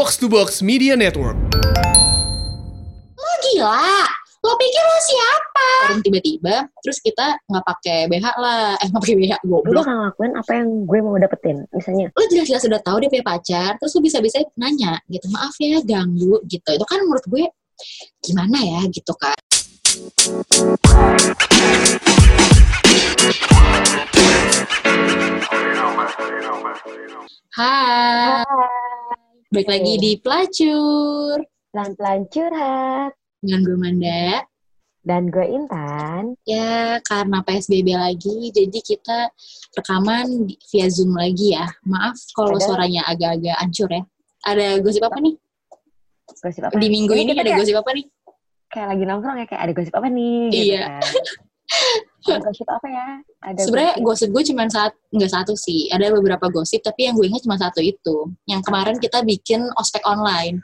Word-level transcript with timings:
Box 0.00 0.16
to 0.16 0.32
Box 0.32 0.64
Media 0.64 0.96
Network. 0.96 1.36
Lo 3.20 3.32
gila? 3.44 3.84
Lo 4.40 4.56
pikir 4.56 4.80
lo 4.80 4.98
siapa? 5.04 5.68
Tiba-tiba, 6.00 6.72
terus 6.80 7.04
kita 7.04 7.36
nggak 7.44 7.60
pakai 7.68 8.08
BH 8.08 8.26
lah. 8.40 8.80
Eh, 8.80 8.88
nggak 8.88 8.96
pakai 8.96 9.16
BH, 9.20 9.32
Lu 9.44 9.60
goblok. 9.60 9.84
bakal 9.84 10.00
ngelakuin 10.00 10.32
apa 10.40 10.52
yang 10.56 10.68
gue 10.88 10.98
mau 11.04 11.20
dapetin. 11.20 11.68
Misalnya, 11.76 12.08
Lo 12.16 12.24
jelas-jelas 12.32 12.64
udah 12.64 12.80
tahu 12.80 12.96
dia 13.04 13.12
punya 13.12 13.26
pacar, 13.28 13.76
terus 13.76 13.92
lo 13.92 14.00
bisa-bisa 14.00 14.40
nanya 14.56 15.04
gitu, 15.12 15.28
maaf 15.36 15.52
ya 15.60 15.84
ganggu 15.84 16.40
gitu. 16.48 16.70
Itu 16.72 16.86
kan 16.88 17.04
menurut 17.04 17.24
gue 17.28 17.44
gimana 18.24 18.56
ya 18.56 18.80
gitu 18.88 19.12
kan. 19.20 19.36
Hai, 27.52 28.44
balik 29.50 29.66
lagi 29.68 29.94
di 29.98 30.12
Pelacur 30.16 31.42
pelan-pelan 31.70 32.26
curhat. 32.30 33.12
dengan 33.40 33.60
gue 33.64 33.76
Manda. 33.76 34.46
Dan 35.00 35.26
gue 35.26 35.42
Intan. 35.42 36.36
Ya, 36.44 37.00
karena 37.00 37.40
PSBB 37.40 37.96
lagi, 37.96 38.52
jadi 38.52 38.78
kita 38.78 39.32
rekaman 39.72 40.44
via 40.68 40.86
Zoom 40.86 41.16
lagi 41.16 41.56
ya. 41.56 41.64
Maaf 41.82 42.20
kalau 42.30 42.54
Ada- 42.54 42.62
suaranya 42.62 43.02
agak-agak 43.08 43.56
hancur 43.56 43.88
ya. 43.88 44.02
Ada 44.44 44.76
gosip 44.78 45.00
apa 45.02 45.18
nih? 45.18 45.34
Gosip 46.36 46.62
apa? 46.62 46.76
Di 46.76 46.86
minggu 46.86 47.16
ini 47.16 47.32
kita 47.32 47.40
ada 47.40 47.48
kayak, 47.48 47.58
gosip 47.58 47.76
apa 47.76 47.90
nih? 47.96 48.06
kayak 48.70 48.86
lagi 48.86 49.02
nongkrong 49.02 49.36
ya, 49.40 49.46
kayak 49.48 49.62
ada 49.66 49.72
gosip 49.72 49.94
apa 49.96 50.06
nih? 50.06 50.38
Gitu 50.52 50.64
Iya. 50.68 50.82
kan. 50.84 51.00
Gosip 52.20 52.68
apa 52.68 52.86
ya? 52.86 53.06
Ada 53.40 53.64
Sebenarnya 53.64 53.94
gosip. 53.98 54.04
gosip 54.04 54.28
gue 54.30 54.42
cuma 54.52 54.62
saat 54.68 54.92
nggak 55.08 55.32
satu 55.32 55.52
sih. 55.56 55.88
Ada 55.88 56.12
beberapa 56.12 56.46
gosip, 56.48 56.84
tapi 56.84 57.08
yang 57.08 57.16
gue 57.16 57.26
ingat 57.26 57.42
cuma 57.42 57.56
satu 57.56 57.80
itu. 57.80 58.28
Yang 58.44 58.60
kemarin 58.68 58.96
kita 59.00 59.24
bikin 59.24 59.64
ospek 59.74 60.04
online. 60.04 60.60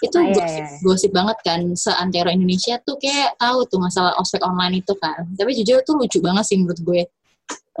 Itu 0.00 0.16
Ah, 0.16 0.24
iya, 0.24 0.34
gosip, 0.34 0.62
iya. 0.62 0.78
gosip 0.80 1.10
banget 1.10 1.38
kan. 1.42 1.60
Seantero 1.74 2.30
Indonesia 2.30 2.78
tuh 2.80 2.94
kayak 2.96 3.34
tahu 3.36 3.66
tuh 3.66 3.78
masalah 3.78 4.14
ospek 4.16 4.40
online 4.40 4.80
itu 4.80 4.94
kan. 4.96 5.26
Tapi 5.34 5.50
jujur 5.58 5.82
tuh 5.82 5.98
lucu 5.98 6.18
banget 6.18 6.44
sih 6.46 6.56
menurut 6.56 6.78
gue. 6.78 7.02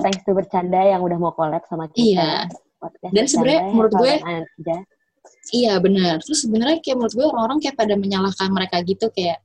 Thanks 0.00 0.24
to 0.24 0.32
bercanda 0.32 0.80
yang 0.82 0.98
udah 1.00 1.18
mau 1.20 1.30
collab 1.30 1.62
sama 1.64 1.86
kita. 1.92 2.02
Iya. 2.02 2.32
Podcast 2.80 3.12
Dan 3.12 3.24
sebenarnya 3.28 3.60
bercanda 3.60 3.74
menurut 3.76 3.92
gue- 3.94 4.18
aja. 4.18 4.76
Iya 5.50 5.72
benar. 5.78 6.14
Terus 6.20 6.38
sebenarnya 6.42 6.78
kayak 6.80 6.96
menurut 6.96 7.14
gue 7.14 7.26
orang-orang 7.26 7.58
kayak 7.60 7.76
pada 7.76 7.94
menyalahkan 7.94 8.48
mereka 8.50 8.76
gitu 8.82 9.06
kayak 9.10 9.38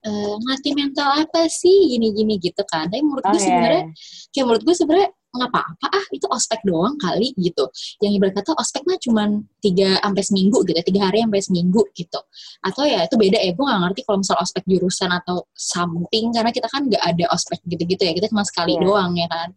eh 0.00 0.34
ngelatih 0.40 0.72
mental 0.80 1.08
apa 1.24 1.44
sih 1.50 1.92
gini-gini 1.96 2.40
gitu 2.40 2.62
kan. 2.64 2.88
Tapi 2.88 3.02
menurut 3.04 3.24
Oh, 3.26 3.32
gue 3.32 3.40
iya, 3.40 3.46
sebenarnya 3.46 3.82
iya. 3.84 3.94
kayak 4.32 4.44
menurut 4.48 4.62
gue 4.64 4.76
sebenarnya 4.76 5.10
nggak 5.30 5.46
apa-apa 5.54 5.86
ah 5.94 6.06
itu 6.10 6.26
ospek 6.26 6.60
doang 6.66 6.96
kali 6.98 7.30
gitu. 7.38 7.64
Yang 8.02 8.12
ibarat 8.18 8.34
kata 8.42 8.50
ospek 8.58 8.82
mah 8.88 8.98
cuman 8.98 9.28
tiga 9.62 10.00
sampai 10.02 10.22
seminggu 10.26 10.58
gitu, 10.66 10.80
tiga 10.82 11.00
hari 11.06 11.22
sampai 11.22 11.40
seminggu 11.44 11.82
gitu. 11.94 12.20
Atau 12.66 12.82
ya 12.88 13.06
itu 13.06 13.14
beda 13.14 13.38
ya, 13.38 13.52
gue 13.54 13.64
nggak 13.64 13.80
ngerti 13.86 14.00
kalau 14.08 14.18
misal 14.24 14.36
ospek 14.42 14.64
jurusan 14.66 15.10
atau 15.14 15.46
something 15.54 16.32
karena 16.34 16.50
kita 16.50 16.66
kan 16.66 16.82
nggak 16.88 17.04
ada 17.04 17.24
ospek 17.30 17.60
gitu-gitu 17.68 18.02
ya, 18.02 18.12
kita 18.16 18.26
cuma 18.32 18.42
sekali 18.42 18.74
Iya. 18.74 18.82
doang 18.82 19.12
ya 19.14 19.28
kan. 19.30 19.48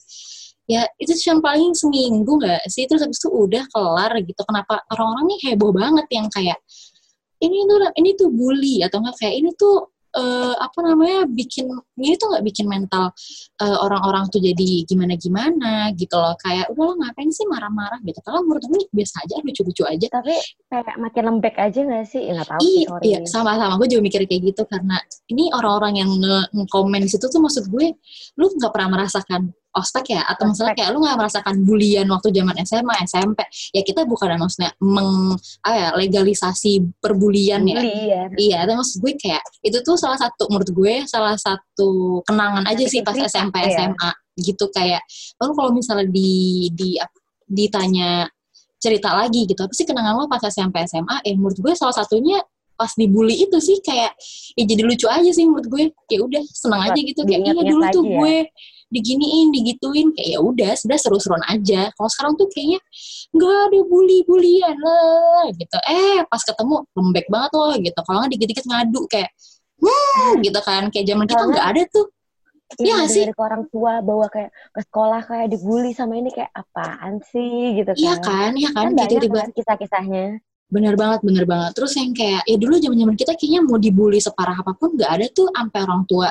Ya 0.63 0.81
itu 1.01 1.11
cuma 1.25 1.41
paling 1.41 1.71
seminggu 1.73 2.31
nggak 2.37 2.69
sih, 2.69 2.85
terus 2.85 3.01
habis 3.01 3.17
itu 3.17 3.31
udah 3.33 3.63
kelar 3.73 4.11
gitu. 4.21 4.41
Kenapa 4.45 4.83
orang-orang 4.93 5.25
nih 5.33 5.39
heboh 5.51 5.71
banget 5.73 6.05
yang 6.13 6.27
kayak 6.29 6.59
ini 7.43 7.67
tuh 7.67 7.77
ini 7.99 8.09
tuh 8.15 8.29
bully 8.31 8.79
atau 8.85 9.03
enggak 9.03 9.15
kayak 9.19 9.35
ini 9.41 9.49
tuh 9.57 9.89
eh, 10.13 10.55
apa 10.57 10.79
namanya 10.85 11.25
bikin 11.25 11.65
ini 11.97 12.15
tuh 12.17 12.33
nggak 12.33 12.45
bikin 12.45 12.65
mental 12.69 13.11
eh, 13.61 13.77
orang-orang 13.81 14.29
tuh 14.29 14.39
jadi 14.39 14.85
gimana-gimana 14.85 15.93
gitu 15.97 16.15
loh. 16.15 16.37
Kayak 16.39 16.69
udah 16.73 16.83
lo 16.83 16.93
ngapain 17.01 17.29
sih 17.33 17.45
marah-marah? 17.49 17.99
Gitu. 18.05 18.19
Kalau 18.21 18.45
menurut 18.45 18.63
gue 18.69 18.81
biasa 18.93 19.25
aja 19.25 19.41
lucu-lucu 19.41 19.83
aja. 19.85 20.07
Tapi 20.09 20.33
kayak 20.69 20.97
makin 21.01 21.23
lembek 21.33 21.55
aja 21.57 21.79
gak 21.81 22.05
sih? 22.09 22.21
Ya, 22.23 22.31
nggak 22.37 22.49
tahu 22.53 22.61
sih, 22.61 22.85
Iya, 22.85 22.87
iya 23.01 23.17
sama-sama. 23.25 23.77
Gue 23.81 23.89
juga 23.89 24.01
mikir 24.05 24.25
kayak 24.29 24.41
gitu 24.53 24.63
karena 24.69 24.97
ini 25.29 25.49
orang-orang 25.53 25.93
yang 25.99 26.09
nge- 26.13 26.49
nge-komen 26.53 27.05
situ 27.09 27.25
tuh 27.29 27.41
maksud 27.41 27.69
gue 27.69 27.95
lu 28.37 28.45
nggak 28.53 28.71
pernah 28.73 28.89
merasakan 28.99 29.53
ospek 29.73 30.13
ya 30.13 30.21
atau 30.29 30.49
misalnya 30.49 30.77
kayak 30.77 30.89
lu 30.93 31.01
nggak 31.01 31.17
merasakan 31.17 31.55
bulian 31.65 32.05
waktu 32.09 32.29
zaman 32.29 32.55
SMA 32.61 32.95
SMP 33.09 33.39
ya 33.73 33.81
kita 33.81 34.05
bukan 34.05 34.37
maksudnya 34.37 34.71
meng 34.81 35.33
apa 35.65 35.75
ya 35.75 35.87
legalisasi 35.97 37.01
perbulian 37.01 37.65
ya 37.65 37.81
ya. 37.81 38.21
Iya, 38.33 38.57
tapi 38.65 38.77
maksud 38.77 38.97
gue 39.01 39.13
kayak 39.17 39.43
itu 39.65 39.77
tuh 39.81 39.97
salah 39.97 40.17
satu 40.17 40.49
menurut 40.49 40.69
gue 40.69 40.93
salah 41.09 41.35
satu 41.35 42.21
kenangan 42.25 42.65
aja 42.69 42.85
sih 42.85 43.01
pas 43.01 43.17
SMP 43.17 43.55
iya. 43.65 43.73
SMA 43.77 44.09
gitu 44.41 44.65
kayak 44.73 45.01
lalu 45.41 45.51
kalau 45.53 45.69
misalnya 45.73 46.09
di 46.09 46.69
di 46.73 46.97
ditanya 47.45 48.25
cerita 48.81 49.15
lagi 49.15 49.47
gitu 49.47 49.63
apa 49.63 49.73
sih 49.73 49.87
kenangan 49.87 50.17
lo 50.19 50.25
pas 50.27 50.41
SMP 50.43 50.83
SMA 50.89 51.23
eh 51.23 51.33
menurut 51.37 51.57
gue 51.57 51.73
salah 51.77 51.95
satunya 51.95 52.41
pas 52.73 52.89
dibully 52.97 53.45
itu 53.45 53.57
sih 53.61 53.77
kayak 53.79 54.11
ya 54.57 54.63
jadi 54.65 54.81
lucu 54.83 55.05
aja 55.07 55.29
sih 55.29 55.45
menurut 55.45 55.67
gue 55.69 55.83
ya 56.09 56.19
udah 56.19 56.43
seneng 56.51 56.81
aja 56.81 56.99
gitu 56.99 57.21
kayak 57.23 57.41
iya 57.45 57.53
dulu 57.53 57.83
tuh 57.93 58.03
ya. 58.03 58.17
gue 58.19 58.35
diginiin 58.93 59.49
digituin 59.51 60.13
kayak 60.13 60.29
ya 60.37 60.39
udah 60.39 60.71
sudah 60.77 60.97
seru-seruan 61.01 61.41
aja. 61.49 61.89
Kalau 61.91 62.09
sekarang 62.13 62.33
tuh 62.37 62.47
kayaknya 62.53 62.79
nggak 63.33 63.57
ada 63.67 63.79
bully-bulian 63.89 64.77
lah 64.77 65.45
gitu. 65.51 65.77
Eh 65.89 66.21
pas 66.29 66.41
ketemu 66.41 66.75
lembek 66.93 67.25
banget 67.27 67.51
loh 67.57 67.73
gitu. 67.75 67.99
Kalau 67.99 68.17
nggak 68.21 68.31
dikit-dikit 68.37 68.65
ngadu 68.69 69.01
kayak 69.09 69.29
hmm 69.81 70.33
gitu 70.41 70.59
kan. 70.61 70.83
Kayak 70.87 71.05
zaman 71.09 71.25
kita 71.25 71.43
nggak 71.43 71.67
ada 71.75 71.83
tuh. 71.89 72.07
Iya 72.73 72.81
Iya 72.81 72.93
nggak 72.97 73.09
sih? 73.09 73.23
dari 73.29 73.33
orang 73.37 73.63
tua 73.69 73.93
bawa 74.01 74.25
kayak 74.29 74.49
ke 74.73 74.81
sekolah 74.81 75.21
kayak 75.25 75.47
dibully 75.49 75.91
sama 75.93 76.17
ini 76.17 76.33
kayak 76.33 76.49
apaan 76.53 77.21
sih? 77.21 77.77
gitu 77.77 77.91
kan. 77.93 77.99
iya 77.99 78.13
kan. 78.17 78.51
iya 78.53 78.69
kan 78.73 78.85
Kan 78.89 78.93
kayak 78.97 79.09
banyak 79.09 79.09
tiba-tiba 79.13 79.37
kan 79.37 79.49
kisah-kisahnya. 79.51 80.25
bener 80.73 80.97
banget 80.97 81.21
bener 81.21 81.45
banget. 81.45 81.71
Terus 81.77 81.93
yang 81.93 82.11
kayak 82.17 82.41
ya 82.49 82.57
dulu 82.57 82.75
zaman 82.81 82.97
zaman 82.97 83.13
kita 83.13 83.31
kayaknya 83.37 83.61
mau 83.61 83.77
dibully 83.77 84.17
separah 84.17 84.57
apa 84.57 84.73
pun 84.73 84.89
nggak 84.97 85.11
ada 85.11 85.25
tuh 85.29 85.45
sampai 85.53 85.79
orang 85.85 86.01
tua 86.09 86.29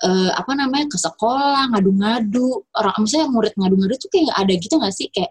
eh, 0.00 0.30
apa 0.32 0.52
namanya 0.52 0.86
ke 0.88 0.98
sekolah 0.98 1.70
ngadu-ngadu 1.70 2.48
orang 2.72 2.96
misalnya 3.00 3.28
murid 3.28 3.52
ngadu-ngadu 3.56 3.94
tuh 3.96 4.08
kayak 4.08 4.24
nggak 4.28 4.40
ada 4.40 4.52
gitu 4.56 4.74
nggak 4.76 4.94
sih 4.94 5.08
kayak 5.08 5.30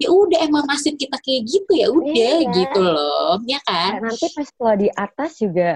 ya 0.00 0.08
udah 0.08 0.38
emang 0.42 0.64
nasib 0.64 0.96
kita 0.96 1.16
kayak 1.20 1.42
gitu 1.44 1.72
ya 1.72 1.88
udah 1.92 2.12
Iya. 2.42 2.48
gitu 2.52 2.80
loh 2.80 3.36
ya 3.44 3.60
kan 3.62 4.00
Kayak 4.00 4.04
nanti 4.08 4.26
pas 4.32 4.48
lo 4.56 4.72
di 4.74 4.88
atas 4.90 5.32
juga 5.36 5.70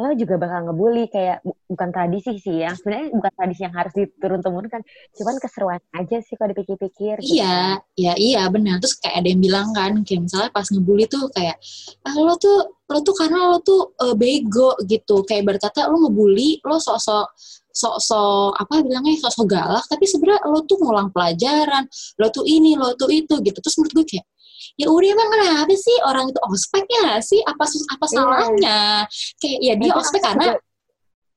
lo 0.00 0.16
juga 0.16 0.40
bakal 0.40 0.64
ngebully 0.64 1.12
kayak 1.12 1.44
bu- 1.44 1.58
bukan 1.68 1.90
tradisi 1.92 2.40
sih 2.40 2.62
yang 2.64 2.72
sebenarnya 2.72 3.12
bukan 3.12 3.32
tradisi 3.36 3.60
yang 3.68 3.74
harus 3.74 3.92
diturun 3.92 4.40
temurunkan 4.40 4.80
cuman 5.12 5.36
keseruan 5.36 5.80
aja 5.92 6.16
sih 6.24 6.40
kalau 6.40 6.56
dipikir-pikir 6.56 7.20
gitu. 7.20 7.36
Iya, 7.36 7.84
ya 7.98 8.12
iya 8.16 8.42
benar. 8.48 8.80
Terus 8.80 8.96
kayak 8.96 9.20
ada 9.20 9.28
yang 9.28 9.42
bilang 9.44 9.68
kan, 9.76 9.92
kayak 10.00 10.24
misalnya 10.24 10.48
pas 10.54 10.64
ngebully 10.72 11.04
tuh 11.04 11.28
kayak, 11.36 11.58
ah, 12.06 12.14
lo 12.16 12.32
tuh 12.40 12.58
lo 12.88 12.98
tuh 13.04 13.12
karena 13.12 13.52
lo 13.52 13.58
tuh 13.60 13.92
eh, 14.00 14.14
bego 14.16 14.72
gitu. 14.88 15.20
Kayak 15.26 15.58
berkata 15.58 15.84
lo 15.92 16.00
ngebully, 16.00 16.64
lo 16.64 16.80
sok-sok 16.80 17.26
sok-sok 17.80 18.60
apa 18.60 18.84
bilangnya 18.84 19.16
sok-sok 19.24 19.46
galak, 19.48 19.84
tapi 19.88 20.04
sebenarnya 20.04 20.44
lo 20.44 20.60
tuh 20.68 20.76
ngulang 20.76 21.08
pelajaran, 21.08 21.88
lo 22.20 22.26
tuh 22.28 22.44
ini, 22.44 22.76
lo 22.76 22.92
tuh 23.00 23.08
itu 23.08 23.40
gitu. 23.40 23.58
Terus 23.64 23.76
menurut 23.80 23.92
gue 23.96 24.06
kayak, 24.12 24.26
ya 24.76 24.86
udah 24.92 25.08
emang 25.16 25.28
kenapa 25.32 25.72
sih 25.72 25.96
orang 26.04 26.28
itu 26.28 26.40
ospek 26.44 26.84
ya 26.84 27.00
nggak 27.08 27.22
sih? 27.24 27.40
Apa 27.40 27.64
sus- 27.64 27.88
apa 27.88 28.04
Iya. 28.04 28.12
salahnya? 28.12 28.80
Kayak 29.40 29.58
ya 29.64 29.74
dia 29.80 29.88
Nanti 29.88 30.00
ospek 30.04 30.20
karena 30.20 30.46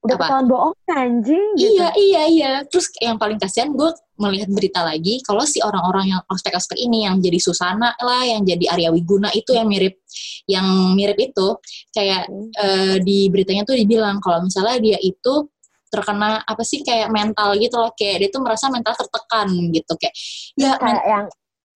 udah 0.04 0.18
ketahuan 0.20 0.46
bohong 0.52 0.76
anjing 0.92 1.46
gitu. 1.56 1.80
Iya, 1.80 1.88
iya, 1.96 2.24
iya. 2.28 2.52
Terus 2.68 2.92
yang 3.00 3.16
paling 3.16 3.40
kasihan 3.40 3.72
gue 3.72 3.88
melihat 4.20 4.52
berita 4.52 4.84
lagi, 4.84 5.24
kalau 5.24 5.48
si 5.48 5.64
orang-orang 5.64 6.12
yang 6.12 6.22
ospek-ospek 6.28 6.76
ini 6.76 7.08
yang 7.08 7.24
jadi 7.24 7.40
Susana 7.40 7.96
lah, 7.96 8.28
yang 8.28 8.44
jadi 8.44 8.68
Arya 8.76 8.90
Wiguna 8.92 9.32
itu 9.32 9.56
yang 9.56 9.64
mirip, 9.72 9.96
yang 10.44 10.68
mirip 10.94 11.16
itu, 11.24 11.48
kayak 11.96 12.28
Hmm. 12.28 12.52
eh, 12.52 12.96
di 13.00 13.32
beritanya 13.32 13.64
tuh 13.64 13.80
dibilang 13.80 14.20
kalau 14.20 14.44
misalnya 14.44 14.76
dia 14.84 15.00
itu 15.00 15.48
terkena 15.94 16.42
apa 16.42 16.64
sih 16.66 16.82
kayak 16.82 17.14
mental 17.14 17.54
gitu 17.62 17.78
loh, 17.78 17.94
kayak 17.94 18.26
dia 18.26 18.30
tuh 18.34 18.42
merasa 18.42 18.74
mental 18.74 18.98
tertekan 18.98 19.48
gitu, 19.70 19.94
kayak 20.02 20.16
ya 20.58 20.74
kayak 20.82 21.04
yang 21.06 21.26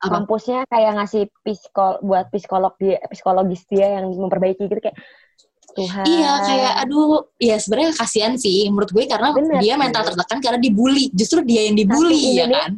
apa? 0.01 0.13
kampusnya 0.17 0.65
kayak 0.69 0.91
ngasih 0.97 1.23
psikol 1.45 2.01
buat 2.01 2.25
psikolog 2.33 2.73
dia 2.81 2.97
psikologis 3.13 3.61
dia 3.69 4.01
yang 4.01 4.09
memperbaiki 4.09 4.65
gitu 4.65 4.81
kayak 4.81 4.97
Tuhan. 5.77 6.03
Iya 6.09 6.31
kayak 6.41 6.73
aduh 6.81 7.29
ya 7.37 7.55
sebenarnya 7.61 7.93
kasihan 7.93 8.33
sih 8.33 8.65
menurut 8.73 8.89
gue 8.89 9.05
karena 9.05 9.29
Bener 9.29 9.61
dia 9.61 9.77
mental 9.77 10.01
tertekan 10.09 10.41
karena 10.41 10.57
dibully. 10.57 11.13
Justru 11.13 11.45
dia 11.45 11.69
yang 11.69 11.77
dibully 11.77 12.17
Tapi 12.17 12.33
ya 12.33 12.45
kan? 12.49 12.71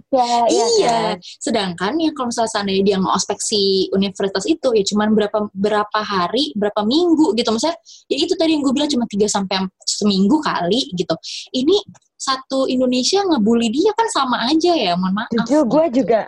iya, 0.51 0.65
iya 0.75 0.91
kan? 0.91 1.15
sedangkan 1.39 1.93
yang 1.95 2.11
kalau 2.11 2.27
misalnya 2.27 2.51
seandainya 2.51 2.83
dia 2.83 2.97
ngospek 2.99 3.39
si 3.39 3.87
universitas 3.95 4.43
itu 4.43 4.67
ya 4.75 4.83
cuman 4.83 5.15
berapa 5.15 5.39
berapa 5.55 5.99
hari 6.03 6.51
berapa 6.59 6.83
minggu 6.83 7.39
gitu. 7.39 7.49
Misalnya 7.55 7.79
ya 8.11 8.17
itu 8.19 8.33
tadi 8.35 8.51
yang 8.59 8.61
gue 8.67 8.73
bilang 8.75 8.91
cuma 8.91 9.07
3 9.07 9.31
sampai 9.31 9.63
seminggu 9.87 10.43
kali 10.43 10.91
gitu. 10.99 11.15
Ini 11.55 11.77
satu 12.19 12.67
Indonesia 12.67 13.23
ngebully 13.23 13.71
dia 13.71 13.95
kan 13.95 14.11
sama 14.11 14.43
aja 14.51 14.75
ya 14.75 14.99
mohon 14.99 15.15
maaf 15.15 15.31
jujur 15.31 15.63
gue 15.71 16.03
juga 16.03 16.27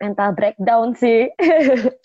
mental 0.00 0.32
breakdown 0.32 0.96
sih. 0.96 1.28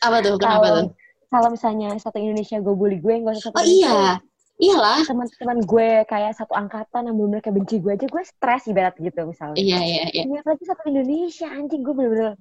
Apa 0.04 0.20
tuh? 0.24 0.36
Kenapa 0.40 0.68
tuh 0.68 1.01
kalau 1.32 1.48
misalnya 1.48 1.96
satu 1.96 2.20
Indonesia 2.20 2.60
gue 2.60 2.76
bully 2.76 3.00
gue 3.00 3.24
nggak 3.24 3.34
usah 3.40 3.44
satu 3.50 3.56
oh 3.58 3.64
Indonesia, 3.64 3.88
iya. 3.88 4.14
Iyalah. 4.62 5.02
Teman-teman 5.10 5.58
gue 5.66 5.90
kayak 6.06 6.38
satu 6.38 6.54
angkatan 6.54 7.10
yang 7.10 7.16
bener-bener 7.18 7.42
kayak 7.42 7.56
benci 7.58 7.82
gue 7.82 7.98
aja 7.98 8.06
gue 8.06 8.24
stres 8.28 8.70
ibarat 8.70 8.94
gitu 9.02 9.26
misalnya. 9.26 9.58
Iya 9.58 9.80
iya 9.82 10.04
iya. 10.14 10.24
Ini 10.30 10.38
apalagi 10.38 10.64
satu 10.70 10.86
Indonesia 10.86 11.48
anjing 11.50 11.82
gue 11.82 11.94
bener-bener 11.98 12.38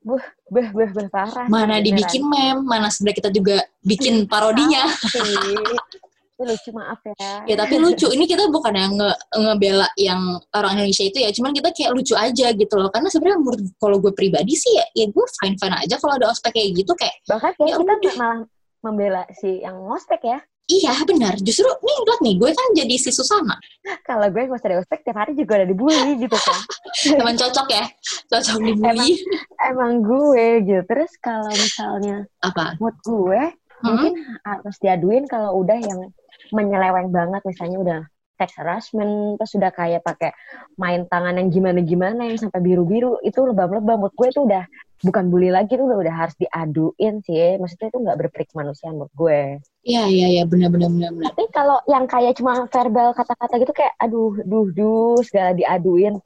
buh 0.00 0.24
buh 0.48 0.66
buh 0.72 0.88
buh 0.96 1.08
parah 1.12 1.44
mana 1.52 1.76
dibikin 1.76 2.24
meme 2.24 2.64
mana 2.64 2.88
sebenarnya 2.88 3.18
kita 3.20 3.30
juga 3.36 3.56
bikin 3.84 4.24
parodinya. 4.24 4.88
Sih. 5.12 5.20
Itu 5.20 5.98
lucu 6.42 6.70
maaf 6.72 7.00
ya. 7.04 7.14
Ya 7.44 7.54
tapi 7.54 7.76
lucu. 7.76 8.08
Ini 8.08 8.24
kita 8.24 8.48
bukan 8.48 8.72
yang 8.72 8.92
nge 8.94 9.10
ngebela 9.34 9.88
yang 9.94 10.20
orang 10.52 10.76
Indonesia 10.76 11.04
itu 11.04 11.18
ya. 11.20 11.30
Cuman 11.30 11.52
kita 11.52 11.68
kayak 11.70 11.92
lucu 11.92 12.14
aja 12.14 12.46
gitu 12.50 12.74
loh. 12.76 12.88
Karena 12.88 13.08
sebenarnya 13.08 13.38
menurut 13.40 13.60
kalau 13.76 13.96
gue 13.98 14.12
pribadi 14.12 14.54
sih 14.54 14.72
ya, 14.74 14.84
ya 14.94 15.06
gue 15.08 15.24
fine 15.38 15.56
fine 15.56 15.76
aja. 15.76 15.94
Kalau 15.96 16.14
ada 16.16 16.28
ospek 16.28 16.52
kayak 16.52 16.70
gitu 16.76 16.92
kayak 16.94 17.14
bahkan 17.26 17.52
Ya 17.60 17.76
kita 17.76 17.92
udah. 17.92 18.14
malah 18.16 18.40
membela 18.80 19.22
si 19.36 19.60
yang 19.60 19.76
ngospek 19.80 20.20
ya. 20.24 20.38
Iya 20.70 20.94
benar. 21.02 21.34
Justru 21.42 21.66
nih 21.66 21.96
lihat 22.06 22.20
nih 22.22 22.34
gue 22.38 22.50
kan 22.54 22.68
jadi 22.78 22.94
si 22.94 23.10
Susana. 23.10 23.58
Kalau 24.06 24.30
gue 24.30 24.46
nggak 24.46 24.54
usah 24.54 24.70
di 24.70 24.78
ospek 24.78 25.02
tiap 25.02 25.18
hari 25.18 25.34
juga 25.34 25.58
udah 25.58 25.66
dibully 25.66 26.10
gitu 26.16 26.38
kan. 26.38 26.58
Teman 27.18 27.34
cocok 27.34 27.68
ya? 27.68 27.84
Cocok 28.30 28.56
dibully. 28.62 29.18
Emang 29.66 29.98
gue 29.98 30.46
gitu. 30.62 30.82
Terus 30.86 31.10
kalau 31.18 31.50
misalnya 31.50 32.22
apa? 32.38 32.78
mood 32.78 32.94
gue 33.02 33.50
Hmm? 33.80 33.96
mungkin 33.96 34.12
harus 34.44 34.76
diaduin 34.76 35.24
kalau 35.24 35.64
udah 35.64 35.80
yang 35.80 36.12
menyeleweng 36.52 37.10
banget 37.10 37.42
misalnya 37.46 37.78
udah 37.80 38.00
text 38.40 38.56
harassment 38.56 39.36
terus 39.36 39.52
udah 39.52 39.68
kayak 39.68 40.00
pakai 40.00 40.32
main 40.80 41.04
tangan 41.04 41.36
yang 41.36 41.52
gimana-gimana 41.52 42.24
yang 42.24 42.40
sampai 42.40 42.64
biru-biru 42.64 43.20
itu 43.20 43.36
lebam-lebam. 43.44 44.00
Mood 44.00 44.16
gue 44.16 44.32
itu 44.32 44.40
udah 44.48 44.64
bukan 45.04 45.28
bully 45.28 45.52
lagi 45.52 45.76
itu 45.76 45.84
udah, 45.84 46.00
udah 46.00 46.14
harus 46.16 46.36
diaduin 46.40 47.20
sih. 47.20 47.60
Maksudnya 47.60 47.92
itu 47.92 47.98
nggak 48.00 48.16
berperik 48.16 48.50
manusia 48.56 48.88
menurut 48.88 49.12
gue. 49.12 49.40
Iya 49.84 50.08
iya 50.08 50.26
iya 50.40 50.42
benar 50.48 50.72
benar 50.72 50.88
benar. 50.88 51.28
Tapi 51.28 51.44
kalau 51.52 51.78
yang 51.84 52.08
kayak 52.08 52.40
cuma 52.40 52.64
verbal 52.64 53.12
kata-kata 53.12 53.54
gitu 53.60 53.72
kayak 53.76 53.92
aduh 54.00 54.32
duh 54.40 54.72
duh 54.72 55.20
segala 55.20 55.52
diaduin. 55.52 56.16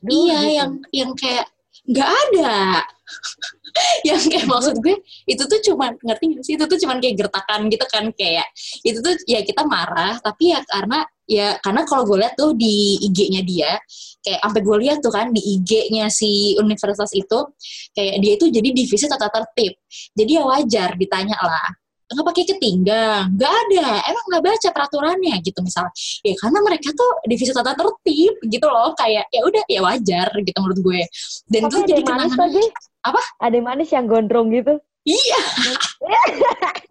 Duh, 0.00 0.10
iya 0.14 0.38
gitu. 0.38 0.54
yang 0.54 0.70
yang 0.94 1.10
kayak 1.18 1.50
nggak 1.88 2.10
ada. 2.10 2.82
Yang 4.08 4.22
kayak 4.30 4.46
maksud 4.46 4.74
gue 4.80 4.96
itu 5.26 5.42
tuh 5.44 5.60
cuman 5.70 5.98
ngerti 5.98 6.24
gak 6.38 6.42
sih? 6.46 6.54
Itu 6.54 6.64
tuh 6.70 6.78
cuman 6.78 7.02
kayak 7.02 7.26
gertakan 7.26 7.66
gitu 7.68 7.84
kan 7.90 8.04
kayak 8.14 8.46
itu 8.86 9.02
tuh 9.02 9.14
ya 9.26 9.42
kita 9.42 9.66
marah 9.66 10.14
tapi 10.22 10.54
ya 10.54 10.62
karena 10.62 11.02
ya 11.26 11.58
karena 11.58 11.82
kalau 11.82 12.06
gue 12.06 12.22
lihat 12.22 12.38
tuh 12.38 12.54
di 12.54 13.02
IG-nya 13.10 13.42
dia 13.42 13.74
kayak 14.22 14.40
sampai 14.40 14.60
gue 14.62 14.76
lihat 14.86 14.98
tuh 15.02 15.12
kan 15.12 15.34
di 15.34 15.42
IG-nya 15.58 16.06
si 16.08 16.54
universitas 16.56 17.10
itu 17.12 17.38
kayak 17.92 18.14
dia 18.22 18.32
itu 18.38 18.46
jadi 18.48 18.68
divisi 18.70 19.04
tata 19.10 19.28
tertib. 19.28 19.74
Jadi 20.14 20.30
ya 20.38 20.42
wajar 20.46 20.94
ditanya 20.94 21.36
lah 21.42 21.83
nggak 22.04 22.26
pakai 22.26 22.44
ketinggang 22.44 23.24
nggak 23.32 23.52
ada. 23.52 23.88
Emang 24.04 24.24
nggak 24.28 24.44
baca 24.44 24.68
peraturannya 24.70 25.34
gitu 25.40 25.58
misalnya 25.64 25.92
ya 26.20 26.34
karena 26.36 26.58
mereka 26.60 26.88
tuh 26.92 27.10
divisi 27.24 27.52
tata 27.52 27.72
tertib 27.72 28.34
gitu 28.44 28.66
loh. 28.68 28.92
Kayak 28.98 29.24
ya 29.32 29.40
udah 29.44 29.62
ya 29.64 29.80
wajar 29.80 30.28
gitu 30.44 30.58
menurut 30.60 30.80
gue. 30.84 31.02
Dan 31.48 31.60
itu 31.68 31.76
jadi 31.88 32.02
kenangan 32.04 32.38
lagi 32.38 32.64
Apa? 33.04 33.20
ada 33.40 33.54
yang 33.56 33.66
manis 33.68 33.90
yang 33.92 34.04
gondrong 34.08 34.52
gitu? 34.52 34.76
Iya. 35.04 35.40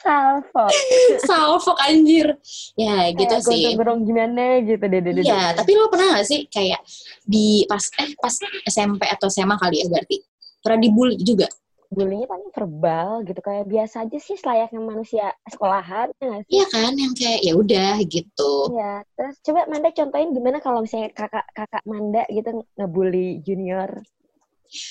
Salvo 0.00 0.64
salfok 1.28 1.78
anjir. 1.84 2.32
Ya 2.78 3.12
gitu 3.12 3.28
Kayak 3.28 3.44
sih. 3.44 3.62
gondrong 3.76 4.00
gimana 4.06 4.64
gitu. 4.64 4.80
Deh 4.80 5.00
deh 5.04 5.12
iya 5.20 5.52
tapi 5.52 5.76
lo 5.76 5.92
pernah 5.92 6.16
gak 6.18 6.26
sih 6.26 6.48
kayak 6.48 6.80
di 7.26 7.68
pas 7.68 7.84
eh 8.00 8.16
pas 8.16 8.34
SMP 8.64 9.04
atau 9.04 9.28
SMA 9.28 9.58
kali 9.60 9.84
ya 9.84 9.86
berarti? 9.92 10.16
Pernah 10.64 10.78
dibully 10.80 11.20
juga 11.20 11.46
bullyingnya 11.88 12.28
paling 12.28 12.50
verbal 12.52 13.24
gitu 13.24 13.40
kayak 13.40 13.64
biasa 13.64 14.04
aja 14.04 14.18
sih 14.20 14.36
selayaknya 14.36 14.80
manusia 14.80 15.32
sekolahan 15.48 16.12
ya 16.20 16.24
nggak 16.28 16.42
sih? 16.44 16.52
iya 16.52 16.64
kan 16.68 16.92
yang 16.92 17.14
kayak 17.16 17.40
ya 17.40 17.52
udah 17.56 17.94
gitu 18.04 18.52
Iya, 18.68 18.94
terus 19.16 19.34
coba 19.40 19.60
Manda 19.72 19.88
contohin 19.96 20.30
gimana 20.36 20.58
kalau 20.60 20.84
misalnya 20.84 21.08
kakak 21.16 21.48
kakak 21.56 21.82
Manda 21.88 22.22
gitu 22.28 22.60
ngebully 22.76 23.40
junior. 23.40 23.88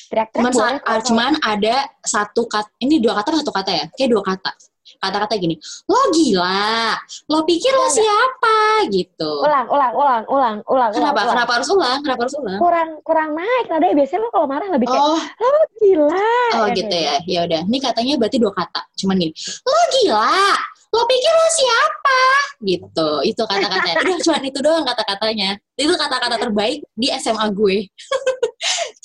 Teriak-teriak 0.09 0.41
cuman 0.41 0.53
boleh 0.57 0.79
ah, 0.89 1.01
cuman 1.05 1.33
ada 1.45 1.75
satu 2.01 2.49
kata 2.49 2.73
ini 2.81 2.97
dua 2.97 3.13
kata 3.21 3.29
atau 3.29 3.41
satu 3.45 3.53
kata 3.53 3.71
ya 3.77 3.85
kayak 3.93 4.09
dua 4.09 4.23
kata 4.25 4.51
kata-kata 4.99 5.33
gini 5.37 5.55
lo 5.87 6.01
gila 6.13 6.93
lo 7.29 7.39
pikir 7.47 7.71
lo 7.73 7.87
Enggak, 7.87 7.97
siapa 8.03 8.57
gitu 8.91 9.31
ulang 9.45 9.67
ulang 9.71 9.93
ulang 9.95 10.23
ulang 10.27 10.55
ulang 10.67 10.91
kenapa 10.91 11.19
ulang, 11.23 11.29
kenapa 11.33 11.51
harus 11.57 11.69
ulang 11.71 11.99
kenapa 12.03 12.21
harus 12.27 12.35
ulang 12.37 12.59
kurang 12.59 12.89
kurang 13.05 13.29
naik 13.37 13.65
nadanya 13.71 13.95
biasanya 13.95 14.21
lo 14.25 14.29
kalau 14.33 14.47
marah 14.49 14.67
lebih 14.69 14.87
kayak 14.89 15.03
oh 15.03 15.21
lo 15.41 15.61
gila 15.79 16.27
Oh 16.57 16.67
Ya, 16.67 16.75
gitu 16.75 16.95
ya. 16.95 17.15
Ya 17.27 17.39
udah. 17.45 17.61
Ini 17.67 17.77
katanya 17.79 18.13
berarti 18.19 18.37
dua 18.39 18.53
kata. 18.55 18.81
Cuman 18.97 19.15
gini. 19.19 19.33
Lo 19.63 19.81
gila. 19.99 20.55
Lo 20.95 21.03
pikir 21.03 21.31
lo 21.35 21.47
siapa? 21.51 22.19
Gitu. 22.63 23.09
Itu 23.27 23.41
kata-katanya. 23.43 24.01
Udah 24.03 24.19
cuman 24.23 24.43
itu 24.47 24.59
doang 24.63 24.85
kata-katanya. 24.87 25.49
Itu 25.75 25.93
kata-kata 25.93 26.35
terbaik 26.39 26.79
di 26.95 27.07
SMA 27.11 27.45
gue. 27.51 27.77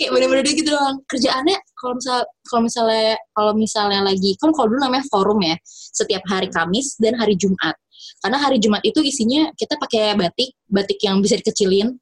Kayak 0.03 0.19
bener-bener 0.19 0.43
gitu 0.51 0.67
doang. 0.67 0.99
Kerjaannya 1.07 1.57
kalau 1.79 1.95
misal 1.95 2.19
kalau 2.43 2.63
misalnya 2.67 3.15
kalau 3.31 3.53
misalnya 3.55 4.01
lagi 4.03 4.35
kan 4.35 4.51
kalau 4.51 4.67
dulu 4.67 4.83
namanya 4.83 5.07
forum 5.07 5.39
ya. 5.47 5.55
Setiap 5.95 6.27
hari 6.27 6.51
Kamis 6.51 6.99
dan 6.99 7.15
hari 7.15 7.39
Jumat. 7.39 7.79
Karena 8.19 8.39
hari 8.43 8.59
Jumat 8.59 8.83
itu 8.83 8.99
isinya 8.99 9.55
kita 9.55 9.79
pakai 9.79 10.19
batik, 10.19 10.59
batik 10.67 10.99
yang 11.07 11.23
bisa 11.23 11.39
dikecilin. 11.39 11.95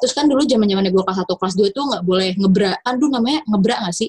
Terus 0.00 0.12
kan 0.16 0.24
dulu 0.24 0.48
zaman 0.48 0.64
zamannya 0.64 0.96
gue 0.96 1.04
kelas 1.04 1.28
1, 1.28 1.28
kelas 1.28 1.54
2 1.60 1.72
itu 1.76 1.80
nggak 1.84 2.02
boleh 2.08 2.30
ngebra. 2.40 2.72
Kan 2.80 2.96
namanya 2.96 3.44
ngebra 3.44 3.76
nggak 3.84 3.94
sih? 4.00 4.08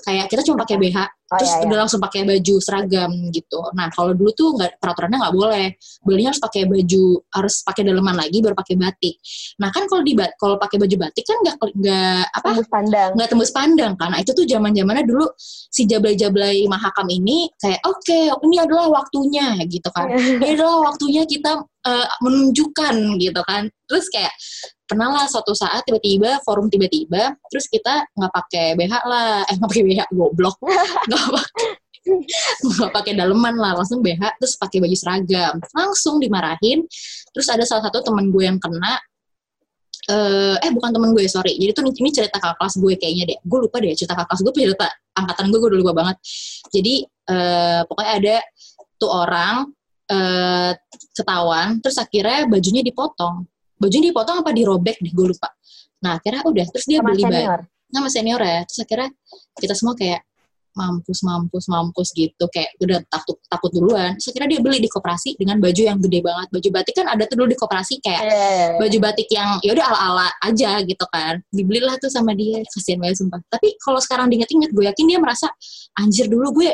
Kayak 0.00 0.32
kita 0.32 0.40
cuma 0.48 0.64
pakai 0.64 0.80
BH, 0.80 0.96
Oh, 1.30 1.38
terus 1.38 1.54
iya, 1.54 1.58
iya. 1.62 1.66
udah 1.70 1.78
langsung 1.86 2.02
pakai 2.02 2.26
baju 2.26 2.54
seragam 2.58 3.10
gitu. 3.30 3.62
Nah 3.78 3.86
kalau 3.94 4.10
dulu 4.18 4.34
tuh 4.34 4.50
nggak 4.58 4.82
peraturannya 4.82 5.18
nggak 5.22 5.36
boleh, 5.38 5.66
belinya 6.02 6.34
harus 6.34 6.42
pakai 6.42 6.66
baju, 6.66 7.04
harus 7.30 7.54
pakai 7.62 7.82
daleman 7.86 8.18
lagi 8.18 8.42
baru 8.42 8.58
pakai 8.58 8.74
batik. 8.74 9.14
Nah 9.62 9.70
kan 9.70 9.86
kalau 9.86 10.02
di 10.02 10.18
kalau 10.34 10.58
pakai 10.58 10.76
baju 10.82 10.96
batik 11.06 11.22
kan 11.22 11.38
nggak 11.38 11.56
nggak 11.62 12.22
apa 12.34 12.48
tembus 12.50 12.70
pandang. 12.74 13.10
nggak 13.14 13.28
tembus 13.30 13.52
pandang 13.54 13.92
kan. 13.94 14.08
Nah, 14.10 14.18
itu 14.18 14.34
tuh 14.34 14.42
zaman 14.42 14.74
zamannya 14.74 15.06
dulu 15.06 15.26
si 15.70 15.86
jablay-jablay 15.86 16.66
mahakam 16.66 17.06
ini 17.06 17.46
kayak 17.62 17.78
oke 17.86 18.18
ini 18.42 18.56
adalah 18.58 18.90
waktunya 18.90 19.54
gitu 19.70 19.86
kan. 19.94 20.10
ini 20.42 20.58
adalah 20.58 20.90
waktunya 20.90 21.22
kita 21.30 21.62
eh, 21.62 22.08
menunjukkan 22.26 23.22
gitu 23.22 23.40
kan. 23.46 23.70
Terus 23.86 24.10
kayak 24.10 24.34
pernah 24.90 25.06
lah 25.14 25.26
suatu 25.30 25.54
saat 25.54 25.86
tiba-tiba 25.86 26.42
forum 26.42 26.66
tiba-tiba 26.66 27.38
terus 27.46 27.70
kita 27.70 28.10
nggak 28.10 28.32
pakai 28.34 28.66
BH 28.74 28.94
lah 29.06 29.46
eh 29.46 29.54
nggak 29.54 29.70
pakai 29.70 29.84
BH 29.86 30.00
goblok 30.10 30.58
nggak 31.06 31.19
pakai 31.28 31.80
nggak 32.64 32.90
pakai 32.96 33.12
daleman 33.14 33.54
lah 33.60 33.76
langsung 33.76 34.00
BH 34.00 34.40
terus 34.40 34.56
pakai 34.56 34.78
baju 34.80 34.96
seragam. 34.96 35.54
Langsung 35.76 36.18
dimarahin 36.18 36.84
terus 37.30 37.46
ada 37.52 37.64
salah 37.68 37.88
satu 37.88 38.02
teman 38.02 38.32
gue 38.32 38.44
yang 38.44 38.58
kena. 38.58 38.98
Eh 40.10 40.56
eh 40.58 40.70
bukan 40.72 40.90
temen 40.90 41.12
gue 41.12 41.24
sorry. 41.28 41.54
Jadi 41.60 41.70
tuh 41.76 41.84
ini 41.86 42.10
cerita 42.10 42.40
kakak 42.40 42.56
kelas 42.58 42.74
gue 42.80 42.92
kayaknya 42.96 43.24
deh. 43.34 43.38
Gue 43.44 43.58
lupa 43.68 43.76
deh 43.78 43.92
cerita 43.92 44.16
kakak 44.16 44.28
kelas 44.32 44.40
gue 44.48 44.52
cerita 44.56 44.86
angkatan 45.14 45.44
gue 45.52 45.58
gue 45.60 45.68
udah 45.70 45.80
lupa 45.80 45.92
banget. 45.92 46.16
Jadi 46.72 46.94
eh 47.04 47.80
pokoknya 47.86 48.12
ada 48.16 48.36
tuh 48.96 49.10
orang 49.12 49.56
eh 50.10 50.72
ketahuan 51.14 51.78
terus 51.78 52.00
akhirnya 52.00 52.48
bajunya 52.48 52.82
dipotong. 52.82 53.44
Bajunya 53.80 54.12
dipotong 54.12 54.40
apa 54.42 54.50
dirobek 54.50 54.98
deh 54.98 55.12
gue 55.12 55.26
lupa. 55.36 55.52
Nah 56.00 56.16
akhirnya 56.16 56.42
udah 56.48 56.66
terus 56.72 56.88
dia 56.88 56.98
sama 57.04 57.12
beli 57.12 57.22
baju 57.22 57.36
senior. 57.36 57.60
sama 57.92 58.08
senior 58.08 58.40
ya. 58.40 58.60
Terus 58.66 58.80
akhirnya 58.88 59.08
kita 59.60 59.74
semua 59.76 59.94
kayak 59.94 60.20
mampus 60.76 61.20
mampus 61.26 61.64
mampus 61.66 62.08
gitu 62.14 62.44
kayak 62.50 62.70
udah 62.80 62.98
takut 63.10 63.36
takut 63.50 63.70
duluan. 63.74 64.14
Terus 64.16 64.30
akhirnya 64.34 64.50
dia 64.56 64.60
beli 64.62 64.78
di 64.82 64.90
koperasi 64.90 65.34
dengan 65.36 65.58
baju 65.58 65.82
yang 65.82 65.98
gede 65.98 66.20
banget. 66.22 66.46
Baju 66.52 66.68
batik 66.72 66.94
kan 66.96 67.06
ada 67.10 67.22
tuh 67.26 67.36
dulu 67.38 67.48
di 67.50 67.58
koperasi 67.58 67.94
kayak 68.02 68.22
Iya. 68.22 68.78
baju 68.78 68.98
batik 69.02 69.28
yang 69.32 69.58
ya 69.64 69.70
udah 69.74 69.86
ala-ala 69.90 70.28
aja 70.46 70.70
gitu 70.84 71.06
kan. 71.10 71.42
Dibelilah 71.50 71.96
tuh 71.98 72.10
sama 72.12 72.32
dia 72.36 72.62
kasihan 72.70 73.02
banget 73.02 73.18
sumpah. 73.20 73.40
Tapi 73.50 73.74
kalau 73.82 74.00
sekarang 74.02 74.26
diinget-inget 74.30 74.70
gue 74.70 74.84
yakin 74.86 75.04
dia 75.10 75.18
merasa 75.18 75.50
anjir 75.98 76.30
dulu 76.30 76.62
gue 76.62 76.70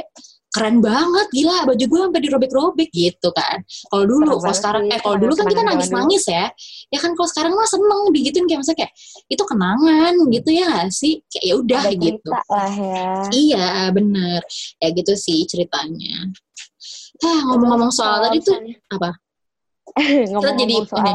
keren 0.57 0.81
banget 0.81 1.27
gila 1.37 1.69
baju 1.69 1.85
gue 1.85 2.01
sampai 2.09 2.21
dirobek-robek 2.25 2.89
gitu 2.89 3.29
kan. 3.37 3.61
Kalau 3.93 4.05
dulu 4.09 4.41
kalau 4.41 4.57
sekarang 4.57 4.89
eh 4.89 5.01
kalau 5.05 5.17
dulu 5.21 5.37
kan 5.37 5.45
kita 5.53 5.63
nangis-nangis 5.69 6.25
ya. 6.25 6.49
Ya 6.89 6.99
kan 7.05 7.13
kalau 7.13 7.29
sekarang 7.29 7.53
mah 7.53 7.69
seneng 7.69 8.09
digituin 8.17 8.49
kayak 8.49 8.65
misalnya 8.65 8.79
kayak 8.81 8.93
itu 9.29 9.43
kenangan 9.45 10.15
gitu 10.33 10.49
ya 10.57 10.65
gak 10.73 10.89
sih? 10.97 11.21
Kayak 11.29 11.45
ya 11.45 11.55
udah 11.61 11.83
gitu. 11.93 12.31
lah 12.33 12.73
ya. 12.73 13.09
iya 13.37 13.69
bener. 13.93 14.41
Ya 14.81 14.89
gitu 14.97 15.13
sih 15.13 15.45
ceritanya. 15.45 16.33
Ah 17.21 17.41
ngomong-ngomong 17.53 17.93
soal 17.93 18.25
tadi 18.25 18.41
tuh 18.41 18.57
apa? 18.97 19.13
Ngomong-ngomong 20.33 20.57
jadi 20.57 20.75
soal 20.89 21.05
ini. 21.05 21.13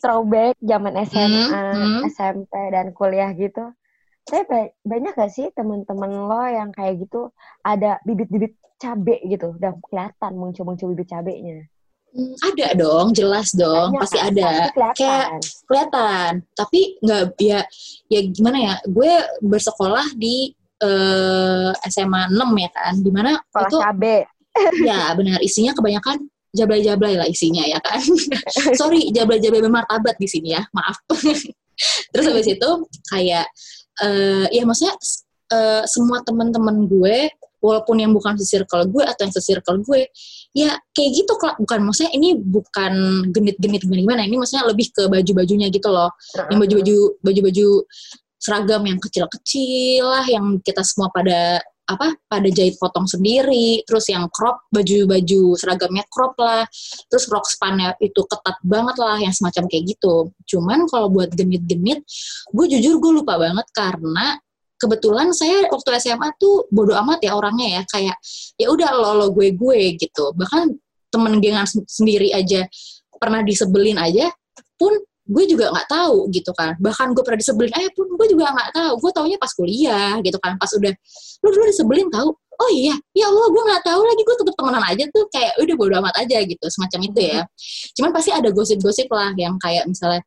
throwback 0.00 0.56
zaman 0.58 0.92
SMA, 1.06 1.44
Hmm, 1.52 1.74
hmm. 1.76 2.00
SMP 2.10 2.52
dan 2.72 2.90
kuliah 2.96 3.30
gitu. 3.36 3.76
Ba- 4.26 4.72
banyak 4.82 5.12
gak 5.12 5.30
sih 5.30 5.52
teman-teman 5.52 6.10
lo 6.10 6.40
yang 6.42 6.70
kayak 6.70 6.96
gitu 6.98 7.28
ada 7.60 8.00
bibit-bibit 8.02 8.54
cabe 8.74 9.20
gitu, 9.22 9.54
udah 9.54 9.76
kelihatan 9.84 10.32
muncul-muncul 10.34 10.90
bibit 10.90 11.08
cabenya. 11.08 11.68
Hmm, 12.10 12.30
ada 12.42 12.66
dong 12.74 13.10
jelas 13.10 13.50
dong 13.50 13.90
Banyak 13.90 14.00
pasti 14.00 14.18
kan? 14.18 14.28
ada 14.30 14.46
Pasti 14.46 14.70
kelihatan. 14.70 14.94
kayak 14.94 15.26
kelihatan 15.66 16.30
tapi 16.54 16.80
nggak 17.02 17.22
ya 17.36 17.60
ya 18.06 18.20
gimana 18.30 18.54
ya 18.56 18.74
gue 18.86 19.12
bersekolah 19.42 20.14
di 20.14 20.54
eh, 20.78 21.70
SMA 21.84 22.30
6 22.30 22.38
ya 22.54 22.70
kan 22.70 22.94
di 22.96 23.10
mana 23.10 23.34
Sekolah 23.44 23.66
itu 23.66 23.78
cabe. 23.82 24.16
ya 24.86 25.10
benar 25.12 25.42
isinya 25.42 25.74
kebanyakan 25.74 26.16
jablay-jablay 26.54 27.18
lah 27.18 27.26
isinya 27.26 27.66
ya 27.66 27.82
kan 27.82 27.98
sorry 28.78 29.10
jablay-jablay 29.10 29.58
bermartabat 29.58 30.14
di 30.14 30.30
sini 30.30 30.54
ya 30.54 30.62
maaf 30.70 30.94
terus 32.14 32.26
habis 32.30 32.46
itu 32.46 32.70
kayak 33.10 33.50
eh 34.02 34.46
ya 34.50 34.62
maksudnya 34.66 34.98
uh, 35.54 35.82
semua 35.86 36.24
teman-teman 36.26 36.90
gue 36.90 37.30
walaupun 37.64 37.96
yang 37.96 38.12
bukan 38.12 38.36
se-circle 38.36 38.84
gue 38.92 39.04
atau 39.08 39.24
yang 39.24 39.32
se-circle 39.32 39.80
gue 39.80 40.04
ya 40.52 40.76
kayak 40.92 41.10
gitu 41.16 41.32
kok 41.40 41.56
bukan 41.56 41.80
maksudnya 41.80 42.12
ini 42.12 42.36
bukan 42.36 43.24
genit-genit 43.32 43.80
gimana 43.88 44.20
ini 44.28 44.36
maksudnya 44.36 44.68
lebih 44.68 44.92
ke 44.92 45.08
baju-bajunya 45.08 45.72
gitu 45.72 45.88
loh. 45.88 46.12
Yang 46.52 46.58
baju-baju 46.60 46.96
baju-baju 47.24 47.68
seragam 48.36 48.82
yang 48.84 49.00
kecil-kecil 49.00 50.04
lah 50.04 50.24
yang 50.28 50.60
kita 50.60 50.84
semua 50.84 51.08
pada 51.08 51.64
apa 51.84 52.16
pada 52.24 52.48
jahit 52.48 52.80
potong 52.80 53.04
sendiri 53.04 53.84
terus 53.84 54.08
yang 54.08 54.24
crop 54.32 54.64
baju-baju 54.72 55.52
seragamnya 55.52 56.04
crop 56.08 56.32
lah 56.40 56.64
terus 57.12 57.28
rok 57.28 57.44
spannya 57.44 57.92
itu 58.00 58.24
ketat 58.24 58.56
banget 58.64 58.96
lah 58.96 59.20
yang 59.20 59.32
semacam 59.36 59.68
kayak 59.68 59.84
gitu. 59.92 60.32
Cuman 60.48 60.88
kalau 60.88 61.12
buat 61.12 61.32
genit-genit 61.36 62.00
gue 62.52 62.66
jujur 62.72 62.96
gue 63.00 63.12
lupa 63.20 63.36
banget 63.36 63.68
karena 63.76 64.40
kebetulan 64.80 65.30
saya 65.36 65.68
waktu 65.68 65.96
SMA 66.00 66.28
tuh 66.40 66.66
bodoh 66.72 66.96
amat 67.04 67.20
ya 67.24 67.36
orangnya 67.36 67.80
ya 67.80 67.82
kayak 67.88 68.16
ya 68.56 68.66
udah 68.72 68.90
lo 68.96 69.10
lo 69.20 69.26
gue 69.36 69.52
gue 69.52 70.00
gitu. 70.00 70.32
Bahkan 70.32 70.72
temen 71.12 71.38
gengan 71.38 71.68
sendiri 71.68 72.32
aja 72.34 72.66
pernah 73.20 73.44
disebelin 73.44 74.00
aja 74.00 74.32
pun 74.74 74.90
gue 75.24 75.44
juga 75.48 75.72
nggak 75.72 75.88
tahu 75.88 76.28
gitu 76.30 76.52
kan. 76.52 76.76
Bahkan 76.76 77.16
gue 77.16 77.22
pernah 77.24 77.40
disebelin 77.40 77.72
eh 77.80 77.88
pun 77.96 78.06
gue 78.12 78.26
juga 78.28 78.52
nggak 78.52 78.70
tahu. 78.76 78.92
Gue 79.00 79.10
taunya 79.16 79.36
pas 79.40 79.52
kuliah 79.56 80.20
gitu 80.20 80.36
kan. 80.40 80.60
Pas 80.60 80.70
udah 80.72 80.92
lu 81.44 81.48
dulu 81.48 81.64
disebelin 81.68 82.08
tahu 82.12 82.28
oh 82.34 82.70
iya. 82.70 82.94
Ya 83.16 83.26
Allah 83.32 83.46
gue 83.48 83.62
nggak 83.64 83.82
tahu 83.88 84.00
lagi. 84.04 84.22
Gue 84.22 84.36
tetep 84.36 84.54
temenan 84.54 84.84
aja 84.84 85.04
tuh 85.10 85.24
kayak 85.32 85.52
udah 85.60 85.74
bodo 85.80 85.94
amat 86.04 86.14
aja 86.20 86.38
gitu. 86.44 86.64
Semacam 86.68 87.00
itu 87.08 87.20
ya. 87.20 87.40
Cuman 87.96 88.10
pasti 88.12 88.30
ada 88.36 88.48
gosip-gosip 88.52 89.08
lah 89.08 89.32
yang 89.40 89.56
kayak 89.56 89.88
misalnya 89.88 90.20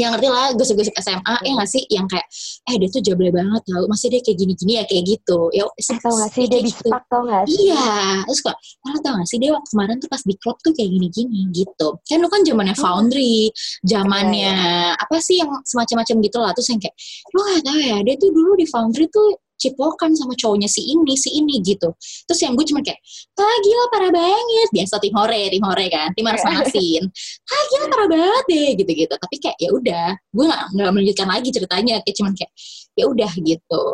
yang 0.00 0.16
ngerti 0.16 0.28
lah 0.32 0.48
gosip-gosip 0.56 0.94
SMA 0.96 1.34
ya 1.44 1.52
nggak 1.52 1.68
sih 1.68 1.82
yang 1.92 2.08
kayak 2.08 2.24
eh 2.70 2.76
dia 2.80 2.88
tuh 2.88 3.02
jablay 3.04 3.28
banget 3.28 3.62
tau 3.68 3.84
masih 3.90 4.08
dia 4.08 4.20
kayak 4.24 4.38
gini-gini 4.40 4.72
ya 4.80 4.84
kayak 4.88 5.04
gitu 5.04 5.38
ya 5.52 5.64
tau 6.00 6.14
gak 6.16 6.30
sih 6.32 6.44
dia 6.48 6.60
di 6.64 6.72
gitu. 6.72 6.88
tau 6.88 7.22
gak 7.28 7.44
sih 7.44 7.68
iya 7.68 8.22
terus 8.24 8.40
kok 8.40 8.56
malah 8.86 9.00
tau 9.04 9.14
gak 9.20 9.28
sih 9.28 9.38
dia 9.42 9.50
waktu 9.52 9.68
kemarin 9.68 9.96
tuh 10.00 10.08
pas 10.08 10.22
di 10.24 10.34
klub 10.40 10.56
tuh 10.64 10.72
kayak 10.72 10.90
gini-gini 10.96 11.40
gitu 11.52 11.88
kan 12.08 12.18
lu 12.22 12.28
kan 12.32 12.40
zamannya 12.40 12.76
oh. 12.76 12.80
foundry 12.80 13.52
zamannya 13.84 14.56
yeah. 14.56 14.96
apa 14.96 15.16
sih 15.20 15.40
yang 15.42 15.50
semacam-macam 15.68 16.16
gitu 16.24 16.38
lah 16.40 16.52
terus 16.56 16.68
yang 16.72 16.80
kayak 16.80 16.96
lu 17.36 17.40
gak 17.44 17.60
tau 17.66 17.78
ya 17.78 17.96
dia 18.00 18.14
tuh 18.16 18.30
dulu 18.32 18.52
di 18.56 18.66
foundry 18.68 19.06
tuh 19.12 19.36
cipokan 19.62 20.10
sama 20.18 20.34
cowoknya 20.34 20.66
si 20.66 20.82
ini 20.90 21.14
si 21.14 21.30
ini 21.38 21.62
gitu. 21.62 21.94
Terus 22.26 22.40
yang 22.42 22.58
gue 22.58 22.66
cuma 22.66 22.82
kayak 22.82 22.98
ah 23.38 23.56
gila 23.62 23.84
parah 23.94 24.10
banget. 24.10 24.68
Biasa 24.74 24.98
tim 24.98 25.14
hore 25.14 25.42
tim 25.54 25.62
hore 25.62 25.86
kan 25.86 26.10
tim 26.18 26.26
harus 26.26 26.42
manasin 26.42 27.02
ah 27.46 27.62
gila 27.70 27.86
parah 27.86 28.08
banget 28.10 28.44
deh 28.50 28.70
gitu 28.82 28.90
gitu 29.06 29.14
tapi 29.14 29.36
kayak 29.38 29.58
ya 29.62 29.70
udah. 29.70 30.08
Gue 30.34 30.44
nggak 30.50 30.62
nggak 30.74 30.90
melanjutkan 30.90 31.28
lagi 31.30 31.48
ceritanya 31.54 31.94
kayak 32.02 32.16
cuman 32.18 32.32
kayak 32.34 32.52
ya 32.98 33.04
udah 33.06 33.32
gitu. 33.38 33.84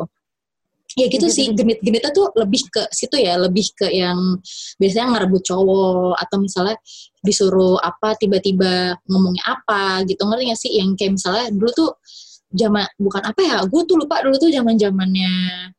Ya 0.96 1.06
gitu 1.06 1.30
sih 1.30 1.52
genit-genitnya 1.54 2.10
tuh 2.10 2.32
lebih 2.34 2.64
ke 2.74 2.82
situ 2.90 3.20
ya 3.20 3.38
lebih 3.38 3.70
ke 3.76 3.86
yang 3.92 4.18
biasanya 4.82 5.14
ngerebut 5.14 5.46
cowok 5.46 6.16
atau 6.18 6.36
misalnya 6.42 6.74
disuruh 7.22 7.78
apa 7.78 8.18
tiba-tiba 8.18 8.98
ngomongnya 9.06 9.44
apa 9.46 10.02
gitu. 10.08 10.26
Ngerti 10.26 10.50
gak 10.50 10.58
sih? 10.58 10.72
Yang 10.74 10.88
kayak 10.98 11.12
misalnya 11.20 11.44
dulu 11.54 11.70
tuh 11.70 11.90
zaman 12.52 12.86
bukan 12.96 13.22
apa 13.24 13.40
ya 13.44 13.56
gue 13.68 13.82
tuh 13.84 13.96
lupa 14.00 14.24
dulu 14.24 14.36
tuh 14.40 14.48
zaman 14.48 14.74
zamannya 14.80 15.34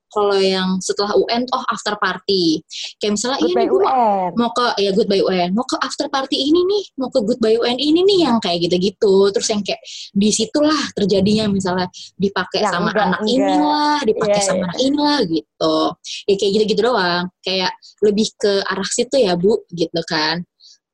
kalau 0.10 0.38
yang 0.42 0.82
setelah 0.82 1.14
UN 1.16 1.46
oh 1.54 1.64
after 1.70 1.94
party. 2.02 2.60
Kayak 2.98 3.14
misalnya 3.16 3.40
iya 3.46 3.54
nih 3.54 3.68
gue 3.70 3.82
mau, 3.82 4.34
mau 4.34 4.50
ke 4.52 4.66
ya 4.82 4.92
goodbye 4.94 5.22
UN 5.22 5.54
mau 5.54 5.66
ke 5.66 5.78
after 5.80 6.10
party 6.10 6.50
ini 6.50 6.66
nih 6.66 6.84
mau 6.98 7.10
ke 7.14 7.22
goodbye 7.22 7.58
UN 7.62 7.78
ini 7.78 8.02
nih 8.04 8.18
yang 8.26 8.38
kayak 8.42 8.68
gitu-gitu. 8.68 9.30
Terus 9.30 9.48
yang 9.54 9.62
kayak 9.62 9.82
di 10.12 10.30
situlah 10.34 10.82
terjadinya 10.98 11.46
misalnya 11.48 11.88
dipakai 12.18 12.66
sama 12.66 12.90
enggak, 12.92 13.06
anak 13.06 13.22
enggak. 13.22 13.38
inilah 13.38 13.98
dipakai 14.04 14.42
yeah, 14.42 14.48
sama 14.50 14.58
yeah. 14.60 14.68
anak 14.68 14.80
inilah 14.82 15.20
gitu. 15.30 15.78
Ya 16.26 16.34
kayak 16.36 16.52
gitu-gitu 16.58 16.82
doang. 16.82 17.24
Kayak 17.46 17.72
lebih 18.02 18.28
ke 18.36 18.54
arah 18.66 18.90
situ 18.90 19.16
ya 19.22 19.34
bu 19.38 19.62
gitu 19.70 20.02
kan 20.10 20.42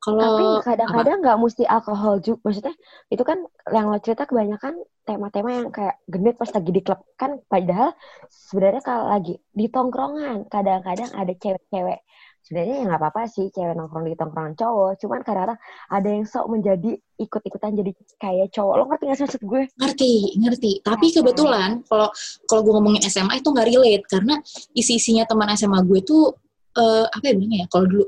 kalau 0.06 0.22
tapi 0.22 0.46
kadang-kadang 0.70 1.18
nggak 1.26 1.38
mesti 1.42 1.64
alkohol 1.66 2.22
juga 2.22 2.46
maksudnya 2.46 2.76
itu 3.10 3.24
kan 3.26 3.42
yang 3.74 3.90
lo 3.90 3.98
cerita 3.98 4.30
kebanyakan 4.30 4.78
tema-tema 5.02 5.50
yang 5.50 5.70
kayak 5.74 5.98
genit 6.06 6.38
pas 6.38 6.50
lagi 6.54 6.70
di 6.70 6.82
klub. 6.86 7.02
Kan 7.18 7.42
padahal 7.50 7.98
sebenarnya 8.30 8.82
kalau 8.86 9.10
lagi 9.10 9.42
di 9.50 9.66
tongkrongan 9.66 10.46
kadang-kadang 10.46 11.10
ada 11.14 11.34
cewek-cewek. 11.34 12.06
Sebenarnya 12.46 12.76
ya 12.78 12.84
nggak 12.86 13.02
apa-apa 13.02 13.22
sih 13.26 13.50
cewek 13.50 13.74
nongkrong 13.74 14.06
di 14.06 14.14
tongkrongan 14.14 14.54
cowok. 14.54 14.92
Cuman 15.02 15.20
kadang-kadang 15.26 15.60
ada 15.90 16.10
yang 16.10 16.26
sok 16.30 16.46
menjadi 16.54 16.92
ikut-ikutan 17.18 17.74
jadi 17.74 17.92
kayak 18.22 18.48
cowok. 18.54 18.74
Lo 18.78 18.84
ngerti 18.86 19.04
gak 19.10 19.18
sih 19.18 19.26
maksud 19.26 19.42
gue? 19.42 19.62
Ngerti 19.82 20.14
ngerti. 20.38 20.72
Tapi 20.86 21.06
kebetulan 21.10 21.82
kalau 21.90 22.14
kalau 22.46 22.62
gue 22.62 22.74
ngomongin 22.78 23.02
SMA 23.10 23.42
itu 23.42 23.50
nggak 23.50 23.70
relate. 23.74 24.06
Karena 24.06 24.38
isi-isinya 24.78 25.26
teman 25.26 25.50
SMA 25.58 25.82
gue 25.90 26.06
tuh 26.06 26.38
uh, 26.78 27.06
apa 27.10 27.26
ya 27.26 27.34
bilangnya 27.34 27.66
ya? 27.66 27.68
Kalau 27.74 27.90
dulu 27.90 28.06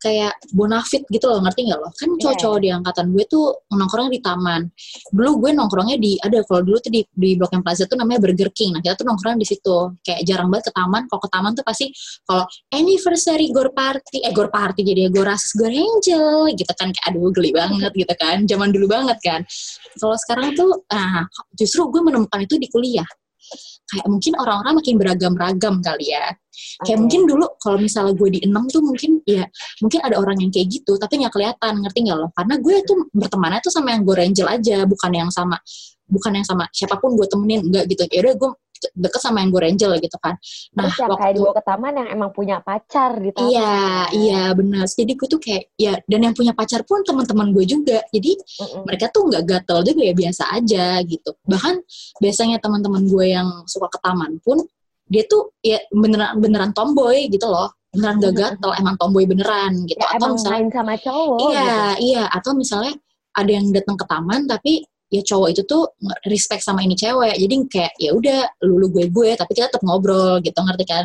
kayak 0.00 0.32
bonafit 0.56 1.04
gitu 1.12 1.28
loh 1.28 1.44
ngerti 1.44 1.68
nggak 1.68 1.80
loh 1.80 1.92
kan 1.92 2.08
iya. 2.08 2.20
cowok-cowok 2.24 2.56
yeah. 2.56 2.64
di 2.64 2.68
angkatan 2.72 3.06
gue 3.12 3.24
tuh 3.28 3.44
nongkrongnya 3.70 4.12
di 4.16 4.20
taman. 4.24 4.60
Dulu 5.12 5.30
gue 5.44 5.50
nongkrongnya 5.54 5.96
di 6.00 6.12
ada 6.20 6.38
kalau 6.48 6.62
dulu 6.64 6.78
tuh 6.80 6.92
di 6.92 7.00
di 7.12 7.30
blok 7.36 7.52
yang 7.52 7.62
plaza 7.62 7.84
tuh 7.84 7.96
namanya 8.00 8.24
Burger 8.24 8.50
King. 8.56 8.76
Nah 8.76 8.80
kita 8.80 8.96
tuh 8.96 9.06
nongkrong 9.06 9.36
di 9.36 9.46
situ. 9.46 9.76
Kayak 10.00 10.20
jarang 10.26 10.48
banget 10.48 10.70
ke 10.70 10.72
taman. 10.74 11.02
Kalau 11.06 11.20
ke 11.20 11.30
taman 11.30 11.52
tuh 11.52 11.64
pasti 11.64 11.86
kalau 12.24 12.44
anniversary 12.72 13.46
gore 13.52 13.72
party 13.76 14.18
eh 14.24 14.32
gore 14.32 14.50
party 14.50 14.80
jadi 14.82 15.00
ya 15.06 15.10
gore 15.12 15.28
rasis 15.30 15.52
gore 15.54 15.74
angel 15.74 16.50
gitu 16.56 16.72
kan. 16.74 16.88
Kayak 16.90 17.06
aduh 17.12 17.30
geli 17.30 17.50
banget 17.52 17.92
gitu 17.92 18.14
kan. 18.16 18.36
Zaman 18.48 18.68
dulu 18.72 18.86
banget 18.88 19.18
kan. 19.20 19.40
Kalau 20.00 20.16
sekarang 20.16 20.56
tuh 20.56 20.84
ah 20.90 21.28
justru 21.54 21.86
gue 21.92 22.00
menemukan 22.00 22.40
itu 22.40 22.56
di 22.56 22.66
kuliah 22.72 23.06
kayak 23.90 24.06
mungkin 24.06 24.32
orang-orang 24.38 24.74
makin 24.78 24.94
beragam-ragam 24.96 25.74
kali 25.82 26.06
ya. 26.14 26.30
Kayak 26.84 26.98
okay. 26.98 27.00
mungkin 27.00 27.20
dulu 27.26 27.46
kalau 27.58 27.78
misalnya 27.80 28.12
gue 28.14 28.28
di 28.30 28.40
enam 28.46 28.68
tuh 28.68 28.82
mungkin 28.84 29.22
ya 29.24 29.46
mungkin 29.80 30.00
ada 30.04 30.16
orang 30.20 30.36
yang 30.38 30.50
kayak 30.52 30.68
gitu 30.68 30.92
tapi 31.00 31.24
nggak 31.24 31.32
kelihatan 31.34 31.72
ngerti 31.82 31.98
nggak 32.06 32.18
loh? 32.18 32.30
Karena 32.36 32.54
gue 32.58 32.74
tuh 32.86 32.98
bertemannya 33.10 33.60
tuh 33.64 33.72
sama 33.72 33.88
yang 33.96 34.02
gue 34.06 34.14
angel 34.18 34.48
aja 34.48 34.76
bukan 34.86 35.10
yang 35.10 35.30
sama 35.32 35.56
bukan 36.10 36.42
yang 36.42 36.46
sama 36.46 36.66
siapa 36.74 36.98
pun 36.98 37.14
gue 37.14 37.26
temenin 37.26 37.66
enggak 37.66 37.86
gitu. 37.90 38.02
Ya 38.10 38.20
udah 38.26 38.34
gue 38.38 38.50
deket 38.96 39.20
sama 39.20 39.44
yang 39.44 39.50
gue 39.52 39.60
Angel 39.60 39.92
gitu 40.00 40.16
kan. 40.16 40.34
Nah, 40.76 40.88
Terus 40.88 40.98
yang 41.00 41.10
waktu, 41.12 41.20
kayak 41.20 41.34
dibawa 41.36 41.54
ke 41.54 41.64
taman 41.64 41.92
yang 42.00 42.08
emang 42.08 42.30
punya 42.32 42.56
pacar 42.64 43.10
di 43.20 43.30
taman. 43.34 43.50
Iya, 43.52 43.78
iya 44.16 44.42
benar. 44.56 44.84
Jadi 44.88 45.12
gue 45.14 45.28
tuh 45.28 45.40
kayak 45.40 45.64
ya 45.76 45.94
dan 46.04 46.20
yang 46.24 46.34
punya 46.34 46.52
pacar 46.56 46.80
pun 46.88 47.04
teman-teman 47.04 47.52
gue 47.52 47.64
juga. 47.68 47.98
Jadi 48.10 48.32
mm 48.36 48.66
-mm. 48.66 48.82
mereka 48.88 49.06
tuh 49.12 49.28
nggak 49.28 49.44
gatel 49.44 49.78
juga 49.84 50.02
ya 50.04 50.14
biasa 50.16 50.42
aja 50.56 50.86
gitu. 51.04 51.30
Bahkan 51.44 51.74
biasanya 52.22 52.56
teman-teman 52.58 53.02
gue 53.04 53.26
yang 53.28 53.48
suka 53.68 53.88
ke 53.92 53.98
taman 54.00 54.40
pun 54.40 54.64
dia 55.10 55.26
tuh 55.26 55.50
ya 55.58 55.82
beneran 55.90 56.38
beneran 56.38 56.70
tomboy 56.70 57.26
gitu 57.26 57.50
loh 57.50 57.74
beneran 57.90 58.22
gak 58.22 58.34
gatel 58.38 58.70
emang 58.78 58.94
tomboy 58.94 59.26
beneran 59.26 59.82
gitu 59.90 59.98
ya, 59.98 60.14
atau 60.14 60.30
emang 60.30 60.32
misalnya 60.38 60.54
main 60.62 60.70
sama 60.70 60.94
cowok 61.02 61.38
iya 61.50 61.58
gitu. 61.58 62.06
iya 62.06 62.24
atau 62.30 62.50
misalnya 62.54 62.94
ada 63.34 63.50
yang 63.50 63.66
datang 63.74 63.96
ke 63.98 64.06
taman 64.06 64.40
tapi 64.46 64.86
ya 65.10 65.22
cowok 65.26 65.48
itu 65.50 65.62
tuh 65.66 65.90
respect 66.30 66.62
sama 66.62 66.86
ini 66.86 66.94
cewek. 66.94 67.34
Jadi 67.34 67.54
kayak 67.66 67.92
ya 67.98 68.10
udah 68.14 68.40
lulu 68.62 68.86
gue 68.94 69.04
gue 69.10 69.30
tapi 69.34 69.52
kita 69.58 69.66
tetap 69.68 69.82
ngobrol 69.82 70.38
gitu 70.40 70.56
ngerti 70.56 70.86
kan? 70.86 71.04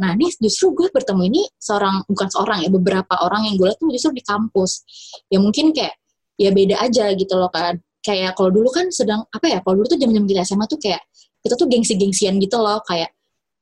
Nah 0.00 0.16
ini 0.16 0.32
justru 0.40 0.72
gue 0.72 0.88
bertemu 0.88 1.22
ini 1.28 1.42
seorang 1.60 2.02
bukan 2.08 2.28
seorang 2.32 2.58
ya 2.64 2.72
beberapa 2.72 3.14
orang 3.20 3.52
yang 3.52 3.60
gue 3.60 3.68
lihat 3.68 3.78
tuh 3.78 3.92
justru 3.92 4.16
di 4.16 4.24
kampus. 4.24 4.82
Ya 5.28 5.38
mungkin 5.38 5.76
kayak 5.76 5.94
ya 6.40 6.50
beda 6.50 6.80
aja 6.80 7.12
gitu 7.12 7.34
loh 7.36 7.52
kan? 7.52 7.76
Kayak 8.02 8.34
kalau 8.34 8.50
dulu 8.50 8.72
kan 8.72 8.88
sedang 8.88 9.22
apa 9.28 9.46
ya 9.46 9.58
kalau 9.60 9.84
dulu 9.84 9.86
tuh 9.94 10.00
jam-jam 10.00 10.24
kita 10.24 10.42
SMA 10.48 10.66
tuh 10.66 10.80
kayak 10.80 11.04
kita 11.44 11.54
tuh 11.54 11.68
gengsi-gengsian 11.68 12.40
gitu 12.40 12.56
loh 12.56 12.80
kayak 12.82 13.12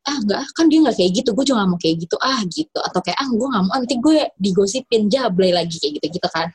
ah 0.09 0.17
enggak 0.17 0.43
kan 0.57 0.65
dia 0.73 0.79
nggak 0.81 0.97
kayak 0.97 1.13
gitu. 1.13 1.31
Gue 1.37 1.45
juga 1.45 1.65
gak 1.65 1.71
mau 1.71 1.79
kayak 1.81 1.97
gitu. 2.01 2.17
Ah 2.21 2.41
gitu. 2.49 2.79
Atau 2.81 3.01
kayak 3.05 3.19
ah 3.21 3.29
gue 3.29 3.47
gak 3.53 3.63
mau. 3.69 3.73
Nanti 3.77 3.97
gue 4.01 4.17
digosipin 4.41 5.03
jablay 5.13 5.53
lagi. 5.53 5.77
Kayak 5.77 5.93
gitu 6.01 6.07
gitu 6.21 6.29
kan. 6.33 6.49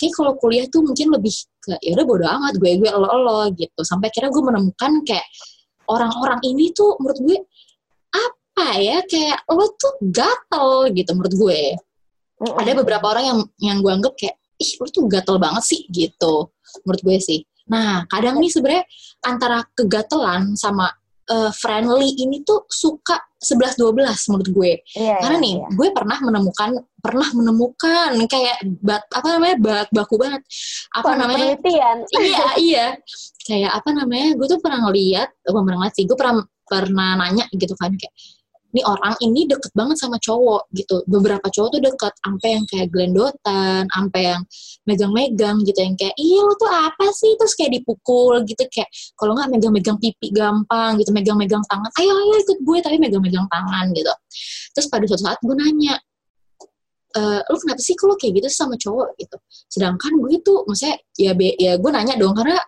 Kayak 0.00 0.12
kalau 0.16 0.32
kuliah 0.40 0.64
tuh 0.72 0.80
mungkin 0.80 1.12
lebih 1.12 1.34
ke 1.60 1.76
ya 1.84 1.90
udah 1.92 2.06
bodo 2.08 2.24
amat. 2.24 2.54
Gue 2.56 2.70
gue 2.80 2.90
lo 2.90 3.08
lo 3.20 3.40
gitu. 3.52 3.80
Sampai 3.84 4.08
kira 4.08 4.32
gue 4.32 4.42
menemukan 4.42 4.92
kayak 5.04 5.26
orang-orang 5.92 6.40
ini 6.48 6.72
tuh 6.72 6.96
menurut 6.98 7.20
gue 7.20 7.38
apa 8.10 8.68
ya 8.80 8.98
kayak 9.04 9.44
lo 9.52 9.68
tuh 9.76 9.94
gatel 10.00 10.88
gitu 10.96 11.10
menurut 11.12 11.34
gue. 11.36 11.60
Ada 12.36 12.72
beberapa 12.76 13.04
orang 13.12 13.24
yang 13.24 13.38
yang 13.60 13.78
gue 13.84 13.92
anggap 13.92 14.14
kayak 14.16 14.36
ih 14.56 14.72
lo 14.80 14.88
tuh 14.88 15.04
gatel 15.04 15.36
banget 15.36 15.64
sih 15.68 15.80
gitu 15.92 16.48
menurut 16.84 17.02
gue 17.04 17.16
sih. 17.20 17.40
Nah 17.68 18.08
kadang 18.08 18.40
nih 18.40 18.48
sebenarnya 18.48 18.84
antara 19.24 19.64
kegatelan 19.76 20.56
sama 20.56 20.88
uh, 21.30 21.50
friendly 21.54 22.14
ini 22.18 22.42
tuh 22.46 22.66
suka 22.70 23.18
11-12 23.42 23.94
menurut 24.32 24.48
gue. 24.50 24.72
Yeah, 24.96 25.20
Karena 25.22 25.38
nih, 25.38 25.54
yeah. 25.60 25.70
gue 25.76 25.88
pernah 25.92 26.18
menemukan 26.18 26.70
pernah 26.98 27.28
menemukan 27.30 28.10
kayak 28.26 28.58
bat, 28.82 29.06
apa 29.14 29.28
namanya 29.38 29.56
bak 29.62 29.86
baku 29.94 30.16
banget. 30.18 30.42
Apa 30.90 31.14
Pernah 31.14 31.30
namanya? 31.30 31.54
Penelitian. 31.60 31.96
Iya, 32.10 32.44
iya. 32.68 32.86
Kayak 33.46 33.72
apa 33.78 33.90
namanya? 33.94 34.28
Gue 34.34 34.46
tuh 34.50 34.58
pernah 34.58 34.80
ngeliat, 34.88 35.28
gue 35.30 35.52
pernah 35.62 35.78
ngeliat 35.78 35.94
sih, 35.94 36.04
gue 36.08 36.18
pernah 36.18 36.34
pernah 36.66 37.14
nanya 37.14 37.46
gitu 37.54 37.78
kan 37.78 37.94
kayak 37.94 38.10
nih 38.76 38.84
orang 38.84 39.16
ini 39.24 39.48
deket 39.48 39.72
banget 39.72 39.96
sama 39.96 40.20
cowok 40.20 40.68
gitu. 40.76 41.00
Beberapa 41.08 41.48
cowok 41.48 41.68
tuh 41.72 41.82
deket 41.82 42.12
sampai 42.20 42.48
yang 42.60 42.64
kayak 42.68 42.88
glendotan 42.92 43.88
sampai 43.88 44.20
yang 44.36 44.42
megang-megang 44.84 45.56
gitu 45.64 45.80
yang 45.80 45.96
kayak 45.96 46.12
iya 46.20 46.40
lo 46.44 46.52
tuh 46.60 46.68
apa 46.68 47.06
sih? 47.16 47.32
Terus 47.40 47.56
kayak 47.56 47.72
dipukul 47.80 48.44
gitu 48.44 48.62
kayak 48.68 48.88
kalau 49.16 49.32
nggak 49.32 49.48
megang-megang 49.56 49.96
pipi 49.96 50.28
gampang 50.36 51.00
gitu 51.00 51.10
megang-megang 51.16 51.64
tangan. 51.66 51.90
Ayo 51.96 52.12
ayo 52.12 52.34
ikut 52.44 52.58
gue 52.60 52.78
tapi 52.84 52.96
megang-megang 53.00 53.48
tangan 53.48 53.86
gitu. 53.96 54.12
Terus 54.76 54.86
pada 54.92 55.04
suatu 55.08 55.24
saat 55.24 55.40
gue 55.40 55.56
nanya 55.56 55.96
e, 57.16 57.20
lu 57.48 57.56
kenapa 57.56 57.80
sih 57.80 57.96
kalau 57.96 58.14
kayak 58.20 58.44
gitu 58.44 58.48
sama 58.52 58.76
cowok? 58.76 59.16
gitu. 59.16 59.36
Sedangkan 59.72 60.12
gue 60.20 60.36
tuh 60.44 60.68
maksudnya 60.68 60.96
ya 61.16 61.32
be, 61.32 61.56
ya 61.56 61.80
gue 61.80 61.90
nanya 61.90 62.14
dong 62.20 62.36
karena 62.36 62.60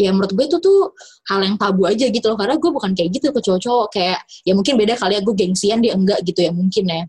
ya 0.00 0.10
menurut 0.16 0.32
gue 0.32 0.44
itu 0.48 0.58
tuh 0.64 0.96
hal 1.28 1.44
yang 1.44 1.60
tabu 1.60 1.84
aja 1.84 2.08
gitu 2.08 2.26
loh 2.32 2.38
karena 2.40 2.56
gue 2.56 2.70
bukan 2.72 2.96
kayak 2.96 3.10
gitu 3.20 3.28
ke 3.36 3.40
cowok-cowok. 3.44 3.86
Kayak 3.92 4.18
ya 4.48 4.52
mungkin 4.56 4.74
beda 4.80 4.94
kali 4.96 5.12
ya 5.16 5.22
gue 5.22 5.34
gengsian 5.36 5.78
dia 5.84 5.92
enggak 5.92 6.24
gitu 6.24 6.40
ya 6.40 6.52
mungkin 6.56 6.84
ya. 6.88 7.02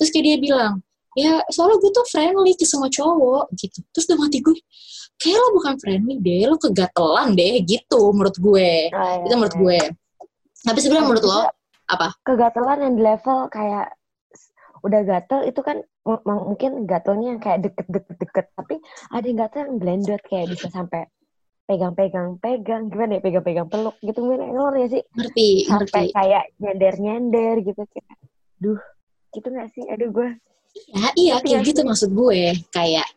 Terus 0.00 0.08
kayak 0.08 0.24
dia 0.24 0.36
bilang 0.40 0.72
ya 1.18 1.44
soalnya 1.52 1.76
gue 1.84 1.90
tuh 1.92 2.06
friendly 2.08 2.52
ke 2.56 2.64
semua 2.64 2.88
cowok 2.88 3.52
gitu. 3.60 3.78
Terus 3.92 4.04
udah 4.08 4.18
mati 4.24 4.38
gue 4.40 4.56
kayak 5.20 5.36
lo 5.36 5.48
bukan 5.60 5.74
friendly 5.76 6.16
deh 6.16 6.48
lo 6.48 6.56
kegatelan 6.56 7.36
deh 7.36 7.60
gitu 7.68 8.00
menurut 8.16 8.36
gue. 8.40 8.70
Oh, 8.90 9.04
iya, 9.04 9.24
itu 9.28 9.34
menurut 9.36 9.56
iya. 9.56 9.60
gue. 9.60 9.80
Tapi 10.64 10.78
sebenarnya 10.80 11.04
menurut 11.04 11.24
lo 11.28 11.40
apa? 11.90 12.08
kegatelan 12.22 12.78
yang 12.86 12.94
di 12.96 13.02
level 13.02 13.38
kayak 13.50 13.98
udah 14.80 15.00
gatel 15.04 15.44
itu 15.44 15.60
kan 15.60 15.84
mungkin 16.24 16.88
gatelnya 16.88 17.36
yang 17.36 17.40
kayak 17.42 17.68
deket-deket-deket 17.68 18.46
tapi 18.56 18.80
ada 19.12 19.24
yang 19.28 19.38
gatel 19.44 19.60
yang 19.68 19.76
blended 19.76 20.20
kayak 20.24 20.48
bisa 20.48 20.72
sampai 20.72 21.04
pegang-pegang 21.70 22.42
pegang. 22.42 22.90
Gimana 22.90 23.16
ya 23.18 23.20
pegang-pegang 23.22 23.68
peluk 23.70 23.94
gitu 24.02 24.18
gimana? 24.26 24.50
Ngelor 24.50 24.74
ya 24.74 24.86
sih? 24.98 25.02
Ngerti 25.14 25.48
sampai 25.70 25.86
ngerti. 25.86 26.18
kayak 26.18 26.44
nyender-nyender 26.58 27.54
gitu 27.62 27.82
kayak 27.94 28.16
duh 28.58 28.80
gitu 29.30 29.46
gak 29.54 29.70
sih? 29.70 29.86
Aduh 29.86 30.10
gue 30.10 30.30
ya 30.70 31.06
iya 31.18 31.34
Tapi 31.38 31.46
kayak 31.50 31.62
gitu 31.66 31.80
sih. 31.82 31.86
maksud 31.86 32.10
gue. 32.10 32.42
Kayak 32.74 33.08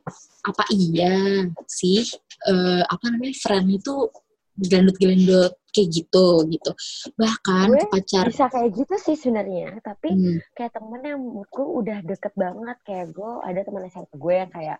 apa 0.43 0.63
iya 0.69 1.17
sih 1.65 2.03
uh, 2.51 2.83
apa 2.85 3.05
namanya 3.09 3.35
friend 3.39 3.67
itu 3.73 4.11
gelendut-gelendut 4.53 5.57
kayak 5.73 5.89
gitu 5.89 6.25
gitu. 6.49 6.71
Bahkan 7.17 7.67
gue 7.73 7.89
pacar 7.89 8.29
bisa 8.29 8.45
kayak 8.53 8.69
gitu 8.77 8.95
sih 9.01 9.15
sebenarnya 9.17 9.81
tapi 9.81 10.13
hmm. 10.13 10.53
kayak 10.53 10.77
temen 10.77 11.01
yang 11.01 11.17
menurutku 11.17 11.63
udah 11.81 12.05
deket 12.05 12.33
banget. 12.37 12.77
Kayak 12.85 13.17
gue 13.17 13.31
ada 13.41 13.59
teman 13.65 13.89
SMP 13.89 14.13
gue 14.13 14.33
yang 14.37 14.51
kayak 14.53 14.77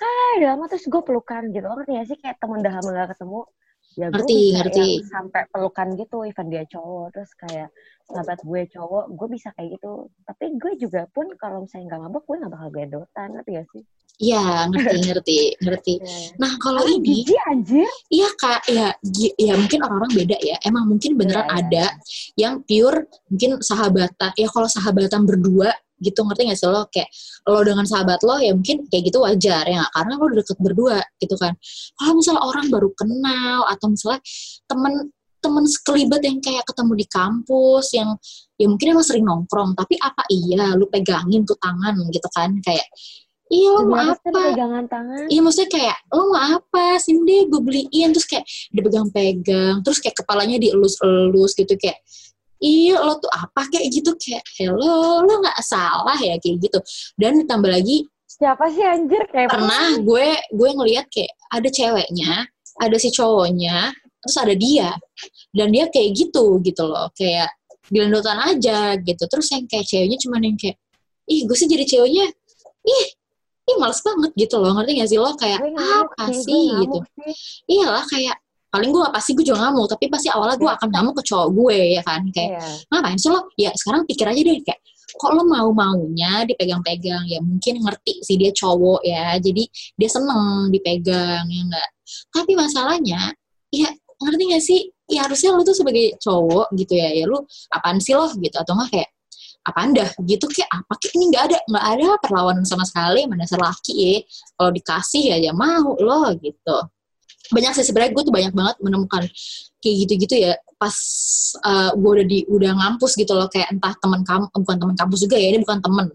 ah 0.00 0.32
udah 0.40 0.48
lama 0.56 0.64
terus 0.72 0.88
gue 0.88 1.02
pelukan 1.04 1.42
gitu 1.52 1.66
ngerti 1.68 1.90
gak 1.92 2.06
sih 2.08 2.18
kayak 2.22 2.36
temen 2.40 2.64
udah 2.64 2.72
lama 2.80 2.90
gak 2.96 3.10
ketemu 3.12 3.40
ya 3.92 4.06
gue 4.08 4.24
ngerti, 4.24 4.40
ngerti. 4.56 4.88
sampai 5.04 5.42
pelukan 5.52 5.88
gitu 6.00 6.24
even 6.24 6.48
dia 6.48 6.64
cowok 6.64 7.12
terus 7.12 7.30
kayak 7.36 7.68
sahabat 8.08 8.40
gue 8.40 8.60
cowok 8.72 9.04
gue 9.12 9.28
bisa 9.28 9.52
kayak 9.52 9.76
gitu 9.76 10.08
tapi 10.24 10.44
gue 10.56 10.72
juga 10.80 11.04
pun 11.12 11.28
kalau 11.36 11.68
misalnya 11.68 11.92
nggak 11.92 12.00
mabok 12.08 12.24
gue 12.24 12.36
nggak 12.40 12.52
bakal 12.56 12.68
gedotan 12.72 13.28
ngerti 13.36 13.50
gak 13.60 13.68
sih 13.76 13.84
Iya, 14.20 14.68
ngerti, 14.68 14.96
ngerti, 15.08 15.38
ngerti. 15.64 15.94
Iya. 15.98 16.36
Nah, 16.36 16.52
kalau 16.60 16.84
ini, 16.84 17.24
gigi, 17.24 17.36
anjir. 17.48 17.88
iya 18.12 18.28
kak, 18.36 18.60
ya, 18.68 18.92
ya 19.40 19.56
mungkin 19.56 19.80
orang-orang 19.82 20.12
beda 20.12 20.36
ya. 20.38 20.56
Emang 20.62 20.84
mungkin 20.86 21.16
beneran 21.16 21.42
ya, 21.42 21.48
ya. 21.48 21.58
ada 21.58 21.84
yang 22.36 22.54
pure, 22.62 23.08
mungkin 23.32 23.50
sahabatan. 23.64 24.30
Ya 24.36 24.48
kalau 24.52 24.68
sahabatan 24.68 25.24
berdua, 25.24 25.72
gitu 26.02 26.20
ngerti 26.26 26.50
gak 26.50 26.58
sih 26.58 26.68
lo 26.68 26.82
kayak 26.90 27.08
lo 27.48 27.60
dengan 27.62 27.86
sahabat 27.86 28.20
lo 28.26 28.36
ya 28.42 28.52
mungkin 28.52 28.84
kayak 28.90 29.02
gitu 29.08 29.18
wajar 29.22 29.64
ya 29.64 29.86
karena 29.94 30.12
lo 30.18 30.26
deket 30.34 30.58
berdua 30.58 30.98
gitu 31.22 31.34
kan 31.38 31.54
kalau 31.96 32.12
misalnya 32.18 32.42
orang 32.42 32.66
baru 32.68 32.90
kenal 32.98 33.58
atau 33.70 33.86
misalnya 33.88 34.20
temen 34.66 34.92
temen 35.42 35.64
sekelibat 35.66 36.22
yang 36.22 36.38
kayak 36.38 36.62
ketemu 36.62 36.92
di 37.02 37.06
kampus 37.10 37.86
yang 37.98 38.14
ya 38.54 38.66
mungkin 38.70 38.94
emang 38.94 39.06
sering 39.06 39.26
nongkrong 39.26 39.74
tapi 39.74 39.98
apa 39.98 40.22
iya 40.30 40.78
lu 40.78 40.86
pegangin 40.86 41.42
tuh 41.42 41.58
tangan 41.58 41.98
gitu 42.10 42.28
kan 42.30 42.54
kayak 42.62 42.86
Iya 43.52 43.68
lo 43.76 43.84
mau 43.84 44.00
apa? 44.00 44.16
Pegangan 44.32 44.88
tangan. 44.88 45.28
Iya 45.28 45.40
maksudnya 45.44 45.68
kayak 45.68 45.96
lo 46.08 46.32
mau 46.32 46.40
apa? 46.56 46.96
Sini 46.96 47.20
deh 47.20 47.40
gue 47.52 47.60
beliin 47.60 48.08
terus 48.16 48.24
kayak 48.24 48.48
dipegang-pegang 48.72 49.84
terus 49.84 50.00
kayak 50.00 50.16
kepalanya 50.16 50.56
dielus-elus 50.56 51.52
gitu 51.52 51.76
kayak 51.76 52.00
iya 52.62 52.96
lo 53.02 53.18
tuh 53.18 53.28
apa? 53.34 53.66
Kayak 53.68 53.88
gitu 53.90 54.10
kayak 54.16 54.44
hello 54.56 55.26
lo 55.26 55.34
nggak 55.42 55.58
salah 55.66 56.16
ya? 56.16 56.38
Kayak 56.38 56.70
gitu. 56.70 56.78
Dan 57.18 57.42
ditambah 57.42 57.68
lagi 57.68 58.06
siapa 58.24 58.64
sih 58.72 58.82
anjir? 58.86 59.22
Kayak 59.28 59.52
pernah 59.52 59.98
apa? 59.98 60.00
gue 60.00 60.28
gue 60.54 60.70
ngelihat 60.72 61.06
kayak 61.12 61.32
ada 61.52 61.68
ceweknya 61.68 62.48
ada 62.80 62.96
si 62.96 63.12
cowoknya 63.12 63.92
terus 64.22 64.36
ada 64.38 64.54
dia. 64.54 64.90
Dan 65.50 65.74
dia 65.74 65.90
kayak 65.90 66.14
gitu 66.14 66.62
gitu 66.62 66.82
loh. 66.86 67.10
Kayak 67.12 67.50
gelendotan 67.90 68.38
aja 68.38 68.96
gitu. 68.96 69.24
Terus 69.26 69.46
yang 69.52 69.66
kayak 69.66 69.86
ceweknya 69.86 70.18
cuma 70.22 70.38
yang 70.40 70.56
kayak 70.56 70.78
ih 71.26 71.44
gue 71.44 71.56
sih 71.58 71.68
jadi 71.68 71.84
ceweknya. 71.84 72.26
Ih 72.82 73.06
ih 73.62 73.76
males 73.78 74.02
banget 74.02 74.30
gitu 74.34 74.56
loh. 74.58 74.74
Ngerti 74.74 74.90
gak 75.02 75.10
sih 75.10 75.18
lo? 75.18 75.30
Kayak 75.38 75.60
apa 75.78 76.24
sih? 76.34 76.66
gitu. 76.82 76.98
iyalah 77.70 78.06
kayak 78.10 78.41
paling 78.72 78.88
gue 78.88 79.04
pasti 79.12 79.36
gue 79.36 79.44
juga 79.44 79.68
ngamuk 79.68 79.84
tapi 79.92 80.08
pasti 80.08 80.32
awalnya 80.32 80.56
gue 80.56 80.64
iya. 80.64 80.76
akan 80.80 80.88
ngamuk 80.88 81.14
ke 81.20 81.22
cowok 81.28 81.48
gue 81.52 81.78
ya 82.00 82.02
kan? 82.02 82.22
Kayak 82.32 82.50
yeah. 82.56 82.76
ngapain 82.88 83.18
sih 83.20 83.28
lo? 83.28 83.40
Ya 83.60 83.70
sekarang 83.76 84.08
pikir 84.08 84.24
aja 84.24 84.40
deh 84.40 84.58
kayak 84.64 84.80
kok 85.12 85.30
lo 85.36 85.44
mau 85.44 85.68
maunya 85.76 86.48
dipegang-pegang? 86.48 87.28
Ya 87.28 87.44
mungkin 87.44 87.84
ngerti 87.84 88.24
sih 88.24 88.40
dia 88.40 88.48
cowok 88.56 89.04
ya. 89.04 89.36
Jadi 89.36 89.68
dia 90.00 90.08
seneng 90.08 90.72
dipegang 90.72 91.44
ya 91.52 91.60
enggak 91.68 91.88
tapi 92.32 92.52
masalahnya 92.56 93.32
ya 93.68 93.88
ngerti 94.24 94.42
gak 94.56 94.64
sih? 94.64 94.80
Ya 95.12 95.28
harusnya 95.28 95.52
lo 95.52 95.60
tuh 95.68 95.76
sebagai 95.76 96.16
cowok 96.16 96.72
gitu 96.72 96.96
ya 96.96 97.12
ya 97.12 97.28
lo 97.28 97.44
apaan 97.76 98.00
sih 98.00 98.16
lo? 98.16 98.32
Gitu. 98.32 98.56
Atau 98.56 98.72
enggak 98.72 98.88
kayak 98.88 99.10
apa 99.62 99.78
anda 99.84 100.06
gitu 100.24 100.48
kayak 100.48 100.70
apa 100.72 100.92
kayak 100.96 101.12
ini 101.20 101.24
nggak 101.28 101.44
ada? 101.52 101.58
Nggak 101.68 101.86
ada 101.92 102.08
perlawanan 102.24 102.64
sama 102.64 102.88
sekali 102.88 103.28
mana 103.28 103.44
laki 103.44 103.94
ya. 104.00 104.16
Kalau 104.56 104.72
dikasih 104.72 105.22
ya 105.28 105.36
ya 105.44 105.52
mau 105.52 105.92
lo 106.00 106.32
gitu 106.40 106.88
banyak 107.52 107.72
sih 107.76 107.86
sebenarnya 107.86 108.12
gue 108.16 108.22
tuh 108.24 108.34
banyak 108.34 108.52
banget 108.52 108.76
menemukan 108.80 109.22
kayak 109.82 109.96
gitu-gitu 110.06 110.34
ya 110.48 110.52
pas 110.80 110.96
uh, 111.62 111.90
gue 111.94 112.10
udah 112.20 112.26
di 112.26 112.38
udah 112.48 112.72
ngampus 112.74 113.12
gitu 113.14 113.32
loh 113.36 113.46
kayak 113.52 113.70
entah 113.70 113.94
teman 114.00 114.24
kamu 114.26 114.50
bukan 114.50 114.76
teman 114.80 114.96
kampus 114.96 115.18
juga 115.22 115.36
ya 115.38 115.54
ini 115.54 115.58
bukan 115.62 115.78
temen 115.84 116.06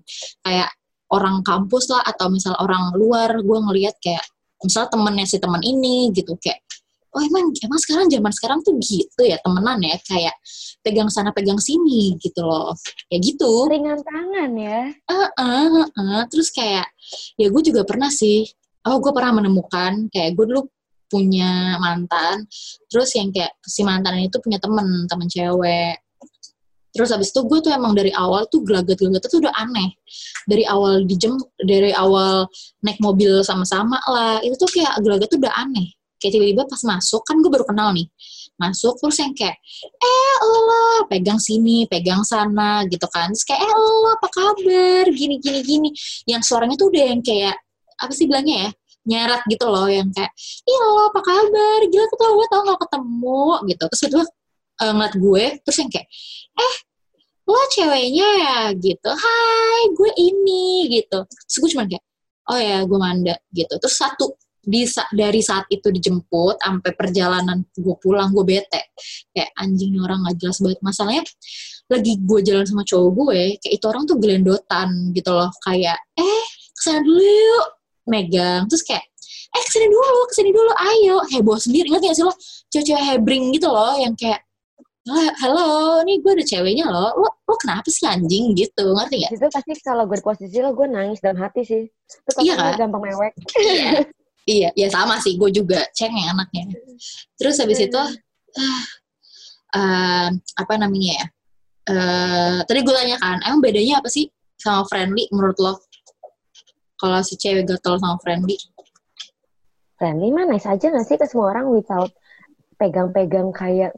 kayak 0.44 0.70
orang 1.14 1.40
kampus 1.46 1.88
lah 1.94 2.04
atau 2.04 2.28
misal 2.28 2.54
orang 2.60 2.92
luar 2.98 3.32
gue 3.40 3.60
ngelihat 3.70 3.96
kayak 4.04 4.24
misal 4.60 4.90
temennya 4.92 5.24
si 5.30 5.38
teman 5.40 5.62
ini 5.64 6.12
gitu 6.12 6.36
kayak 6.42 6.60
oh 7.16 7.24
emang 7.24 7.50
emang 7.64 7.80
sekarang 7.80 8.06
zaman 8.12 8.34
sekarang 8.36 8.60
tuh 8.62 8.76
gitu 8.84 9.22
ya 9.24 9.40
temenan 9.40 9.80
ya 9.82 9.96
kayak 10.04 10.36
pegang 10.86 11.10
sana 11.10 11.34
pegang 11.34 11.58
sini 11.58 12.16
gitu 12.22 12.46
loh. 12.46 12.72
Ya 13.12 13.18
gitu. 13.20 13.68
Ringan 13.68 14.00
tangan 14.06 14.52
ya. 14.56 14.94
Uh, 15.10 15.28
uh, 15.36 15.68
uh, 15.84 15.88
uh. 15.88 16.22
terus 16.30 16.54
kayak 16.54 16.88
ya 17.36 17.48
gue 17.50 17.62
juga 17.66 17.84
pernah 17.84 18.08
sih 18.08 18.46
oh 18.88 18.98
gue 19.04 19.12
pernah 19.12 19.44
menemukan 19.44 20.08
kayak 20.08 20.32
gue 20.40 20.46
dulu 20.48 20.62
punya 21.08 21.80
mantan 21.80 22.44
terus 22.92 23.16
yang 23.16 23.32
kayak 23.32 23.56
si 23.64 23.82
mantan 23.84 24.20
itu 24.20 24.38
punya 24.44 24.60
temen 24.60 25.08
temen 25.08 25.28
cewek. 25.28 25.96
Terus 26.98 27.14
habis 27.14 27.30
itu 27.30 27.46
gue 27.46 27.60
tuh 27.62 27.70
emang 27.70 27.94
dari 27.94 28.10
awal 28.10 28.50
tuh 28.50 28.66
gelagat-gelagat 28.66 29.30
tuh 29.30 29.38
udah 29.46 29.54
aneh. 29.54 29.94
Dari 30.50 30.66
awal 30.66 31.06
dijem 31.06 31.38
dari 31.62 31.94
awal 31.94 32.50
naik 32.82 32.98
mobil 32.98 33.46
sama-sama 33.46 34.02
lah 34.10 34.42
itu 34.42 34.58
tuh 34.58 34.70
kayak 34.74 34.98
gelagat 35.06 35.30
tuh 35.30 35.38
udah 35.38 35.54
aneh. 35.62 35.94
Kayak 36.18 36.42
tiba-tiba 36.42 36.64
pas 36.66 36.82
masuk 36.82 37.22
kan 37.22 37.38
gue 37.38 37.52
baru 37.54 37.66
kenal 37.70 37.94
nih. 37.94 38.10
Masuk 38.58 38.98
terus 38.98 39.22
yang 39.22 39.38
kayak 39.38 39.62
eh 40.02 40.36
lo 40.42 41.06
pegang 41.06 41.38
sini 41.38 41.86
pegang 41.86 42.26
sana 42.26 42.82
gitu 42.90 43.06
kan. 43.14 43.30
Terus 43.30 43.46
kayak 43.46 43.62
eh 43.62 43.74
lo 43.78 44.10
apa 44.18 44.28
kabar? 44.34 45.06
Gini 45.14 45.38
gini 45.38 45.60
gini. 45.62 45.90
Yang 46.26 46.50
suaranya 46.50 46.74
tuh 46.74 46.90
udah 46.90 47.04
yang 47.14 47.22
kayak 47.22 47.62
apa 48.02 48.14
sih 48.14 48.26
bilangnya 48.26 48.70
ya 48.70 48.72
nyarat 49.08 49.42
gitu 49.48 49.66
loh 49.72 49.88
yang 49.88 50.12
kayak 50.12 50.32
iya 50.68 50.84
lo 50.84 51.10
apa 51.10 51.20
kabar? 51.24 51.80
Gila 51.88 52.06
ketemu 52.12 52.34
gue 52.36 52.48
tau 52.52 52.62
gak 52.68 52.80
ketemu 52.84 53.44
gitu. 53.72 53.84
Terus 53.88 54.04
itu 54.04 54.20
uh, 54.84 54.92
ngeliat 54.94 55.16
gue 55.16 55.44
terus 55.64 55.78
yang 55.80 55.90
kayak 55.92 56.08
eh 56.60 56.76
lo 57.48 57.62
ceweknya 57.72 58.28
ya? 58.44 58.60
Gitu 58.76 59.10
hai 59.10 59.82
gue 59.96 60.12
ini 60.20 60.92
gitu. 60.92 61.24
Terus 61.24 61.58
gue 61.64 61.70
cuma 61.74 61.86
kayak 61.88 62.04
oh 62.52 62.60
ya 62.60 62.78
gue 62.84 63.00
manda 63.00 63.36
gitu. 63.56 63.74
Terus 63.80 63.96
satu 63.96 64.36
di 64.68 64.84
dari 65.16 65.40
saat 65.40 65.64
itu 65.72 65.88
dijemput 65.88 66.60
sampai 66.60 66.92
perjalanan 66.92 67.64
gue 67.72 67.96
pulang 68.04 68.36
gue 68.36 68.44
bete. 68.44 68.92
Kayak 69.32 69.56
anjing 69.56 69.96
orang 70.04 70.28
gak 70.28 70.36
jelas 70.44 70.60
banget. 70.60 70.80
Masalahnya 70.84 71.24
lagi 71.88 72.20
gue 72.20 72.40
jalan 72.44 72.68
sama 72.68 72.84
cowok 72.84 73.10
gue 73.16 73.42
kayak 73.64 73.74
itu 73.80 73.86
orang 73.88 74.04
tuh 74.04 74.20
gelendotan 74.20 75.16
gitu 75.16 75.32
loh. 75.32 75.48
Kayak 75.64 75.96
eh 76.20 76.44
ke 76.76 76.82
sana 76.84 77.00
dulu 77.02 77.24
yuk 77.24 77.77
megang 78.08 78.66
terus 78.72 78.84
kayak 78.88 79.04
eh 79.48 79.64
ke 79.64 79.72
sini 79.72 79.88
dulu 79.88 80.20
ke 80.28 80.34
sini 80.36 80.50
dulu 80.52 80.72
ayo. 80.76 81.18
Heboh 81.32 81.58
sendiri 81.60 81.88
nggak 81.92 82.16
sih 82.16 82.24
lo? 82.26 82.34
Cewek-cewek 82.72 83.04
hebring 83.04 83.56
gitu 83.56 83.68
loh 83.72 83.96
yang 83.96 84.16
kayak 84.16 84.44
halo 85.40 86.04
nih 86.04 86.20
gue 86.20 86.32
ada 86.36 86.44
ceweknya 86.44 86.92
lo 86.92 87.16
lo 87.16 87.30
lo 87.48 87.56
kenapa 87.56 87.88
sih 87.88 88.04
anjing? 88.04 88.52
Gitu 88.52 88.86
ngerti 88.92 89.24
gak? 89.24 89.32
itu 89.40 89.48
pasti 89.48 89.72
kalau 89.80 90.04
gue 90.04 90.20
di 90.20 90.26
posisi 90.26 90.58
lo 90.60 90.76
gue 90.76 90.88
nangis 90.88 91.24
dalam 91.24 91.40
hati 91.40 91.64
sih. 91.64 91.84
Itu 91.88 92.44
iya 92.44 92.56
kan? 92.60 92.76
gampang 92.88 93.04
mewek. 93.08 93.34
Iya. 93.56 93.92
Iya 94.48 94.70
ya 94.80 94.88
sama 94.88 95.20
sih 95.20 95.36
gue 95.36 95.52
juga 95.52 95.84
cengeng 95.92 96.32
anaknya. 96.32 96.72
Terus 97.36 97.60
habis 97.60 97.80
itu 97.84 98.00
uh, 98.00 98.84
uh, 99.76 100.28
apa 100.56 100.74
namanya 100.80 101.12
ya 101.20 101.26
uh, 101.92 102.58
tadi 102.68 102.80
gue 102.84 102.94
tanya 102.96 103.16
kan, 103.20 103.40
emang 103.48 103.60
bedanya 103.64 104.00
apa 104.00 104.12
sih 104.12 104.28
sama 104.60 104.84
friendly 104.88 105.28
menurut 105.32 105.58
lo? 105.60 105.74
Kalau 106.98 107.20
si 107.22 107.38
cewek 107.38 107.70
gatel 107.70 108.02
sama 108.02 108.18
friendly? 108.22 108.58
Friendly 109.98 110.30
mah 110.34 110.46
nice 110.50 110.66
aja 110.66 110.90
gak 110.90 111.06
sih 111.06 111.18
ke 111.18 111.26
semua 111.30 111.54
orang 111.54 111.70
without 111.70 112.10
pegang-pegang 112.78 113.50
kayak 113.54 113.94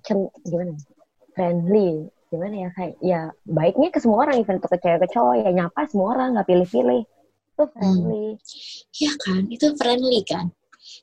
gimana? 0.47 0.75
Friendly, 1.35 2.07
gimana 2.27 2.55
ya? 2.67 2.69
Kayak 2.75 2.93
ya 2.99 3.21
baiknya 3.47 3.89
ke 3.91 3.99
semua 4.03 4.27
orang 4.27 4.39
even 4.43 4.59
untuk 4.59 4.71
ke 4.75 4.79
cewek 4.83 4.99
ke 5.03 5.07
cowok 5.15 5.35
ya 5.43 5.49
nyapa 5.51 5.87
semua 5.87 6.07
orang 6.15 6.35
nggak 6.35 6.47
pilih-pilih. 6.47 7.03
Itu 7.55 7.63
friendly. 7.75 8.25
Hmm. 8.35 8.99
ya 8.99 9.11
kan? 9.23 9.41
Itu 9.47 9.67
friendly 9.75 10.19
kan? 10.23 10.45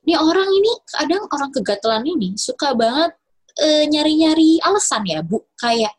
Ini 0.05 0.15
orang 0.17 0.49
ini 0.49 0.73
kadang 0.89 1.23
orang 1.29 1.51
kegatelan 1.53 2.05
ini 2.05 2.37
suka 2.37 2.73
banget 2.73 3.13
uh, 3.61 3.85
nyari-nyari 3.89 4.61
alasan 4.65 5.05
ya 5.05 5.21
bu. 5.21 5.41
Kayak 5.61 5.93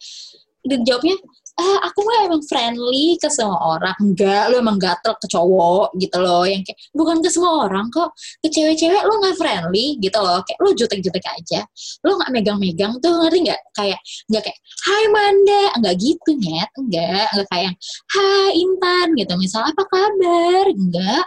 dan 0.67 0.81
jawabnya 0.83 1.15
eh 1.57 1.77
aku 1.89 1.99
mah 2.05 2.29
emang 2.29 2.43
friendly 2.45 3.17
ke 3.17 3.25
semua 3.33 3.57
orang. 3.57 3.97
Enggak 3.97 4.53
lu 4.53 4.61
emang 4.61 4.77
gatel 4.77 5.17
ke 5.17 5.25
cowok 5.25 5.89
gitu 5.97 6.17
loh 6.21 6.45
yang 6.45 6.61
kayak 6.61 6.77
bukan 6.93 7.17
ke 7.25 7.29
semua 7.33 7.65
orang 7.65 7.89
kok 7.89 8.13
ke 8.45 8.47
cewek-cewek 8.53 9.01
lu 9.01 9.13
nggak 9.17 9.35
friendly 9.41 9.97
gitu 9.97 10.19
loh. 10.21 10.45
Kayak 10.45 10.59
lu 10.61 10.69
jutek-jutek 10.77 11.25
aja. 11.25 11.65
Lu 12.05 12.13
nggak 12.13 12.29
megang-megang 12.29 12.93
tuh 13.01 13.09
ngerti 13.09 13.49
nggak? 13.49 13.61
Kayak 13.73 13.99
nggak 14.29 14.43
kayak 14.45 14.59
Hai 14.85 15.03
Manda. 15.09 15.63
Nggak 15.81 15.95
gitu 15.97 16.29
nyet. 16.37 16.69
Enggak 16.77 17.25
nggak 17.33 17.47
kayak 17.49 17.73
Hai 18.13 18.49
Intan 18.53 19.07
gitu. 19.17 19.33
Misal 19.41 19.61
apa 19.65 19.83
kabar? 19.89 20.65
Enggak 20.69 21.25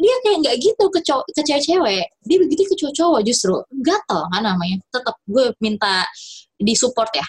dia 0.00 0.16
kayak 0.24 0.38
nggak 0.40 0.56
gitu 0.64 0.84
ke 0.88 1.00
cowok 1.04 1.24
ke 1.36 1.42
cewek-cewek. 1.44 2.06
Dia 2.24 2.36
begitu 2.40 2.62
ke 2.64 2.74
cowok-cowok 2.80 3.20
justru. 3.28 3.56
Gatel 3.84 4.20
kan 4.32 4.40
namanya. 4.40 4.80
Tetap 4.88 5.20
gue 5.28 5.52
minta 5.60 6.08
di 6.56 6.72
support 6.72 7.12
ya. 7.12 7.28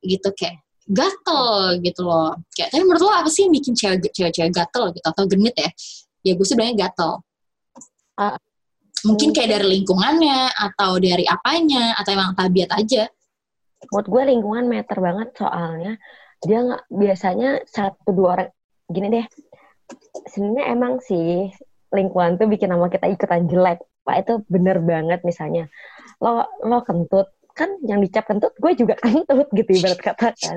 Gitu 0.00 0.30
kayak 0.38 0.69
gatel 0.88 1.78
gitu 1.84 2.00
loh. 2.06 2.36
Kayak, 2.56 2.68
tapi 2.72 2.82
menurut 2.84 3.02
lo 3.04 3.12
apa 3.12 3.28
sih 3.28 3.46
yang 3.46 3.54
bikin 3.54 3.74
cewek-cewek 3.76 4.52
gatel 4.52 4.84
gitu 4.96 5.06
atau 5.06 5.24
genit 5.28 5.56
ya? 5.56 5.70
Ya 6.24 6.32
gue 6.36 6.46
sih 6.46 6.56
bilangnya 6.56 6.88
gatel. 6.88 7.20
Uh, 8.20 8.36
mungkin 9.08 9.32
kayak 9.32 9.56
dari 9.56 9.80
lingkungannya 9.80 10.52
atau 10.52 11.00
dari 11.00 11.24
apanya 11.24 11.96
atau 11.96 12.10
emang 12.12 12.36
tabiat 12.36 12.70
aja. 12.76 13.08
Menurut 13.88 14.08
gue 14.12 14.22
lingkungan 14.36 14.64
meter 14.68 14.96
banget 15.00 15.28
soalnya 15.40 15.92
dia 16.40 16.58
nggak 16.64 16.84
biasanya 16.92 17.64
satu 17.64 18.10
dua 18.12 18.28
orang 18.36 18.50
gini 18.92 19.08
deh. 19.08 19.26
Sebenarnya 20.28 20.64
emang 20.72 21.00
sih 21.00 21.48
lingkungan 21.90 22.36
tuh 22.36 22.46
bikin 22.48 22.68
nama 22.68 22.92
kita 22.92 23.08
ikutan 23.08 23.48
jelek. 23.48 23.80
Pak 24.04 24.16
itu 24.24 24.34
bener 24.48 24.80
banget 24.80 25.20
misalnya 25.24 25.68
lo 26.20 26.44
lo 26.64 26.84
kentut 26.84 27.32
kan 27.60 27.76
yang 27.84 28.00
dicap 28.00 28.24
kentut 28.24 28.56
gue 28.56 28.72
juga 28.72 28.96
kentut 28.96 29.52
gitu 29.52 29.70
ibarat 29.76 30.00
kata 30.00 30.32
kan. 30.32 30.56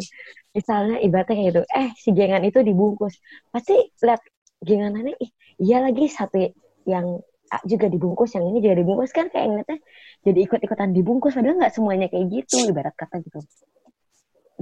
Misalnya 0.56 1.04
ibaratnya 1.04 1.36
kayak 1.36 1.50
gitu. 1.52 1.62
Eh 1.68 1.88
si 2.00 2.10
gengan 2.16 2.44
itu 2.48 2.64
dibungkus. 2.64 3.20
Pasti 3.52 3.76
lihat 4.00 4.24
genganannya 4.64 5.20
ih 5.20 5.32
iya 5.60 5.84
lagi 5.84 6.08
satu 6.08 6.40
yang 6.88 7.20
juga 7.68 7.86
dibungkus 7.92 8.34
yang 8.34 8.50
ini 8.50 8.64
juga 8.64 8.76
dibungkus 8.82 9.12
kan 9.14 9.30
kayak 9.30 9.46
ngeliatnya 9.46 9.78
jadi 10.26 10.40
ikut-ikutan 10.50 10.90
dibungkus 10.90 11.38
padahal 11.38 11.60
nggak 11.60 11.74
semuanya 11.76 12.08
kayak 12.10 12.26
gitu 12.32 12.72
ibarat 12.72 12.96
kata 12.96 13.20
gitu. 13.22 13.40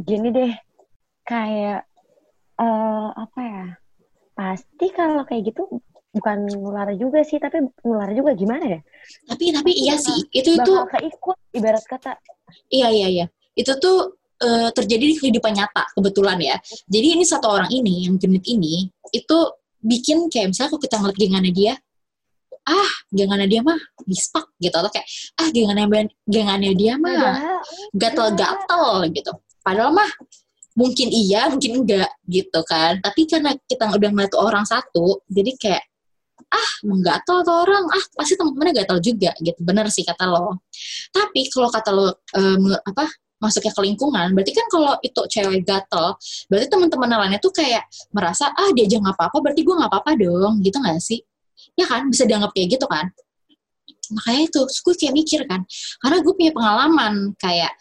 Gini 0.01 0.34
deh 0.34 0.51
kayak 1.23 1.86
uh, 2.58 3.10
apa 3.15 3.39
ya 3.39 3.65
pasti 4.36 4.89
kalau 4.91 5.23
kayak 5.23 5.54
gitu 5.54 5.69
bukan 6.12 6.38
nular 6.60 6.91
juga 7.00 7.24
sih 7.24 7.39
tapi 7.39 7.63
nular 7.88 8.12
juga 8.12 8.36
gimana 8.36 8.67
ya? 8.67 8.80
Tapi 9.32 9.56
tapi 9.56 9.71
iya 9.71 9.95
sih 9.95 10.28
itu 10.36 10.60
itu 10.60 10.74
keikut 10.91 11.38
ibarat 11.56 11.84
kata. 11.88 12.19
Iya 12.67 12.91
iya 12.91 13.08
iya. 13.08 13.26
Itu 13.56 13.80
tuh 13.80 14.19
uh, 14.43 14.69
terjadi 14.76 15.04
di 15.08 15.15
kehidupan 15.15 15.56
nyata 15.56 15.88
kebetulan 15.95 16.38
ya. 16.43 16.56
Jadi 16.91 17.08
ini 17.15 17.24
satu 17.24 17.47
orang 17.47 17.71
ini 17.71 18.08
yang 18.08 18.19
genit 18.19 18.43
ini 18.47 18.91
itu 19.15 19.38
bikin 19.82 20.28
kayak 20.28 20.52
misalnya 20.52 20.76
kalau 20.76 20.84
kita 20.84 20.95
ngeliat 21.00 21.17
gengannya 21.17 21.54
dia 21.56 21.74
ah 22.62 22.91
gengannya 23.10 23.47
dia 23.50 23.62
mah 23.63 23.80
bispak 24.04 24.45
gitu. 24.60 24.76
Atau 24.76 24.91
kayak 24.91 25.08
ah 25.39 25.47
gengannya 25.50 26.12
gengannya 26.28 26.71
dia 26.76 26.93
mah 27.00 27.63
gatel-gatel 27.95 29.08
gitu. 29.15 29.32
Padahal 29.63 29.95
mah 29.95 30.12
mungkin 30.76 31.08
iya 31.08 31.47
mungkin 31.47 31.88
enggak 31.88 32.12
gitu 32.28 32.60
kan. 32.67 33.00
Tapi 33.00 33.32
karena 33.32 33.56
kita 33.63 33.95
udah 33.95 34.10
ngeliat 34.12 34.36
orang 34.36 34.67
satu 34.67 35.24
jadi 35.32 35.56
kayak 35.56 35.84
ah 36.51 36.69
menggatal 36.85 37.41
atau 37.47 37.55
orang. 37.63 37.83
Ah 37.89 38.03
pasti 38.19 38.35
teman-temannya 38.35 38.73
gatal 38.83 38.97
juga 38.99 39.31
gitu. 39.39 39.59
Bener 39.63 39.87
sih 39.89 40.03
kata 40.03 40.27
lo. 40.27 40.61
Tapi 41.15 41.47
kalau 41.49 41.69
kata 41.71 41.89
lo 41.95 42.07
um, 42.35 42.75
apa 42.75 43.07
masuknya 43.41 43.73
ke 43.73 43.81
lingkungan 43.81 44.37
berarti 44.37 44.53
kan 44.53 44.67
kalau 44.69 44.93
itu 45.01 45.17
cewek 45.25 45.65
gatel 45.65 46.13
berarti 46.45 46.67
teman-teman 46.69 47.09
lainnya 47.25 47.41
tuh 47.41 47.49
kayak 47.49 47.89
merasa 48.13 48.53
ah 48.53 48.69
dia 48.77 48.85
aja 48.85 49.01
nggak 49.01 49.17
apa-apa 49.17 49.37
berarti 49.41 49.65
gue 49.65 49.75
nggak 49.81 49.89
apa-apa 49.89 50.11
dong 50.13 50.61
gitu 50.61 50.77
nggak 50.77 51.01
sih? 51.01 51.25
Ya 51.73 51.89
kan? 51.89 52.05
Bisa 52.13 52.29
dianggap 52.29 52.53
kayak 52.53 52.77
gitu 52.77 52.85
kan? 52.85 53.09
Makanya 54.13 54.41
itu 54.45 54.61
gue 54.61 54.93
kayak 54.93 55.13
mikir 55.15 55.41
kan 55.49 55.65
karena 56.03 56.17
gue 56.21 56.33
punya 56.37 56.51
pengalaman 56.53 57.33
kayak 57.41 57.73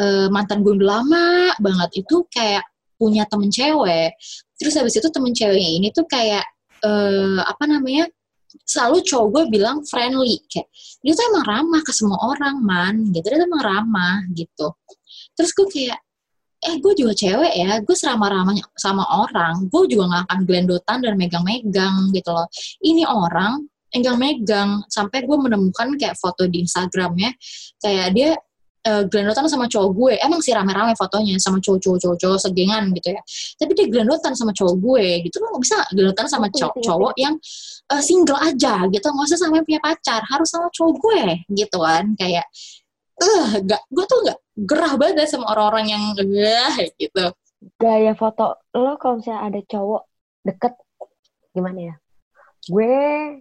uh, 0.00 0.28
mantan 0.28 0.60
gue 0.60 0.76
lama 0.76 1.54
banget 1.60 2.04
itu 2.04 2.26
kayak 2.28 2.64
punya 2.96 3.28
temen 3.28 3.52
cewek 3.52 4.16
terus 4.56 4.74
habis 4.76 4.96
itu 4.96 5.08
temen 5.12 5.32
ceweknya 5.36 5.70
ini 5.80 5.88
tuh 5.92 6.08
kayak 6.08 6.44
uh, 6.86 7.40
apa 7.42 7.64
namanya 7.66 8.06
selalu 8.62 9.02
cowok 9.04 9.26
gue 9.34 9.44
bilang 9.58 9.82
friendly 9.84 10.40
kayak 10.48 10.70
dia 11.02 11.12
tuh 11.12 11.24
emang 11.34 11.44
ramah 11.44 11.82
ke 11.82 11.92
semua 11.92 12.18
orang 12.30 12.56
man. 12.62 12.94
Gitu 13.10 13.26
dia 13.26 13.38
tuh 13.42 13.48
emang 13.50 13.64
ramah 13.64 14.16
gitu. 14.32 14.70
Terus 15.34 15.50
gue 15.52 15.66
kayak 15.66 15.98
eh 16.66 16.80
gue 16.80 16.92
juga 16.96 17.12
cewek 17.12 17.52
ya 17.52 17.78
gue 17.84 17.96
seramah 17.96 18.32
ramahnya 18.32 18.64
sama 18.80 19.04
orang 19.04 19.68
gue 19.68 19.82
juga 19.92 20.08
gak 20.08 20.22
akan 20.26 20.38
gelendotan 20.48 20.98
dan 21.04 21.14
megang-megang 21.18 22.10
gitu 22.14 22.30
loh. 22.32 22.48
Ini 22.80 23.04
orang 23.06 23.66
megang-megang 23.92 24.84
sampai 24.90 25.24
gue 25.24 25.38
menemukan 25.38 25.94
kayak 25.96 26.16
foto 26.18 26.44
di 26.48 26.64
Instagramnya 26.64 27.32
kayak 27.80 28.08
dia 28.12 28.30
uh, 28.86 29.02
gelendotan 29.10 29.50
sama 29.50 29.66
cowok 29.66 29.90
gue. 29.92 30.14
Emang 30.22 30.40
sih 30.40 30.54
rame-rame 30.54 30.94
fotonya 30.94 31.36
sama 31.42 31.58
cowok-cowok 31.58 32.16
cowok 32.16 32.38
segengan 32.38 32.88
gitu 32.94 33.12
ya. 33.12 33.20
Tapi 33.58 33.72
dia 33.74 33.86
gelendotan 33.90 34.32
sama 34.38 34.54
cowok 34.54 34.74
gue 34.78 35.06
gitu. 35.26 35.36
Lo 35.42 35.58
bisa 35.58 35.78
gelendotan 35.90 36.26
sama 36.30 36.46
cowok, 36.48 36.74
cowok 36.80 37.12
yang 37.18 37.34
uh, 37.90 38.02
single 38.02 38.38
aja 38.38 38.86
gitu. 38.88 39.06
Nggak 39.10 39.26
usah 39.26 39.38
sampai 39.42 39.62
punya 39.66 39.80
pacar. 39.82 40.22
Harus 40.30 40.48
sama 40.48 40.70
cowok 40.70 40.94
gue 41.02 41.22
gitu 41.52 41.78
kan. 41.82 42.04
Kayak 42.14 42.46
eh 43.16 43.24
uh, 43.24 43.48
gak 43.64 43.82
gue 43.88 44.04
tuh 44.04 44.18
gak 44.28 44.38
gerah 44.56 44.92
banget 45.00 45.24
sama 45.28 45.48
orang-orang 45.52 45.86
yang 45.90 46.02
uh, 46.14 46.76
gitu. 47.00 47.24
Gaya 47.80 48.12
foto 48.14 48.62
lo 48.76 48.94
kalau 49.00 49.18
misalnya 49.18 49.42
ada 49.50 49.60
cowok 49.66 50.02
deket 50.46 50.74
gimana 51.56 51.80
ya? 51.92 51.94
Gue 52.66 52.92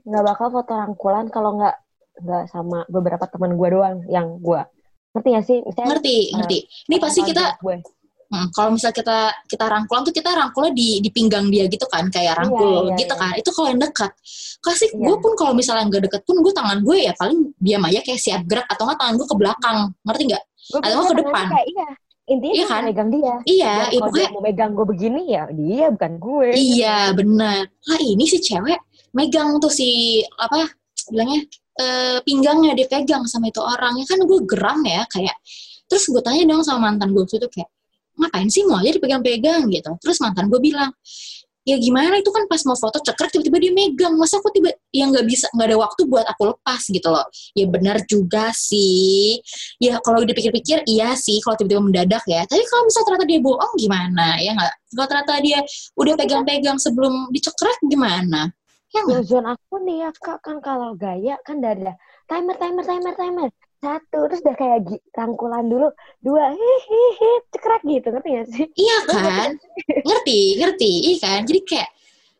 nggak 0.06 0.24
bakal 0.24 0.48
foto 0.54 0.72
rangkulan 0.78 1.28
kalau 1.34 1.60
nggak 1.60 1.76
nggak 2.24 2.44
sama 2.48 2.88
beberapa 2.88 3.28
teman 3.28 3.60
gue 3.60 3.70
doang 3.76 4.00
yang 4.08 4.40
gue 4.40 4.62
ngerti 5.16 5.30
gak 5.32 5.46
sih? 5.48 5.60
Misalnya, 5.64 5.90
ngerti 5.96 6.16
uh, 6.16 6.36
ngerti. 6.44 6.58
ini 6.92 6.96
pasti 7.00 7.20
kita 7.24 7.44
Hmm, 8.26 8.50
kalau 8.50 8.74
misal 8.74 8.90
kita 8.90 9.30
kita 9.46 9.70
rangkulan 9.70 10.02
tuh 10.02 10.10
kita 10.10 10.34
rangkulnya 10.34 10.74
di 10.74 10.98
di 10.98 11.14
pinggang 11.14 11.46
dia 11.54 11.70
gitu 11.70 11.86
kan 11.86 12.10
kayak 12.10 12.34
iya, 12.34 12.40
rangkul 12.42 12.90
iya, 12.90 12.98
gitu 12.98 13.14
iya. 13.14 13.22
kan. 13.22 13.34
Itu 13.38 13.50
kalau 13.54 13.68
yang 13.70 13.82
dekat. 13.86 14.12
Kasih 14.66 14.90
iya. 14.92 14.98
gue 14.98 15.16
pun 15.22 15.32
kalau 15.38 15.54
misalnya 15.54 15.86
nggak 15.86 16.04
deket 16.10 16.22
pun 16.26 16.42
gue 16.42 16.50
tangan 16.50 16.82
gue 16.82 17.06
ya 17.06 17.14
paling 17.14 17.54
diam 17.62 17.86
aja 17.86 18.02
kayak 18.02 18.18
siap 18.18 18.42
gerak 18.50 18.66
atau 18.66 18.90
nggak 18.90 18.98
tangan 18.98 19.16
gue 19.22 19.28
ke 19.30 19.38
belakang. 19.38 19.78
Ngerti 20.02 20.22
nggak? 20.34 20.44
Atau 20.74 20.96
nggak 20.98 21.06
ke 21.06 21.18
depan. 21.22 21.46
kayak, 21.54 21.68
iya 21.70 21.88
intinya 22.26 22.56
iya 22.58 22.66
kan? 22.66 22.82
megang 22.90 23.10
dia. 23.14 23.34
Iya 23.46 23.74
ya, 23.94 24.00
kalau 24.02 24.14
dia 24.18 24.28
mau 24.34 24.42
megang 24.42 24.72
gue 24.74 24.86
begini 24.90 25.22
ya 25.30 25.44
dia 25.54 25.86
bukan 25.94 26.14
gue. 26.18 26.48
Iya 26.58 26.98
benar 27.14 27.62
lah 27.70 28.00
ini 28.02 28.26
si 28.26 28.38
cewek 28.42 28.80
megang 29.14 29.62
tuh 29.62 29.70
si 29.70 30.20
apa 30.42 30.66
bilangnya 31.14 31.46
uh, 31.80 32.18
pinggangnya 32.24 32.74
dipegang 32.76 33.24
sama 33.28 33.52
itu 33.52 33.60
orang 33.60 34.00
ya 34.00 34.06
kan 34.08 34.20
gue 34.24 34.40
geram 34.48 34.80
ya 34.84 35.04
kayak 35.12 35.36
terus 35.86 36.10
gue 36.10 36.22
tanya 36.24 36.44
dong 36.50 36.66
sama 36.66 36.92
mantan 36.92 37.14
gue 37.14 37.24
itu 37.26 37.48
kayak 37.52 37.70
ngapain 38.20 38.48
sih 38.48 38.64
mau 38.64 38.80
aja 38.80 38.96
dipegang-pegang? 38.96 39.68
gitu. 39.70 39.92
Terus 40.00 40.18
mantan 40.24 40.48
gue 40.48 40.60
bilang 40.60 40.92
ya 41.66 41.76
gimana? 41.82 42.16
Itu 42.22 42.32
kan 42.32 42.48
pas 42.48 42.62
mau 42.64 42.78
foto 42.78 43.02
cekrek 43.04 43.36
tiba-tiba 43.36 43.58
dia 43.60 43.72
megang. 43.76 44.14
Masa 44.16 44.40
aku 44.40 44.50
tiba 44.56 44.72
yang 44.96 45.12
nggak 45.12 45.28
bisa 45.28 45.52
nggak 45.52 45.68
ada 45.74 45.78
waktu 45.78 46.02
buat 46.08 46.26
aku 46.30 46.56
lepas 46.56 46.82
gitu 46.88 47.08
loh. 47.12 47.26
Ya 47.58 47.66
benar 47.68 47.98
juga 48.08 48.56
sih. 48.56 49.40
Ya 49.82 50.00
kalau 50.00 50.24
dipikir-pikir 50.24 50.88
iya 50.88 51.14
sih 51.20 51.44
kalau 51.44 51.60
tiba-tiba 51.60 51.82
mendadak 51.84 52.24
ya. 52.30 52.48
Tapi 52.48 52.64
kalau 52.72 52.84
misalnya 52.88 53.06
ternyata 53.12 53.28
dia 53.28 53.40
bohong 53.44 53.74
gimana? 53.76 54.28
Ya 54.40 54.52
nggak? 54.56 54.74
Kalau 54.96 55.08
ternyata 55.12 55.34
dia 55.44 55.60
udah 56.00 56.14
pegang-pegang 56.16 56.78
sebelum 56.80 57.14
dicekrek 57.36 57.78
gimana 57.92 58.56
ya 59.04 59.20
zone 59.24 59.48
aku 59.52 59.76
nih 59.84 60.08
ya 60.08 60.10
kak 60.16 60.40
kan 60.40 60.58
kalau 60.64 60.96
gaya 60.96 61.36
kan 61.44 61.60
dari 61.60 61.84
timer 62.30 62.56
timer 62.56 62.84
timer 62.86 63.14
timer. 63.16 63.50
Satu 63.84 64.32
terus 64.32 64.42
udah 64.42 64.56
kayak 64.58 64.80
rangkulan 65.14 65.68
dulu. 65.68 65.92
Dua 66.24 66.50
hihihi 66.56 67.32
cekrek 67.54 67.84
gitu 67.86 68.08
ngerti 68.10 68.30
gak 68.34 68.48
sih? 68.50 68.66
Iya 68.74 68.98
kan? 69.06 69.50
ngerti 70.08 70.40
ngerti. 70.58 70.92
Iya 71.12 71.18
kan? 71.22 71.42
Jadi 71.46 71.60
kayak 71.68 71.90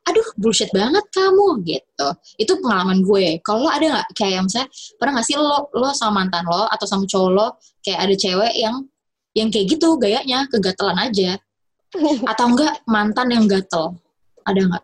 aduh 0.06 0.28
bullshit 0.38 0.70
banget 0.74 1.06
kamu 1.12 1.66
gitu. 1.66 2.08
Itu 2.38 2.54
pengalaman 2.62 3.02
gue. 3.02 3.42
Kalau 3.42 3.70
ada 3.70 3.86
nggak 3.86 4.08
kayak 4.14 4.34
yang 4.42 4.46
misalnya 4.46 4.70
pernah 4.98 5.12
nggak 5.20 5.28
sih 5.28 5.38
lo 5.38 5.70
lo 5.74 5.90
sama 5.94 6.24
mantan 6.24 6.46
lo 6.46 6.70
atau 6.70 6.86
sama 6.86 7.06
cowok 7.10 7.30
lo 7.34 7.48
kayak 7.82 8.00
ada 8.06 8.16
cewek 8.16 8.54
yang 8.54 8.76
yang 9.36 9.50
kayak 9.52 9.66
gitu 9.76 10.00
gayanya 10.00 10.48
kegatelan 10.48 10.98
aja. 10.98 11.38
Atau 12.32 12.46
enggak 12.56 12.82
mantan 12.88 13.28
yang 13.32 13.46
gatel? 13.46 13.98
Ada 14.48 14.60
enggak? 14.64 14.84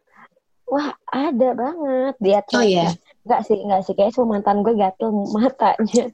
Wah, 0.71 0.95
ada 1.11 1.49
banget. 1.51 2.15
Dia 2.23 2.39
Oh 2.55 2.63
iya. 2.63 2.95
Enggak 3.27 3.41
sih, 3.43 3.59
enggak 3.59 3.81
sih. 3.83 3.93
Kayaknya 3.93 4.23
mantan 4.23 4.57
gue 4.63 4.73
gatel 4.79 5.09
matanya. 5.11 6.05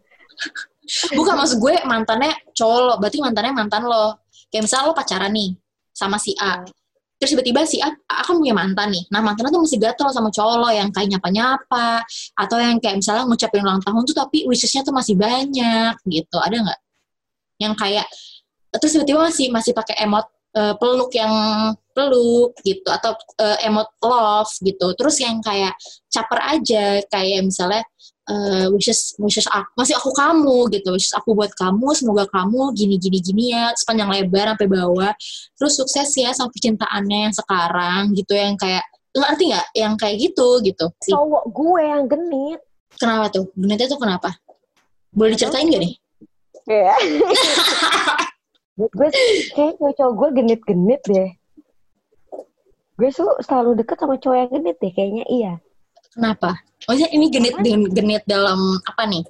Bukan 1.17 1.33
maksud 1.37 1.57
gue 1.61 1.73
mantannya 1.85 2.33
cowok 2.57 2.79
lo, 2.81 2.93
berarti 2.97 3.21
mantannya 3.21 3.53
mantan 3.53 3.85
lo. 3.85 4.17
Kayak 4.49 4.65
misalnya 4.65 4.85
lo 4.89 4.93
pacaran 4.97 5.29
nih 5.29 5.53
sama 5.93 6.17
si 6.17 6.33
A. 6.41 6.65
Terus 7.17 7.33
tiba-tiba 7.33 7.65
si 7.69 7.77
A, 7.81 7.89
A 7.89 8.25
kan 8.25 8.37
punya 8.37 8.57
mantan 8.57 8.89
nih. 8.89 9.03
Nah 9.13 9.21
mantannya 9.21 9.53
tuh 9.53 9.61
masih 9.61 9.77
gatel 9.77 10.09
sama 10.09 10.33
cowok 10.33 10.55
lo 10.57 10.69
yang 10.73 10.89
kayak 10.89 11.09
nyapa-nyapa. 11.13 12.01
Atau 12.33 12.57
yang 12.57 12.81
kayak 12.81 12.97
misalnya 12.97 13.29
ngucapin 13.29 13.61
ulang 13.61 13.81
tahun 13.85 14.01
tuh 14.09 14.15
tapi 14.17 14.49
wishes-nya 14.49 14.81
tuh 14.81 14.95
masih 14.95 15.13
banyak 15.13 15.93
gitu. 16.07 16.37
Ada 16.41 16.55
nggak? 16.65 16.79
Yang 17.61 17.73
kayak, 17.77 18.07
terus 18.77 18.91
tiba-tiba 18.95 19.19
masih 19.21 19.47
masih 19.53 19.71
pakai 19.77 20.01
emot 20.01 20.25
eh, 20.57 20.73
peluk 20.81 21.11
yang 21.13 21.33
peluk 21.97 22.53
gitu. 22.61 22.85
Atau 22.85 23.17
eh, 23.41 23.65
emot 23.65 23.89
love 24.05 24.53
gitu. 24.61 24.93
Terus 24.93 25.17
yang 25.17 25.41
kayak 25.41 25.73
caper 26.13 26.39
aja. 26.45 27.01
Kayak 27.09 27.49
misalnya 27.49 27.81
eh, 28.29 28.65
wishes 28.69 29.17
wishes 29.17 29.49
aku 29.49 29.73
masih 29.73 29.97
aku 29.97 30.13
kamu 30.13 30.69
gitu 30.69 30.93
wishes 30.93 31.15
aku 31.17 31.33
buat 31.33 31.49
kamu 31.57 31.95
semoga 31.97 32.29
kamu 32.29 32.75
gini 32.75 32.95
gini 33.01 33.19
gini 33.23 33.43
ya 33.55 33.71
sepanjang 33.73 34.11
lebar 34.11 34.51
sampai 34.53 34.67
bawah 34.67 35.11
terus 35.55 35.73
sukses 35.79 36.11
ya 36.11 36.35
sama 36.35 36.51
percintaannya 36.51 37.31
yang 37.31 37.33
sekarang 37.33 38.11
gitu 38.11 38.35
yang 38.35 38.59
kayak 38.59 38.83
ngerti 39.15 39.43
nggak 39.55 39.67
yang 39.73 39.93
kayak 39.95 40.15
gitu 40.19 40.59
gitu 40.59 40.85
Cowok 41.07 41.43
gue 41.55 41.81
yang 41.87 42.03
genit. 42.05 42.59
kenapa 42.99 43.31
tuh 43.31 43.47
genitnya 43.55 43.87
tuh 43.87 43.99
kenapa 43.99 44.29
boleh 45.15 45.33
diceritain 45.33 45.71
gak 45.71 45.83
nih 45.87 45.95
Iya. 46.67 46.93
Menurut 48.75 48.91
gue 48.99 49.09
kayak 49.55 49.79
cowok 49.79 50.13
gue 50.19 50.29
genit-genit 50.43 51.01
deh. 51.07 51.29
Gue 52.97 53.09
tuh 53.13 53.29
selalu 53.45 53.77
deket 53.77 53.97
sama 54.01 54.17
cowok 54.17 54.37
yang 54.41 54.49
genit 54.57 54.77
deh, 54.81 54.89
kayaknya 54.89 55.25
iya. 55.29 55.53
kenapa 56.17 56.57
maksudnya 56.89 57.13
ini 57.13 57.25
genit 57.29 57.53
gen- 57.61 57.93
genit 57.93 58.23
dalam 58.25 58.57
apa 58.89 59.05
nih 59.05 59.21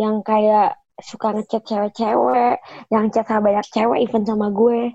Yang 0.00 0.16
kayak 0.24 0.80
suka 1.04 1.36
ngechat 1.36 1.64
cewek-cewek, 1.68 2.56
yang 2.88 3.12
chat 3.12 3.28
sama 3.28 3.52
banyak 3.52 3.66
cewek, 3.68 3.98
even 4.04 4.24
sama 4.24 4.48
gue. 4.52 4.92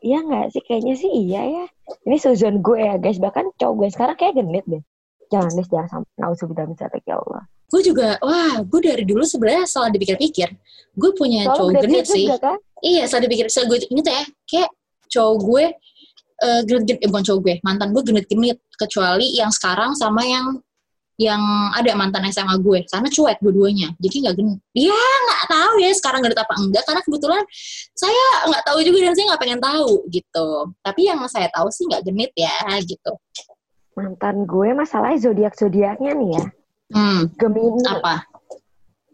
Iya 0.00 0.22
nggak 0.22 0.46
sih? 0.54 0.62
Kayaknya 0.62 0.94
sih 0.94 1.10
iya 1.10 1.42
ya. 1.42 1.64
Ini 2.06 2.16
suzon 2.22 2.62
gue 2.62 2.78
ya 2.78 2.94
guys, 3.02 3.18
bahkan 3.18 3.50
cowok 3.58 3.74
gue 3.74 3.88
sekarang 3.90 4.16
kayak 4.18 4.38
genit 4.38 4.64
deh. 4.70 4.82
Jangan 5.30 5.50
deh, 5.58 5.66
jangan 5.66 5.88
sampai. 5.90 6.10
Nauzubillah 6.18 6.66
min 6.70 6.78
dzalik, 6.78 7.02
ya 7.06 7.18
Allah. 7.18 7.44
gue 7.70 7.82
juga 7.86 8.18
wah 8.18 8.58
gue 8.66 8.80
dari 8.82 9.06
dulu 9.06 9.22
sebenarnya 9.22 9.62
setelah 9.62 9.94
dipikir-pikir 9.94 10.58
gue 10.98 11.10
punya 11.14 11.46
Soalnya 11.46 11.54
cowok 11.54 11.70
genit 11.70 11.86
genit 11.86 12.06
sih 12.10 12.26
juga 12.26 12.38
kan? 12.42 12.58
Iya, 12.82 13.02
setelah 13.06 13.22
dipikir, 13.30 13.46
setelah 13.46 13.66
gue 13.70 13.78
inget 13.94 14.06
ya, 14.10 14.22
kayak 14.50 14.70
cowok 15.10 15.36
gue, 15.46 15.64
eh 16.40 16.60
genit-genit, 16.64 17.04
eh, 17.04 17.08
bukan 17.12 17.24
cowok 17.24 17.40
gue, 17.44 17.54
mantan 17.60 17.88
gue 17.92 18.02
genit-genit, 18.02 18.58
kecuali 18.80 19.36
yang 19.36 19.52
sekarang 19.52 19.92
sama 19.92 20.24
yang 20.24 20.56
yang 21.20 21.42
ada 21.76 21.92
mantan 21.92 22.24
SMA 22.32 22.56
gue, 22.64 22.80
karena 22.88 23.12
cuek 23.12 23.44
dua-duanya, 23.44 23.92
jadi 24.00 24.16
nggak 24.24 24.36
genit. 24.40 24.58
Ya 24.72 24.96
nggak 24.96 25.42
tahu 25.52 25.74
ya 25.84 25.92
sekarang 25.92 26.24
genit 26.24 26.40
apa 26.40 26.54
enggak, 26.56 26.80
karena 26.88 27.00
kebetulan 27.04 27.42
saya 27.92 28.24
nggak 28.48 28.64
tahu 28.64 28.78
juga 28.80 28.98
dan 29.04 29.12
saya 29.12 29.26
nggak 29.28 29.42
pengen 29.44 29.60
tahu 29.60 29.92
gitu. 30.08 30.48
Tapi 30.80 31.00
yang 31.04 31.20
saya 31.28 31.52
tahu 31.52 31.68
sih 31.68 31.84
nggak 31.92 32.08
genit 32.08 32.32
ya 32.32 32.56
gitu. 32.80 33.12
Mantan 34.00 34.48
gue 34.48 34.72
masalahnya 34.72 35.20
zodiak-zodiaknya 35.20 36.10
nih 36.16 36.30
ya. 36.40 36.44
Hmm, 36.96 37.20
Gemini. 37.36 37.84
apa? 37.84 38.24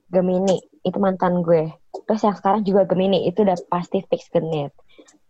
Gemini 0.07 0.63
itu 0.87 0.99
mantan 1.03 1.43
gue. 1.43 1.75
Terus 2.07 2.23
yang 2.23 2.37
sekarang 2.39 2.63
juga 2.63 2.87
Gemini 2.87 3.27
itu 3.27 3.43
udah 3.43 3.59
pasti 3.67 4.07
fix 4.07 4.31
genit. 4.31 4.71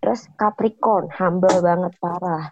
Terus 0.07 0.31
Capricorn 0.39 1.11
humble 1.11 1.59
banget 1.59 1.99
parah. 1.99 2.47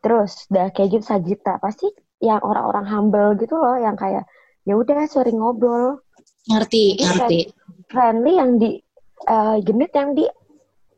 Terus 0.00 0.48
udah 0.48 0.72
kayak 0.72 0.88
gitu 0.96 1.04
Sagitta 1.04 1.60
pasti 1.60 1.92
yang 2.24 2.40
orang-orang 2.40 2.88
humble 2.88 3.36
gitu 3.36 3.60
loh 3.60 3.76
yang 3.76 3.92
kayak 3.92 4.24
ya 4.64 4.72
udah 4.80 5.04
sering 5.04 5.36
ngobrol 5.36 6.00
Ngerti, 6.48 6.96
Itu 6.96 7.04
ngerti. 7.08 7.40
friendly 7.92 8.32
yang 8.40 8.56
di 8.56 8.80
eh, 9.28 9.56
genit 9.60 9.92
yang 9.92 10.16
di 10.16 10.24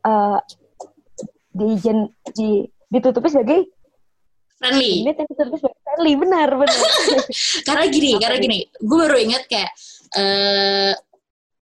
eh, 0.03 0.39
di, 1.51 1.67
jen, 1.79 2.07
di 2.31 2.63
ditutupi 2.87 3.27
sebagai 3.27 3.67
Friendly. 4.59 5.03
genit 5.03 5.15
yang 5.19 5.27
ditutupi 5.27 5.57
sebagai 5.59 5.79
friendly 5.83 6.13
benar 6.15 6.47
benar 6.55 6.77
karena 7.67 7.85
gini, 7.91 8.11
karena 8.19 8.37
gini, 8.39 8.57
gue 8.79 8.97
baru 9.03 9.17
inget 9.19 9.43
kayak 9.51 9.71
eh 10.15 10.95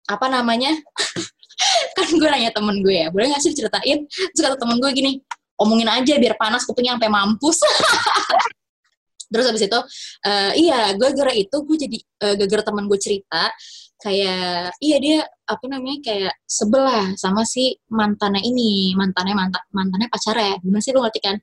apa 0.08 0.26
namanya? 0.32 0.72
kan 1.98 2.08
gue 2.10 2.28
nanya 2.30 2.52
temen 2.54 2.80
gue 2.82 2.96
ya, 2.96 3.08
boleh 3.10 3.34
gak 3.34 3.42
sih 3.42 3.52
diceritain? 3.54 4.06
Terus 4.08 4.42
kata 4.42 4.58
temen 4.58 4.78
gue 4.78 4.90
gini, 4.94 5.12
omongin 5.58 5.90
aja 5.90 6.14
biar 6.18 6.38
panas 6.38 6.64
kupingnya 6.64 6.96
sampai 6.98 7.10
mampus. 7.10 7.58
Terus 9.34 9.44
habis 9.44 9.64
itu, 9.68 9.80
eh, 10.24 10.52
iya, 10.56 10.96
gue 10.96 11.10
gara 11.12 11.34
itu 11.36 11.52
gue 11.52 11.78
jadi 11.78 11.98
eh, 12.00 12.34
gara-gara 12.40 12.64
temen 12.72 12.88
gue 12.88 13.00
cerita 13.00 13.52
kayak 13.98 14.78
iya 14.78 14.98
dia 15.02 15.20
apa 15.50 15.66
namanya 15.66 15.98
kayak 16.06 16.34
sebelah 16.46 17.18
sama 17.18 17.42
si 17.42 17.74
mantannya 17.90 18.46
ini 18.46 18.94
mantannya 18.94 19.34
mantan 19.34 19.64
mantannya 19.74 20.06
pacarnya 20.06 20.62
gimana 20.62 20.86
sih 20.86 20.94
lu 20.94 21.02
ngerti 21.02 21.18
kan 21.18 21.36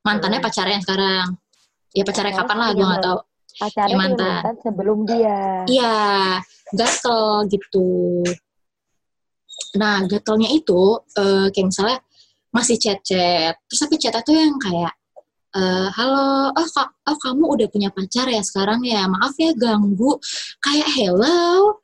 mantannya 0.00 0.40
Hmm. 0.40 0.46
pacarnya 0.48 0.72
yang 0.80 0.84
sekarang 0.88 1.26
ya 1.92 2.02
pacarnya 2.08 2.32
Pacarnya 2.32 2.48
kapan 2.48 2.56
lah 2.56 2.68
gue 2.72 2.80
nggak 2.80 3.02
tahu 3.04 3.18
pacarnya 3.60 3.92
Ya, 3.92 3.98
mantan. 4.00 4.24
mantan 4.40 4.56
sebelum 4.64 4.98
dia 5.04 5.38
Iya, 5.68 5.96
gatel 6.72 7.20
gitu. 7.52 7.88
Nah, 9.76 10.04
gatelnya 10.08 10.48
itu 10.52 11.00
eh, 11.16 11.46
kayak 11.52 11.66
misalnya 11.70 11.98
masih 12.52 12.76
chat-chat. 12.80 13.54
Terus 13.68 13.80
tapi 13.84 13.96
chatnya 14.00 14.22
tuh 14.24 14.34
yang 14.36 14.56
kayak 14.56 14.92
eh, 15.56 15.88
halo, 15.96 16.52
oh, 16.52 16.68
ka- 16.72 16.94
oh 17.08 17.16
kamu 17.20 17.44
udah 17.54 17.68
punya 17.72 17.88
pacar 17.92 18.26
ya 18.28 18.42
sekarang 18.44 18.80
ya? 18.84 19.04
Maaf 19.08 19.36
ya 19.36 19.52
ganggu. 19.56 20.16
Kayak 20.64 20.88
hello, 20.96 21.80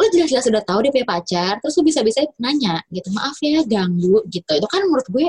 lu 0.00 0.06
jelas-jelas 0.12 0.48
udah 0.48 0.62
tahu 0.64 0.78
dia 0.88 0.92
punya 0.96 1.08
pacar, 1.08 1.52
terus 1.60 1.76
lu 1.76 1.84
bisa-bisa 1.84 2.24
nanya 2.40 2.80
gitu, 2.88 3.08
maaf 3.12 3.36
ya 3.44 3.60
ganggu 3.68 4.24
gitu. 4.32 4.52
Itu 4.56 4.68
kan 4.68 4.88
menurut 4.88 5.08
gue 5.12 5.26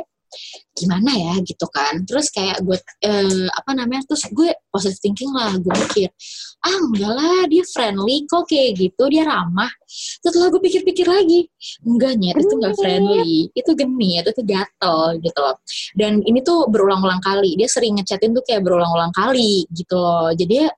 gimana 0.75 1.11
ya 1.13 1.33
gitu 1.43 1.65
kan. 1.69 2.03
Terus 2.07 2.31
kayak 2.31 2.63
gue 2.63 2.77
eh, 3.03 3.47
apa 3.51 3.71
namanya 3.75 4.07
terus 4.09 4.25
gue 4.31 4.49
positive 4.71 4.99
thinking 4.99 5.31
lah 5.35 5.53
gue 5.59 5.73
mikir 5.73 6.09
ah 6.61 6.77
enggak 6.77 7.11
lah 7.17 7.41
dia 7.49 7.63
friendly 7.65 8.21
kok 8.29 8.45
kayak 8.45 8.77
gitu 8.77 9.03
dia 9.09 9.25
ramah. 9.25 9.69
Setelah 10.21 10.53
gue 10.53 10.61
pikir-pikir 10.61 11.09
lagi 11.09 11.49
enggak 11.83 12.13
nyet 12.21 12.37
itu 12.37 12.53
enggak 12.53 12.75
friendly 12.77 13.49
itu 13.51 13.71
genit 13.73 14.25
itu 14.29 14.41
gatel 14.45 15.17
gitu 15.19 15.39
loh. 15.41 15.57
Dan 15.97 16.21
ini 16.21 16.39
tuh 16.45 16.69
berulang-ulang 16.69 17.19
kali 17.21 17.57
dia 17.57 17.65
sering 17.65 17.97
ngechatin 17.97 18.31
tuh 18.37 18.45
kayak 18.45 18.61
berulang-ulang 18.61 19.09
kali 19.17 19.65
gitu 19.73 19.97
loh. 19.97 20.29
Jadi 20.37 20.65
ya 20.65 20.69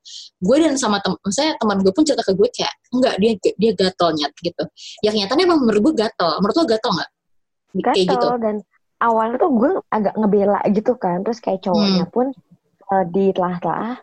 gue 0.44 0.58
dan 0.60 0.76
sama 0.80 1.04
tem 1.04 1.16
saya 1.32 1.56
teman 1.60 1.84
gue 1.84 1.92
pun 1.92 2.04
cerita 2.08 2.24
ke 2.24 2.32
gue 2.32 2.50
kayak 2.52 2.74
enggak 2.96 3.16
dia 3.20 3.32
dia 3.60 3.72
gatel 3.76 4.10
nyet 4.16 4.34
gitu. 4.40 4.64
Ya 5.04 5.12
kenyataannya 5.12 5.46
emang 5.46 5.60
menurut 5.68 5.92
gue 5.92 5.94
gatel. 6.08 6.32
Menurut 6.40 6.56
lo 6.56 6.66
gatel 6.66 6.92
nggak? 6.96 7.10
Kayak 7.92 8.08
gitu. 8.08 8.28
Gatel 8.30 8.40
dan 8.40 8.56
awalnya 9.02 9.38
tuh 9.40 9.52
gue 9.54 9.72
agak 9.90 10.14
ngebela 10.20 10.60
gitu 10.70 10.94
kan 10.98 11.24
terus 11.24 11.40
kayak 11.40 11.64
cowoknya 11.64 12.06
Hmm. 12.06 12.14
pun 12.14 12.26
eh, 12.92 13.06
di 13.10 13.26
telah-telah 13.34 13.98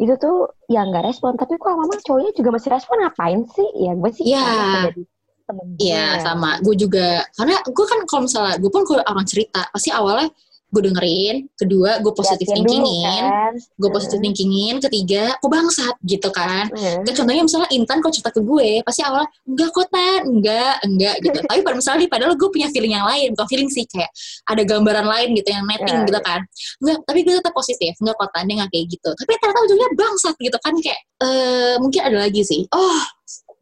itu 0.00 0.14
tuh 0.16 0.48
ya 0.66 0.86
nggak 0.86 1.04
respon 1.12 1.36
tapi 1.36 1.60
kok 1.60 1.76
lama 1.76 1.92
cowoknya 2.00 2.32
juga 2.32 2.50
masih 2.56 2.70
respon 2.72 2.96
ngapain 3.04 3.40
sih 3.52 3.68
ya 3.76 3.92
gue 3.92 4.10
sih 4.16 4.24
Iya. 4.24 4.46
jadi 4.88 5.02
temen 5.44 5.66
gue 5.76 5.82
Iya 5.82 6.06
ya. 6.14 6.22
sama, 6.22 6.50
gue 6.62 6.74
juga 6.78 7.26
karena 7.34 7.56
gue 7.66 7.86
kan 7.90 8.00
kalau 8.06 8.22
misalnya 8.24 8.54
gue 8.62 8.70
pun 8.70 8.82
kalau 8.86 9.02
orang 9.04 9.26
cerita 9.26 9.60
pasti 9.68 9.90
awalnya 9.90 10.30
gue 10.70 10.82
dengerin, 10.86 11.36
kedua 11.58 11.98
gue 11.98 12.12
positive 12.14 12.46
dulu 12.46 12.56
thinkingin, 12.62 13.22
kan 13.26 13.52
gue 13.58 13.90
positive 13.90 14.22
thinkingin, 14.22 14.78
ketiga 14.78 15.34
kok 15.42 15.50
bangsat 15.50 15.94
gitu 16.06 16.30
kan. 16.30 16.70
Heeh. 16.70 17.02
Kayak 17.02 17.16
contohnya 17.18 17.42
misalnya 17.42 17.68
Intan 17.74 17.98
kalau 17.98 18.12
cerita 18.14 18.30
ke 18.30 18.40
gue 18.40 18.70
pasti 18.86 19.02
awalnya 19.02 19.28
enggak 19.44 19.70
kok 19.74 19.86
Tan, 19.90 20.20
enggak, 20.30 20.74
enggak 20.86 21.14
gitu. 21.26 21.38
Tapi 21.50 21.60
pada 21.66 21.76
misalnya 21.76 22.06
padahal 22.06 22.32
gue 22.38 22.48
punya 22.48 22.68
feeling 22.70 22.94
yang 22.94 23.06
lain, 23.06 23.34
bukan 23.34 23.46
feeling 23.50 23.70
sih 23.70 23.84
kayak 23.90 24.10
ada 24.46 24.62
gambaran 24.62 25.06
lain 25.06 25.28
gitu 25.34 25.48
yang 25.50 25.66
netting 25.66 25.88
Ya, 25.90 26.06
gitu 26.06 26.20
kan. 26.22 26.40
Enggak, 26.80 26.98
tapi 27.02 27.18
gue 27.26 27.34
tetap 27.34 27.54
positif, 27.54 27.92
enggak 27.98 28.14
kok 28.14 28.30
Tan, 28.30 28.46
enggak 28.46 28.70
kayak 28.70 28.86
gitu. 28.88 29.10
Tapi 29.10 29.32
ternyata 29.42 29.58
ujungnya 29.66 29.88
bangsat 29.98 30.34
gitu 30.38 30.58
kan 30.62 30.74
kayak 30.78 31.00
eh 31.20 31.74
mungkin 31.82 32.00
ada 32.06 32.16
lagi 32.24 32.42
sih. 32.46 32.62
Oh, 32.70 33.02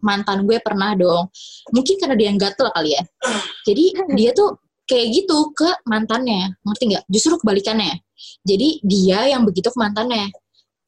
mantan 0.03 0.47
gue 0.47 0.59
pernah 0.63 0.95
dong. 0.95 1.31
Mungkin 1.75 1.95
karena 1.99 2.15
dia 2.15 2.27
yang 2.31 2.39
gatel 2.39 2.69
kali 2.71 2.95
ya. 2.95 3.03
Jadi 3.67 3.85
dia 4.15 4.31
tuh 4.35 4.55
kayak 4.89 5.07
gitu 5.13 5.53
ke 5.53 5.69
mantannya, 5.85 6.57
ngerti 6.65 6.85
nggak? 6.97 7.05
Justru 7.13 7.37
kebalikannya. 7.45 8.01
Jadi 8.43 8.81
dia 8.83 9.29
yang 9.31 9.45
begitu 9.45 9.69
ke 9.69 9.79
mantannya. 9.79 10.33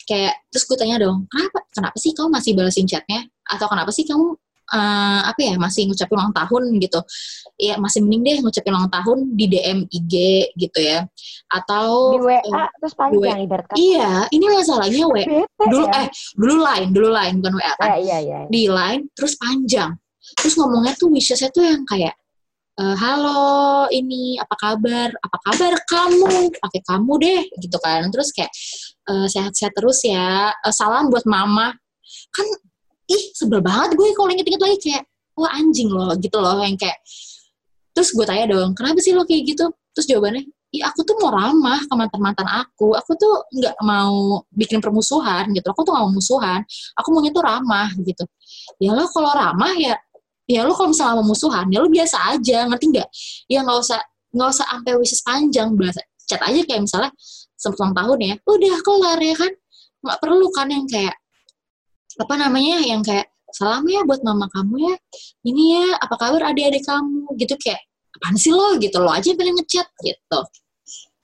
Kayak 0.08 0.40
terus 0.50 0.64
gue 0.66 0.74
tanya 0.80 0.96
dong, 0.98 1.28
kenapa? 1.30 1.58
Kenapa 1.70 1.96
sih 2.00 2.10
kamu 2.16 2.28
masih 2.34 2.50
balesin 2.56 2.88
chatnya? 2.88 3.28
Atau 3.46 3.70
kenapa 3.70 3.94
sih 3.94 4.02
kamu 4.08 4.34
eh, 4.70 5.20
apa 5.30 5.38
ya 5.38 5.54
masih 5.54 5.86
ngucapin 5.86 6.16
ulang 6.18 6.34
tahun 6.34 6.62
gitu? 6.82 7.00
Ya 7.60 7.78
masih 7.78 8.02
mending 8.02 8.22
deh 8.26 8.36
ngucapin 8.42 8.74
ulang 8.74 8.90
tahun 8.90 9.18
di 9.38 9.44
DM 9.46 9.78
IG 9.86 10.14
gitu 10.58 10.78
ya. 10.82 11.06
Atau 11.46 12.16
di 12.16 12.20
WA 12.26 12.40
eh, 12.42 12.68
terus 12.82 12.94
panjang 12.98 13.38
ibarat 13.46 13.66
kata 13.70 13.76
iya, 13.78 14.26
ini 14.34 14.44
masalahnya 14.50 15.04
W. 15.06 15.14
bete 15.14 15.46
Dulu 15.70 15.84
ya. 15.86 15.98
eh 16.02 16.06
dulu 16.34 16.54
line, 16.58 16.88
dulu 16.90 17.08
line 17.12 17.34
bukan 17.38 17.54
WA 17.60 17.72
kan 17.78 17.88
Ya, 17.92 17.96
iya 18.00 18.18
iya 18.18 18.38
di 18.50 18.62
line 18.66 19.02
terus 19.14 19.36
panjang 19.38 19.94
terus 20.38 20.54
ngomongnya 20.58 20.94
tuh 20.94 21.10
wishesnya 21.10 21.50
tuh 21.50 21.66
yang 21.66 21.82
kayak 21.86 22.14
uh, 22.14 22.19
halo 22.78 23.86
ini 23.90 24.38
apa 24.38 24.54
kabar? 24.54 25.10
Apa 25.18 25.38
kabar 25.50 25.72
kamu? 25.88 26.54
Pakai 26.60 26.80
kamu 26.86 27.12
deh 27.18 27.42
gitu 27.58 27.78
kan. 27.82 28.06
Terus 28.12 28.30
kayak 28.30 28.52
uh, 29.10 29.26
sehat-sehat 29.26 29.74
terus 29.74 30.04
ya. 30.06 30.54
Uh, 30.62 30.74
salam 30.74 31.10
buat 31.10 31.26
mama. 31.26 31.74
Kan 32.30 32.46
ih 33.10 33.22
sebel 33.34 33.58
banget 33.58 33.98
gue 33.98 34.08
kalau 34.14 34.30
inget-inget 34.30 34.62
lagi 34.62 34.78
kayak 34.78 35.02
wah 35.34 35.50
anjing 35.50 35.90
loh 35.90 36.14
gitu 36.14 36.38
loh 36.38 36.62
yang 36.62 36.78
kayak 36.78 36.94
terus 37.90 38.14
gue 38.14 38.22
tanya 38.22 38.46
dong 38.54 38.70
kenapa 38.78 39.02
sih 39.02 39.10
lo 39.16 39.26
kayak 39.26 39.50
gitu? 39.50 39.66
Terus 39.96 40.06
jawabannya 40.06 40.46
ya 40.70 40.86
aku 40.86 41.02
tuh 41.02 41.18
mau 41.18 41.34
ramah 41.34 41.82
ke 41.82 41.94
mantan-mantan 41.98 42.46
aku. 42.46 42.94
Aku 42.94 43.18
tuh 43.18 43.42
nggak 43.50 43.76
mau 43.82 44.46
bikin 44.54 44.78
permusuhan 44.78 45.50
gitu. 45.50 45.66
Aku 45.74 45.82
tuh 45.82 45.92
gak 45.94 46.04
mau 46.06 46.14
musuhan. 46.14 46.62
Aku 46.94 47.10
maunya 47.10 47.34
tuh 47.34 47.42
ramah 47.42 47.90
gitu. 47.98 48.24
Ya 48.78 48.94
lo 48.94 49.10
kalau 49.10 49.34
ramah 49.34 49.74
ya 49.74 49.98
ya 50.50 50.66
lo 50.66 50.74
kalau 50.74 50.90
misalnya 50.90 51.14
mau 51.22 51.26
musuhan 51.30 51.66
ya 51.70 51.78
lo 51.78 51.86
biasa 51.86 52.16
aja 52.34 52.66
ngerti 52.66 52.84
nggak? 52.90 53.08
Ya 53.46 53.62
nggak 53.62 53.78
usah 53.78 54.00
nggak 54.34 54.48
usah 54.50 54.66
sampai 54.66 54.92
wishes 54.98 55.20
panjang 55.22 55.68
biasa 55.78 56.00
chat 56.26 56.40
aja 56.42 56.60
kayak 56.66 56.82
misalnya 56.86 57.10
ulang 57.60 57.92
tahun 57.94 58.18
ya 58.18 58.34
udah 58.42 58.76
kelar 58.82 59.18
ya 59.22 59.34
kan? 59.38 59.52
Nggak 60.02 60.18
perlu 60.18 60.46
kan 60.50 60.66
yang 60.70 60.86
kayak 60.90 61.14
apa 62.18 62.34
namanya 62.34 62.76
yang 62.82 63.02
kayak 63.06 63.30
salam 63.54 63.86
ya 63.86 64.02
buat 64.06 64.22
mama 64.22 64.46
kamu 64.50 64.74
ya 64.90 64.94
ini 65.46 65.62
ya 65.78 65.86
apa 66.02 66.14
kabar 66.18 66.50
adik-adik 66.50 66.82
kamu? 66.82 67.30
Gitu 67.38 67.54
kayak 67.62 67.82
apaan 68.18 68.34
sih 68.34 68.50
lo? 68.50 68.74
Gitu 68.82 68.96
lo 68.98 69.10
aja 69.14 69.30
pengen 69.38 69.54
ngechat 69.62 69.86
gitu. 70.02 70.40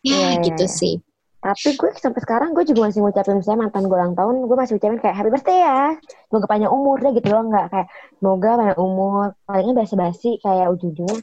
Ya 0.07 0.15
yeah. 0.15 0.31
gitu 0.39 0.67
sih 0.71 1.03
tapi 1.47 1.79
gue 1.79 1.91
sampai 1.95 2.21
sekarang 2.27 2.59
gue 2.59 2.67
juga 2.67 2.91
masih 2.91 3.07
ngucapin 3.07 3.39
misalnya 3.39 3.71
mantan 3.71 3.87
gue 3.87 3.95
ulang 3.95 4.19
tahun 4.19 4.51
gue 4.51 4.57
masih 4.59 4.75
ucapin 4.83 4.99
kayak 4.99 5.15
happy 5.15 5.31
birthday 5.31 5.63
ya. 5.63 5.95
Semoga 6.27 6.47
panjang 6.51 6.73
umur 6.75 6.99
deh 6.99 7.13
gitu 7.15 7.29
loh 7.31 7.47
nggak 7.47 7.67
kayak 7.71 7.89
semoga 8.19 8.51
panjang 8.59 8.81
umur. 8.83 9.27
Palingnya 9.47 9.75
basi-basi 9.79 10.43
kayak 10.43 10.67
ujung-ujungnya 10.75 11.23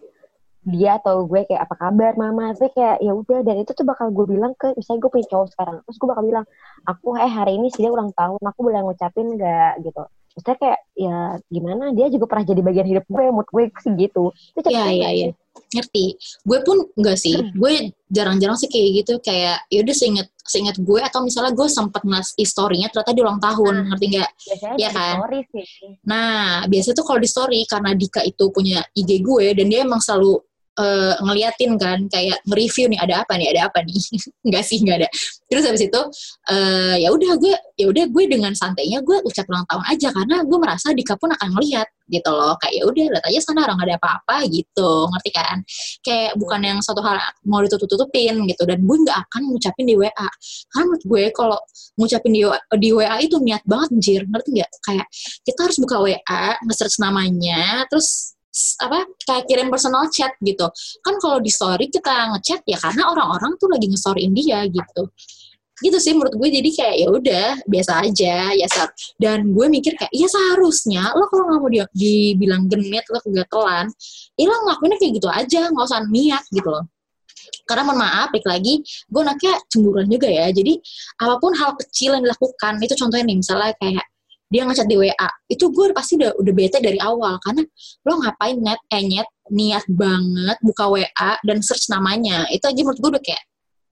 dia 0.63 0.95
atau 0.95 1.27
gue 1.27 1.43
kayak 1.43 1.67
apa 1.67 1.75
kabar 1.75 2.15
mama? 2.15 2.55
Tapi 2.55 2.71
kayak 2.71 3.03
ya 3.03 3.12
udah. 3.12 3.39
Dan 3.43 3.55
itu 3.67 3.71
tuh 3.75 3.83
bakal 3.83 4.15
gue 4.15 4.25
bilang 4.31 4.55
ke 4.55 4.71
misalnya 4.79 4.99
gue 5.03 5.12
punya 5.12 5.27
cowok 5.27 5.47
sekarang 5.51 5.75
terus 5.83 5.97
gue 5.99 6.07
bakal 6.07 6.23
bilang 6.23 6.45
aku 6.88 7.07
eh 7.19 7.27
hari 7.27 7.51
ini 7.59 7.67
sih 7.67 7.83
dia 7.83 7.91
ulang 7.91 8.15
tahun 8.15 8.39
aku 8.39 8.59
boleh 8.63 8.79
ngucapin 8.79 9.27
nggak? 9.36 9.83
Gitu. 9.83 10.03
Maksudnya 10.39 10.55
kayak 10.55 10.79
ya 10.95 11.15
gimana? 11.51 11.83
Dia 11.91 12.07
juga 12.07 12.25
pernah 12.31 12.47
jadi 12.47 12.62
bagian 12.63 12.88
hidup 12.88 13.05
gue 13.12 13.23
mood 13.27 13.47
gue 13.51 13.63
sih 13.75 13.91
gitu. 13.99 14.31
Itu 14.55 14.71
iya 14.71 14.88
iya 14.88 15.09
iya 15.12 15.29
ngerti. 15.73 16.17
Gue 16.45 16.59
pun 16.61 16.77
enggak 16.97 17.17
sih. 17.17 17.35
Hmm. 17.37 17.53
gue 17.53 17.73
jarang-jarang 18.13 18.57
sih 18.57 18.69
kayak 18.69 18.89
gitu. 19.03 19.13
Kayak 19.21 19.65
yaudah 19.73 19.95
seinget 19.95 20.27
seinget 20.43 20.75
gue 20.77 20.99
atau 20.99 21.23
misalnya 21.23 21.55
gue 21.55 21.67
sempet 21.71 22.03
ngas 22.03 22.35
historinya 22.35 22.87
ternyata 22.91 23.11
di 23.15 23.21
ulang 23.23 23.39
tahun. 23.41 23.73
Nah, 23.73 23.85
ngerti 23.93 24.05
nggak? 24.13 24.29
Ya 24.77 24.89
kan? 24.91 25.15
sih. 25.23 25.65
nah 26.05 26.65
biasa 26.67 26.93
tuh 26.93 27.05
kalau 27.07 27.19
di 27.21 27.29
story 27.29 27.59
karena 27.65 27.95
Dika 27.95 28.21
itu 28.21 28.51
punya 28.51 28.83
IG 28.93 29.23
gue 29.23 29.45
dan 29.55 29.65
dia 29.71 29.81
emang 29.87 30.03
selalu 30.03 30.41
uh, 30.79 31.13
ngeliatin 31.21 31.77
kan 31.77 32.05
kayak 32.09 32.41
nge-review 32.49 32.89
nih 32.89 32.99
ada 33.01 33.15
apa 33.25 33.33
nih 33.38 33.47
ada 33.53 33.62
apa 33.69 33.86
nih? 33.86 33.97
Nggak 34.47 34.63
sih 34.65 34.77
nggak 34.81 34.97
ada. 35.03 35.09
Terus 35.47 35.63
habis 35.69 35.83
itu 35.86 36.01
uh, 36.49 36.95
ya 36.97 37.09
udah 37.13 37.31
gue 37.38 37.55
ya 37.77 37.86
udah 37.89 38.05
gue 38.09 38.23
dengan 38.25 38.53
santainya 38.57 38.99
gue 39.05 39.17
ucap 39.23 39.45
ulang 39.49 39.65
tahun 39.69 39.83
aja 39.88 40.09
karena 40.12 40.36
gue 40.43 40.57
merasa 40.57 40.88
Dika 40.91 41.15
pun 41.15 41.29
akan 41.31 41.49
ngeliat 41.55 41.88
gitu 42.09 42.29
loh. 42.33 42.57
Kayak 42.59 42.73
ya 42.73 42.83
udah 42.89 43.05
lihat 43.13 43.25
aja 43.29 43.39
sana 43.39 43.65
orang 43.69 43.79
ada 43.86 43.95
apa-apa 44.01 44.49
gitu. 44.49 44.91
Ngerti 45.13 45.31
kan? 45.31 45.57
Kayak 46.03 46.31
bukan 46.36 46.59
yang 46.62 46.79
satu 46.81 46.99
hal 47.05 47.17
mau 47.47 47.62
ditutup-tutupin 47.63 48.43
gitu. 48.49 48.63
Dan 48.65 48.83
gue 48.83 48.97
nggak 49.07 49.19
akan 49.29 49.41
ngucapin 49.53 49.86
di 49.88 49.95
WA 49.95 50.27
karena 50.73 50.83
menurut 50.89 51.03
gue 51.05 51.23
kalau 51.31 51.59
ngucapin 51.95 52.31
di, 52.33 52.41
di 52.81 52.89
WA 52.91 53.15
itu 53.21 53.38
niat 53.39 53.63
banget 53.63 53.89
jir 54.01 54.21
ngerti 54.25 54.49
nggak? 54.59 54.71
Kayak 54.83 55.07
kita 55.45 55.59
harus 55.69 55.77
buka 55.79 55.95
WA 56.01 56.43
nge-search 56.65 56.97
namanya 56.99 57.86
terus 57.88 58.33
apa 58.85 59.09
kayak 59.25 59.43
kirim 59.49 59.67
personal 59.73 60.05
chat 60.13 60.33
gitu. 60.39 60.69
Kan 61.01 61.17
kalau 61.17 61.41
di 61.41 61.49
story 61.49 61.89
kita 61.89 62.37
ngechat 62.37 62.61
ya 62.69 62.77
karena 62.77 63.09
orang-orang 63.09 63.57
tuh 63.57 63.67
lagi 63.69 63.89
nge-storyin 63.89 64.31
dia 64.33 64.61
gitu. 64.69 65.03
Gitu 65.81 65.97
sih 65.97 66.13
menurut 66.13 66.37
gue 66.37 66.49
jadi 66.53 66.69
kayak 66.69 66.95
ya 67.01 67.07
udah 67.09 67.47
biasa 67.65 67.91
aja 68.05 68.35
ya 68.53 68.67
sar 68.69 68.93
dan 69.17 69.51
gue 69.51 69.65
mikir 69.67 69.97
kayak 69.97 70.13
ya 70.13 70.29
seharusnya 70.29 71.11
lo 71.17 71.25
kalau 71.27 71.49
nggak 71.49 71.59
mau 71.59 71.69
dia 71.73 71.85
dibilang 71.91 72.69
genit 72.69 73.03
lo 73.09 73.19
kegatelan 73.19 73.89
ya 74.37 74.45
lo 74.47 74.55
ngelakuinnya 74.63 74.97
kayak 75.01 75.13
gitu 75.17 75.29
aja 75.33 75.61
nggak 75.73 75.85
usah 75.89 76.05
niat 76.07 76.43
gitu 76.53 76.69
loh. 76.69 76.85
Karena 77.63 77.83
mohon 77.87 77.99
maaf, 77.99 78.27
balik 78.31 78.47
lagi, 78.47 78.83
gue 78.83 79.21
anaknya 79.23 79.55
cemburuan 79.71 80.07
juga 80.07 80.27
ya. 80.27 80.47
Jadi, 80.51 80.79
apa 81.19 81.35
pun 81.39 81.51
hal 81.55 81.75
kecil 81.79 82.15
yang 82.15 82.23
dilakukan, 82.23 82.79
itu 82.83 82.95
contohnya 82.95 83.23
nih, 83.23 83.37
misalnya 83.39 83.71
kayak 83.79 84.05
dia 84.53 84.69
ngechat 84.69 84.85
di 84.85 84.93
WA 85.01 85.29
itu 85.49 85.65
gue 85.73 85.89
pasti 85.97 86.13
udah 86.21 86.37
udah 86.37 86.53
bete 86.53 86.77
dari 86.77 87.01
awal. 87.01 87.41
Karena 87.41 87.65
lo 88.05 88.13
ngapain 88.21 88.61
net 88.61 88.77
enyet 88.93 89.25
eh, 89.25 89.49
niat 89.49 89.85
banget 89.89 90.57
buka 90.61 90.85
WA 90.93 91.29
dan 91.41 91.57
search 91.65 91.89
namanya. 91.89 92.45
Itu 92.53 92.69
aja 92.69 92.77
menurut 92.85 93.01
gue 93.01 93.09
udah 93.17 93.23
kayak 93.25 93.43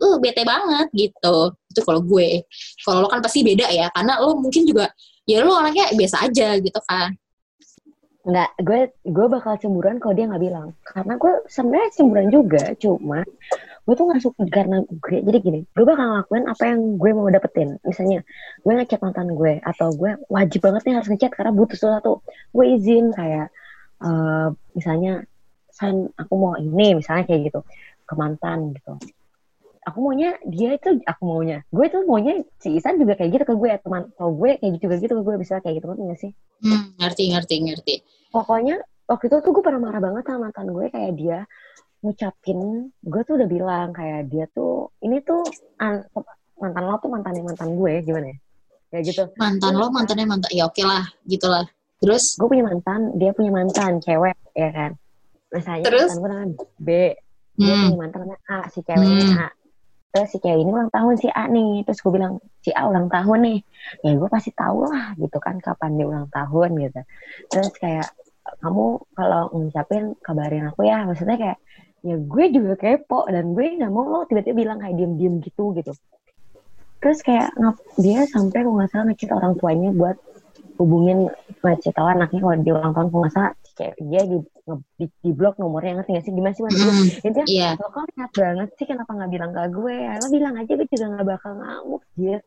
uh 0.05 0.15
bete 0.21 0.45
banget 0.45 0.87
gitu. 0.93 1.37
Itu 1.73 1.81
kalau 1.81 2.05
gue. 2.05 2.45
Kalau 2.85 3.01
lo 3.01 3.09
kan 3.09 3.25
pasti 3.25 3.41
beda 3.41 3.65
ya. 3.73 3.89
Karena 3.89 4.21
lo 4.21 4.37
mungkin 4.37 4.69
juga 4.69 4.93
ya 5.25 5.41
lo 5.41 5.57
orangnya 5.57 5.89
biasa 5.97 6.29
aja 6.29 6.53
gitu 6.61 6.77
kan. 6.85 7.09
Enggak, 8.21 8.49
gue 8.61 8.79
gue 9.01 9.27
bakal 9.33 9.57
cemburuan 9.57 9.97
kalau 9.97 10.13
dia 10.13 10.29
nggak 10.29 10.43
bilang. 10.45 10.77
Karena 10.85 11.17
gue 11.17 11.33
sebenarnya 11.49 11.89
cemburuan 11.97 12.29
juga, 12.29 12.63
cuma 12.77 13.25
gue 13.81 13.95
tuh 13.97 14.05
gak 14.13 14.21
suka 14.21 14.45
karena 14.45 14.85
gue 14.85 15.17
jadi 15.25 15.39
gini 15.41 15.59
gue 15.65 15.85
bakal 15.85 16.05
ngelakuin 16.05 16.45
apa 16.45 16.63
yang 16.69 16.79
gue 17.01 17.11
mau 17.17 17.27
dapetin. 17.33 17.81
Misalnya 17.81 18.21
gue 18.61 18.73
ngechat 18.77 19.01
mantan 19.01 19.33
gue 19.33 19.57
atau 19.65 19.89
gue 19.97 20.11
wajib 20.29 20.61
banget 20.61 20.81
nih 20.85 20.93
harus 21.01 21.09
ngechat 21.09 21.31
karena 21.33 21.51
butuh 21.51 21.77
sesuatu. 21.77 22.13
Gue 22.53 22.77
izin 22.77 23.09
kayak 23.09 23.49
uh, 24.05 24.53
misalnya 24.77 25.25
san 25.73 26.13
aku 26.13 26.33
mau 26.37 26.53
ini 26.61 27.01
misalnya 27.01 27.25
kayak 27.25 27.49
gitu 27.49 27.59
ke 28.05 28.13
mantan 28.13 28.77
gitu. 28.77 29.01
Aku 29.81 29.97
maunya 29.97 30.37
dia 30.45 30.77
itu 30.77 31.01
aku 31.01 31.21
maunya 31.25 31.65
gue 31.73 31.85
tuh 31.89 32.05
maunya 32.05 32.45
si 32.61 32.77
Isan 32.77 33.01
juga 33.01 33.17
kayak 33.17 33.33
gitu 33.33 33.43
ke 33.49 33.55
gue 33.57 33.69
teman 33.81 34.13
atau 34.13 34.29
gue 34.29 34.61
kayak 34.61 34.71
gitu 34.77 34.83
juga 34.85 34.95
gitu 35.01 35.13
ke 35.17 35.23
gue 35.25 35.35
bisa 35.41 35.57
kayak 35.57 35.81
gitu 35.81 35.85
ngerti 35.89 36.03
gak 36.05 36.19
sih? 36.21 36.31
Hmm, 36.61 36.93
ngerti 37.01 37.23
ngerti 37.33 37.55
ngerti. 37.65 37.95
Pokoknya 38.29 38.77
waktu 39.09 39.25
itu 39.25 39.37
tuh 39.41 39.51
gue 39.51 39.63
pernah 39.65 39.81
marah 39.81 39.99
banget 39.99 40.23
sama 40.29 40.53
mantan 40.53 40.69
gue 40.69 40.85
kayak 40.93 41.11
dia 41.17 41.39
ngucapin 42.01 42.89
gue 43.05 43.21
tuh 43.21 43.37
udah 43.37 43.49
bilang 43.49 43.87
kayak 43.93 44.29
dia 44.33 44.49
tuh 44.51 44.89
ini 45.05 45.21
tuh 45.21 45.45
an, 45.77 46.01
mantan 46.57 46.83
lo 46.85 46.97
tuh 46.97 47.09
mantannya 47.09 47.41
mantan 47.45 47.77
gue 47.77 47.93
gimana 48.05 48.27
ya? 48.33 48.37
Ya 48.91 48.99
gitu. 49.05 49.23
Mantan 49.37 49.73
lo 49.77 49.87
mantannya 49.93 50.25
mantan 50.25 50.51
ya 50.53 50.65
oke 50.69 50.81
lah 50.85 51.05
gitulah. 51.25 51.65
Terus? 52.01 52.37
Gue 52.37 52.47
punya 52.49 52.65
mantan 52.65 53.17
dia 53.17 53.31
punya 53.33 53.53
mantan 53.53 54.01
cewek 54.01 54.37
ya 54.57 54.69
kan? 54.73 54.91
Misalnya 55.53 55.85
terus? 55.85 56.09
mantan 56.09 56.21
gue 56.21 56.29
namanya 56.29 56.49
B 56.81 56.89
dia 57.61 57.73
hmm. 57.73 57.83
punya 57.85 57.99
mantan 58.01 58.19
namanya 58.25 58.39
A 58.49 58.57
si 58.73 58.79
ceweknya 58.81 59.25
hmm. 59.29 59.41
A. 59.45 59.49
Terus 60.11 60.27
si 60.33 60.37
cewek 60.41 60.59
ini 60.59 60.71
ulang 60.73 60.91
tahun 60.91 61.13
si 61.21 61.27
A 61.29 61.43
nih 61.45 61.71
terus 61.85 61.99
gue 62.01 62.11
bilang 62.13 62.33
si 62.65 62.69
A 62.73 62.81
ulang 62.89 63.07
tahun 63.13 63.39
nih. 63.45 63.59
Ya 64.01 64.11
gue 64.17 64.29
pasti 64.29 64.49
tahu 64.57 64.89
lah 64.89 65.13
gitu 65.21 65.37
kan 65.37 65.61
kapan 65.61 66.01
dia 66.01 66.05
ulang 66.09 66.27
tahun 66.33 66.69
gitu. 66.81 67.01
Terus 67.49 67.69
kayak 67.77 68.09
kamu 68.61 68.85
kalau 69.13 69.53
ngucapin 69.53 70.17
kabarin 70.25 70.65
aku 70.69 70.81
ya. 70.89 71.05
Maksudnya 71.05 71.37
kayak 71.37 71.59
ya 72.01 72.17
gue 72.17 72.45
juga 72.49 72.73
kepo 72.77 73.29
dan 73.29 73.53
gue 73.53 73.77
nggak 73.77 73.91
mau 73.93 74.05
lo 74.09 74.19
tiba-tiba 74.25 74.65
bilang 74.65 74.77
kayak 74.81 74.97
diem-diem 74.97 75.37
gitu 75.45 75.73
gitu. 75.77 75.93
Terus 77.01 77.19
kayak 77.25 77.53
dia 77.97 78.25
sampai 78.29 78.61
kalau 78.61 78.77
nggak 78.77 78.89
salah 78.93 79.05
ngechat 79.09 79.31
orang 79.33 79.53
tuanya 79.57 79.89
buat 79.93 80.17
hubungin 80.77 81.29
ngechat 81.61 81.93
tahu 81.93 82.07
anaknya 82.09 82.39
kalau 82.41 82.57
di 82.57 82.71
ulang 82.73 82.93
tahun 82.93 83.07
kalau 83.09 83.21
nggak 83.25 83.33
salah 83.33 83.51
kayak 83.77 83.95
dia 84.01 84.21
di, 84.27 84.37
di, 84.99 85.05
di 85.09 85.31
blok 85.33 85.57
nomornya 85.57 86.01
ngerti 86.01 86.11
gak 86.13 86.25
sih? 86.25 86.33
Gimana 86.33 86.53
sih 86.53 86.63
mas? 86.65 86.73
Mm, 86.77 87.07
intinya 87.25 87.45
yeah. 87.49 87.73
lo 87.77 87.87
kok 87.89 88.05
niat 88.13 88.31
banget 88.33 88.69
sih 88.77 88.85
kenapa 88.85 89.11
nggak 89.13 89.31
bilang 89.33 89.51
ke 89.53 89.61
gue? 89.73 89.95
Ya 89.95 90.13
lo 90.21 90.27
bilang 90.29 90.53
aja 90.57 90.71
gue 90.73 90.87
juga 90.89 91.05
nggak 91.17 91.27
bakal 91.37 91.51
ngamuk 91.57 92.01
jir. 92.17 92.39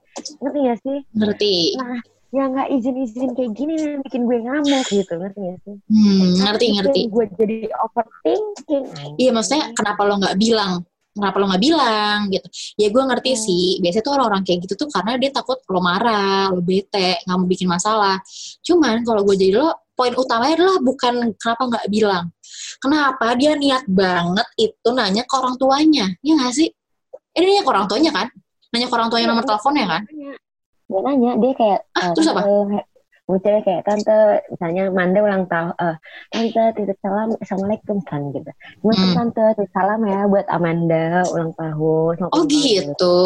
Ngerti 0.43 0.59
gak 0.67 0.79
sih? 0.83 0.99
Ngerti. 1.15 1.55
Nah 1.79 2.14
ya 2.35 2.51
nggak 2.51 2.69
izin-izin 2.75 3.31
kayak 3.39 3.53
gini 3.55 3.73
nih 3.79 3.95
bikin 4.03 4.27
gue 4.27 4.39
ngamuk 4.43 4.87
gitu 4.91 5.13
ngerti 5.15 5.39
gak 5.39 5.59
sih? 5.63 5.77
Hmm, 5.87 6.29
ngerti 6.43 6.67
ngerti. 6.75 7.01
Gue 7.07 7.25
jadi 7.39 7.59
overthinking. 7.79 8.85
Iya 9.23 9.31
maksudnya 9.31 9.71
kenapa 9.79 10.03
lo 10.03 10.19
nggak 10.19 10.35
bilang? 10.35 10.83
Kenapa 11.15 11.37
lo 11.39 11.47
nggak 11.47 11.63
bilang 11.63 12.19
gitu? 12.35 12.47
Ya 12.75 12.91
gue 12.91 13.03
ngerti 13.07 13.33
hmm. 13.39 13.43
sih. 13.47 13.67
Biasanya 13.79 14.03
tuh 14.03 14.13
orang-orang 14.19 14.43
kayak 14.43 14.59
gitu 14.67 14.75
tuh 14.75 14.89
karena 14.91 15.15
dia 15.15 15.31
takut 15.31 15.63
lo 15.71 15.79
marah, 15.79 16.51
lo 16.51 16.59
bete, 16.59 17.23
nggak 17.23 17.37
mau 17.39 17.47
bikin 17.47 17.71
masalah. 17.71 18.19
Cuman 18.67 19.07
kalau 19.07 19.23
gue 19.23 19.37
jadi 19.39 19.55
lo, 19.55 19.71
poin 19.95 20.11
utamanya 20.19 20.55
adalah 20.59 20.77
bukan 20.83 21.15
kenapa 21.39 21.63
nggak 21.71 21.87
bilang. 21.87 22.35
Kenapa 22.83 23.27
dia 23.39 23.55
niat 23.55 23.87
banget 23.87 24.49
itu 24.59 24.89
nanya 24.91 25.23
ke 25.23 25.35
orang 25.39 25.55
tuanya? 25.55 26.11
Ya 26.19 26.35
nggak 26.35 26.51
sih? 26.51 26.67
Ini 27.39 27.45
nanya 27.47 27.63
ke 27.63 27.71
orang 27.71 27.87
tuanya 27.87 28.11
kan? 28.11 28.27
Nanya 28.75 28.87
ke 28.91 28.95
orang 28.99 29.07
tuanya 29.07 29.27
nomor 29.31 29.47
teleponnya 29.47 29.87
kan? 29.87 30.03
Dia 30.85 31.01
nanya 31.01 31.31
dia 31.41 31.53
kayak 31.57 31.81
ah, 31.97 32.11
uh, 32.11 32.13
terus 32.13 32.29
apa? 32.29 32.43
Muncul 33.25 33.57
kayak 33.65 33.89
tante 33.89 34.45
misalnya 34.53 34.93
Manda 34.93 35.25
ulang 35.25 35.49
tahun 35.49 35.73
uh, 35.81 35.97
tante 36.29 36.63
titip 36.77 36.99
salam 37.01 37.33
assalamualaikum 37.41 38.05
kan 38.05 38.21
gitu. 38.37 38.53
Hmm. 38.85 39.15
tante 39.17 39.45
titip 39.57 39.73
salam 39.73 40.05
ya 40.05 40.29
buat 40.29 40.45
Amanda 40.53 41.25
ulang 41.33 41.57
tahun 41.57 42.15
oh 42.21 42.45
gitu. 42.45 43.17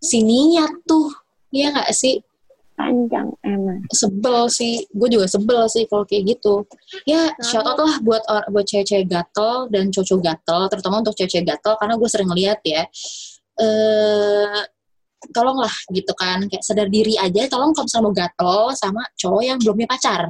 Sininya 0.00 0.64
tuh 0.88 1.12
Iya 1.52 1.68
gak 1.76 1.92
sih? 1.92 2.24
Panjang 2.72 3.28
emang. 3.44 3.84
sebel 3.92 4.48
sih. 4.48 4.88
Gue 4.88 5.12
juga 5.12 5.28
sebel 5.28 5.68
sih 5.68 5.84
kalau 5.84 6.08
kayak 6.08 6.32
gitu. 6.32 6.64
Ya 7.04 7.28
shout 7.44 7.68
out 7.68 7.76
lah 7.76 8.00
buat 8.00 8.24
or- 8.32 8.48
buat 8.48 8.64
cewek-cewek 8.64 9.12
gatel 9.12 9.68
dan 9.68 9.92
cowok 9.92 10.24
gatel 10.24 10.60
terutama 10.72 11.04
untuk 11.04 11.12
cewek-cewek 11.12 11.52
gatel 11.52 11.76
karena 11.76 11.94
gue 12.00 12.08
sering 12.08 12.32
lihat 12.32 12.64
ya 12.64 12.88
eh 13.60 14.60
tolonglah 15.30 15.70
gitu 15.94 16.10
kan. 16.18 16.42
Kayak 16.50 16.64
sadar 16.66 16.88
diri 16.90 17.14
aja 17.14 17.46
tolong 17.46 17.70
kalau 17.70 17.86
misalnya 17.86 18.04
mau 18.04 18.14
gatel 18.14 18.58
sama 18.74 19.02
cowok 19.14 19.42
yang 19.46 19.58
belum 19.62 19.74
punya 19.78 19.90
pacar. 19.90 20.20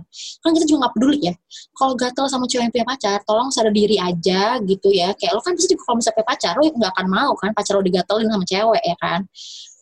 Kan 0.44 0.50
kita 0.52 0.64
juga 0.68 0.78
nggak 0.84 0.94
peduli 0.98 1.18
ya. 1.32 1.34
Kalau 1.72 1.92
gatel 1.96 2.26
sama 2.28 2.44
cowok 2.44 2.62
yang 2.62 2.72
punya 2.72 2.86
pacar 2.86 3.18
tolong 3.24 3.48
sadar 3.48 3.72
diri 3.72 3.96
aja 3.96 4.60
gitu 4.60 4.88
ya. 4.92 5.16
Kayak 5.16 5.32
lo 5.36 5.40
kan 5.40 5.52
pasti 5.56 5.74
kalau 5.80 5.96
misalnya 5.96 6.16
punya 6.20 6.28
pacar 6.28 6.52
lo 6.60 6.64
nggak 6.68 6.92
akan 6.92 7.06
mau 7.08 7.32
kan 7.40 7.50
pacar 7.56 7.72
lo 7.78 7.82
digatelin 7.84 8.28
sama 8.28 8.44
cewek 8.44 8.82
ya 8.84 8.96
kan? 9.00 9.20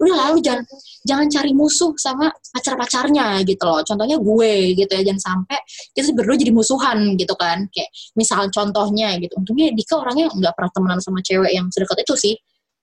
Udah 0.01 0.15
lalu 0.17 0.37
jangan 0.41 0.65
jangan 1.05 1.27
cari 1.29 1.53
musuh 1.53 1.93
sama 2.01 2.33
pacar-pacarnya 2.55 3.43
gitu 3.45 3.63
loh. 3.67 3.83
Contohnya 3.85 4.17
gue 4.17 4.53
gitu 4.79 4.93
ya 4.97 5.03
jangan 5.13 5.21
sampai 5.21 5.59
kita 5.93 6.15
berdua 6.15 6.37
jadi 6.39 6.53
musuhan 6.55 6.99
gitu 7.19 7.35
kan. 7.35 7.67
Kayak 7.69 7.91
misal 8.17 8.47
contohnya 8.49 9.19
gitu. 9.19 9.35
Untungnya 9.37 9.75
Dika 9.77 10.01
orangnya 10.01 10.33
nggak 10.33 10.55
pernah 10.57 10.71
temenan 10.73 11.01
sama 11.03 11.21
cewek 11.21 11.51
yang 11.53 11.67
sedekat 11.73 12.05
itu 12.05 12.15
sih 12.17 12.35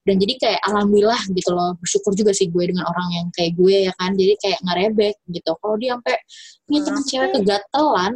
dan 0.07 0.15
jadi 0.23 0.33
kayak 0.39 0.59
alhamdulillah 0.63 1.19
gitu 1.35 1.51
loh 1.51 1.75
bersyukur 1.83 2.15
juga 2.15 2.31
sih 2.31 2.47
gue 2.47 2.63
dengan 2.63 2.87
orang 2.87 3.07
yang 3.11 3.27
kayak 3.35 3.59
gue 3.59 3.91
ya 3.91 3.93
kan. 3.99 4.15
Jadi 4.15 4.33
kayak 4.39 4.59
ngerebek 4.63 5.15
gitu. 5.27 5.51
Kalau 5.59 5.75
dia 5.75 5.99
sampai 5.99 6.15
punya 6.63 6.81
temen 6.87 7.01
Nah, 7.03 7.07
cewek 7.11 7.29
kegatelan 7.35 8.11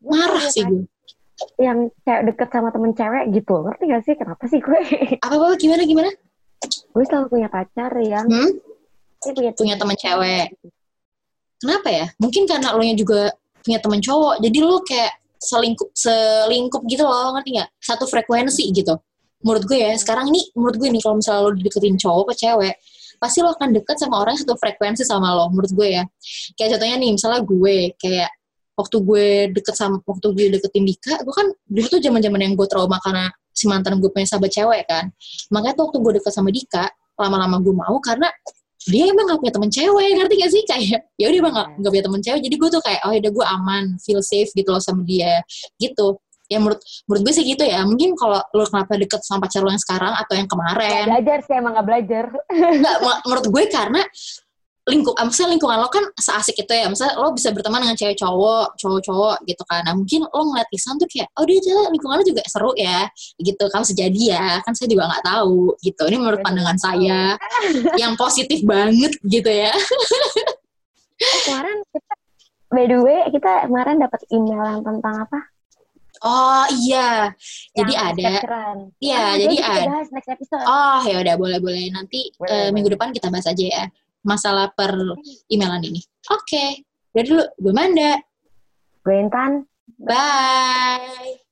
marah 0.00 0.44
sih 0.48 0.64
gue. 0.64 0.88
Yang 1.60 1.92
kayak 2.08 2.22
deket 2.32 2.48
sama 2.48 2.68
temen 2.72 2.92
cewek 2.96 3.24
gitu. 3.36 3.54
Ngerti 3.60 3.84
gak 3.84 4.02
sih 4.08 4.14
kenapa 4.16 4.44
sih 4.48 4.60
gue? 4.64 4.78
apa 5.28 5.34
apa 5.36 5.56
gimana 5.60 5.82
gimana? 5.84 6.10
Gue 6.96 7.04
selalu 7.04 7.26
punya 7.28 7.48
pacar 7.52 7.92
yang 8.00 8.24
hmm? 8.24 8.50
punya, 9.20 9.52
Punya 9.52 9.76
temen 9.76 9.96
cewek. 10.00 10.56
kenapa 11.60 11.88
ya? 11.92 12.06
Mungkin 12.16 12.48
karena 12.48 12.72
lo 12.72 12.80
nya 12.80 12.96
juga 12.96 13.28
punya 13.60 13.76
temen 13.76 14.00
cowok. 14.00 14.40
Jadi 14.40 14.58
lo 14.64 14.80
kayak 14.80 15.12
selingkup 15.36 15.92
selingkup 15.92 16.80
gitu 16.88 17.04
loh. 17.04 17.36
Ngerti 17.36 17.60
nggak 17.60 17.70
satu 17.76 18.08
frekuensi 18.08 18.64
gitu 18.72 18.96
menurut 19.40 19.64
gue 19.64 19.78
ya 19.80 19.92
sekarang 19.96 20.28
ini 20.32 20.52
menurut 20.52 20.76
gue 20.76 20.88
nih 20.92 21.00
kalau 21.00 21.16
misalnya 21.18 21.40
lo 21.48 21.50
deketin 21.56 21.96
cowok 21.96 22.24
ke 22.32 22.34
cewek 22.44 22.74
pasti 23.20 23.44
lo 23.44 23.52
akan 23.52 23.76
deket 23.76 24.00
sama 24.00 24.24
orang 24.24 24.32
yang 24.32 24.42
satu 24.48 24.56
frekuensi 24.56 25.04
sama 25.04 25.36
lo 25.36 25.52
menurut 25.52 25.68
gue 25.76 25.88
ya. 26.00 26.04
Kayak 26.56 26.80
contohnya 26.80 26.96
nih 26.96 27.10
misalnya 27.12 27.40
gue 27.44 27.76
kayak 28.00 28.30
waktu 28.80 28.96
gue 29.04 29.26
deket 29.60 29.74
sama 29.76 30.00
waktu 30.08 30.26
gue 30.32 30.46
deketin 30.56 30.84
Dika 30.88 31.20
gue 31.20 31.34
kan 31.36 31.52
dulu 31.68 31.86
tuh 31.92 32.00
zaman 32.00 32.24
zaman 32.24 32.40
yang 32.40 32.54
gue 32.56 32.64
trauma 32.64 32.96
karena 33.04 33.28
si 33.52 33.68
mantan 33.68 34.00
gue 34.00 34.08
punya 34.08 34.24
sahabat 34.24 34.50
cewek 34.56 34.88
kan. 34.88 35.12
Makanya 35.52 35.76
tuh 35.76 35.84
waktu 35.92 35.98
gue 36.00 36.12
deket 36.16 36.32
sama 36.32 36.48
Dika 36.48 36.88
lama-lama 37.20 37.60
gue 37.60 37.74
mau 37.76 38.00
karena 38.00 38.32
dia 38.88 39.12
emang 39.12 39.28
gak 39.28 39.44
punya 39.44 39.52
temen 39.52 39.68
cewek 39.68 40.08
ngerti 40.16 40.34
gak 40.40 40.50
sih? 40.56 40.62
Kayak 40.64 41.00
ya 41.20 41.28
udah 41.28 41.38
emang 41.44 41.52
gak, 41.52 41.68
gak 41.76 41.90
punya 41.92 42.04
temen 42.08 42.20
cewek 42.24 42.40
jadi 42.40 42.56
gue 42.56 42.68
tuh 42.72 42.82
kayak 42.88 43.00
oh 43.04 43.12
udah 43.12 43.32
gue 43.36 43.46
aman 43.52 43.84
feel 44.00 44.22
safe 44.24 44.48
gitu 44.56 44.72
loh 44.72 44.80
sama 44.80 45.04
dia 45.04 45.44
gitu 45.76 46.16
ya 46.50 46.58
menurut 46.58 46.82
menurut 47.06 47.22
gue 47.30 47.34
sih 47.38 47.46
gitu 47.46 47.62
ya 47.62 47.86
mungkin 47.86 48.18
kalau 48.18 48.42
lo 48.52 48.66
kenapa 48.66 48.98
deket 48.98 49.22
sama 49.22 49.46
pacar 49.46 49.62
lo 49.62 49.70
yang 49.70 49.78
sekarang 49.78 50.12
atau 50.18 50.34
yang 50.34 50.48
Gak 50.50 50.54
kemarin 50.58 51.06
belajar 51.06 51.38
sih 51.46 51.54
emang 51.54 51.72
gak 51.78 51.86
belajar. 51.86 52.24
Enggak, 52.50 52.96
m- 53.06 53.22
menurut 53.22 53.46
gue 53.46 53.64
karena 53.70 54.02
lingkup, 54.90 55.14
ah, 55.20 55.28
misalnya 55.28 55.54
lingkungan 55.54 55.78
lo 55.78 55.88
kan 55.92 56.02
seasik 56.18 56.56
itu 56.56 56.72
ya, 56.72 56.90
misalnya 56.90 57.14
lo 57.20 57.30
bisa 57.30 57.54
berteman 57.54 57.84
dengan 57.84 57.94
cewek 57.94 58.16
cowok, 58.18 58.74
cowok-cowok 58.74 59.36
gitu 59.46 59.62
kan. 59.68 59.86
Nah 59.86 59.94
mungkin 59.94 60.26
lo 60.26 60.42
ngeliat 60.50 60.66
Isan 60.74 60.98
tuh 60.98 61.06
kayak, 61.06 61.30
oh 61.36 61.44
dia 61.46 61.62
jalan 61.62 61.92
lingkungan 61.94 62.16
lo 62.18 62.24
juga 62.26 62.42
seru 62.48 62.72
ya, 62.74 63.06
gitu. 63.38 63.64
Kamu 63.70 63.84
sejadi 63.86 64.20
ya, 64.34 64.58
kan 64.64 64.72
saya 64.74 64.88
juga 64.90 65.06
nggak 65.06 65.24
tahu 65.24 65.78
gitu. 65.84 66.02
Ini 66.10 66.16
menurut 66.18 66.40
pandangan 66.42 66.78
saya 66.80 67.38
yang 68.02 68.18
positif 68.18 68.64
banget 68.66 69.14
gitu 69.22 69.50
ya. 69.52 69.70
Eh, 71.20 71.38
kemarin 71.46 71.76
kita, 71.92 72.14
by 72.72 72.84
the 72.88 72.98
way, 73.04 73.20
kita 73.30 73.52
kemarin 73.68 73.96
dapat 74.00 74.20
email 74.32 74.64
yang 74.64 74.82
tentang 74.82 75.28
apa? 75.28 75.38
Oh 76.20 76.64
iya, 76.70 77.32
jadi 77.72 77.92
Yang 77.92 78.04
ada. 78.12 78.28
capturean. 78.36 78.78
Iya, 78.98 79.16
Ah, 79.18 79.32
jadi 79.34 79.54
ada. 79.56 79.82
bahas 79.88 80.08
next 80.12 80.28
episode. 80.28 80.64
Oh 80.64 81.00
ya 81.02 81.16
udah 81.18 81.34
boleh 81.36 81.58
boleh 81.58 81.84
nanti 81.88 82.28
Boleh, 82.36 82.44
eh, 82.46 82.56
boleh. 82.60 82.70
minggu 82.70 82.90
depan 82.92 83.08
kita 83.10 83.28
bahas 83.28 83.48
aja 83.48 83.64
ya 83.64 83.84
masalah 84.20 84.68
per 84.70 84.92
emailan 85.48 85.80
ini. 85.82 86.00
Oke, 86.28 86.84
udah 87.10 87.24
dulu, 87.24 87.44
gue 87.56 87.72
Manda. 87.72 88.20
Gue 89.00 89.16
Intan. 89.16 89.64
Bye. 89.96 91.49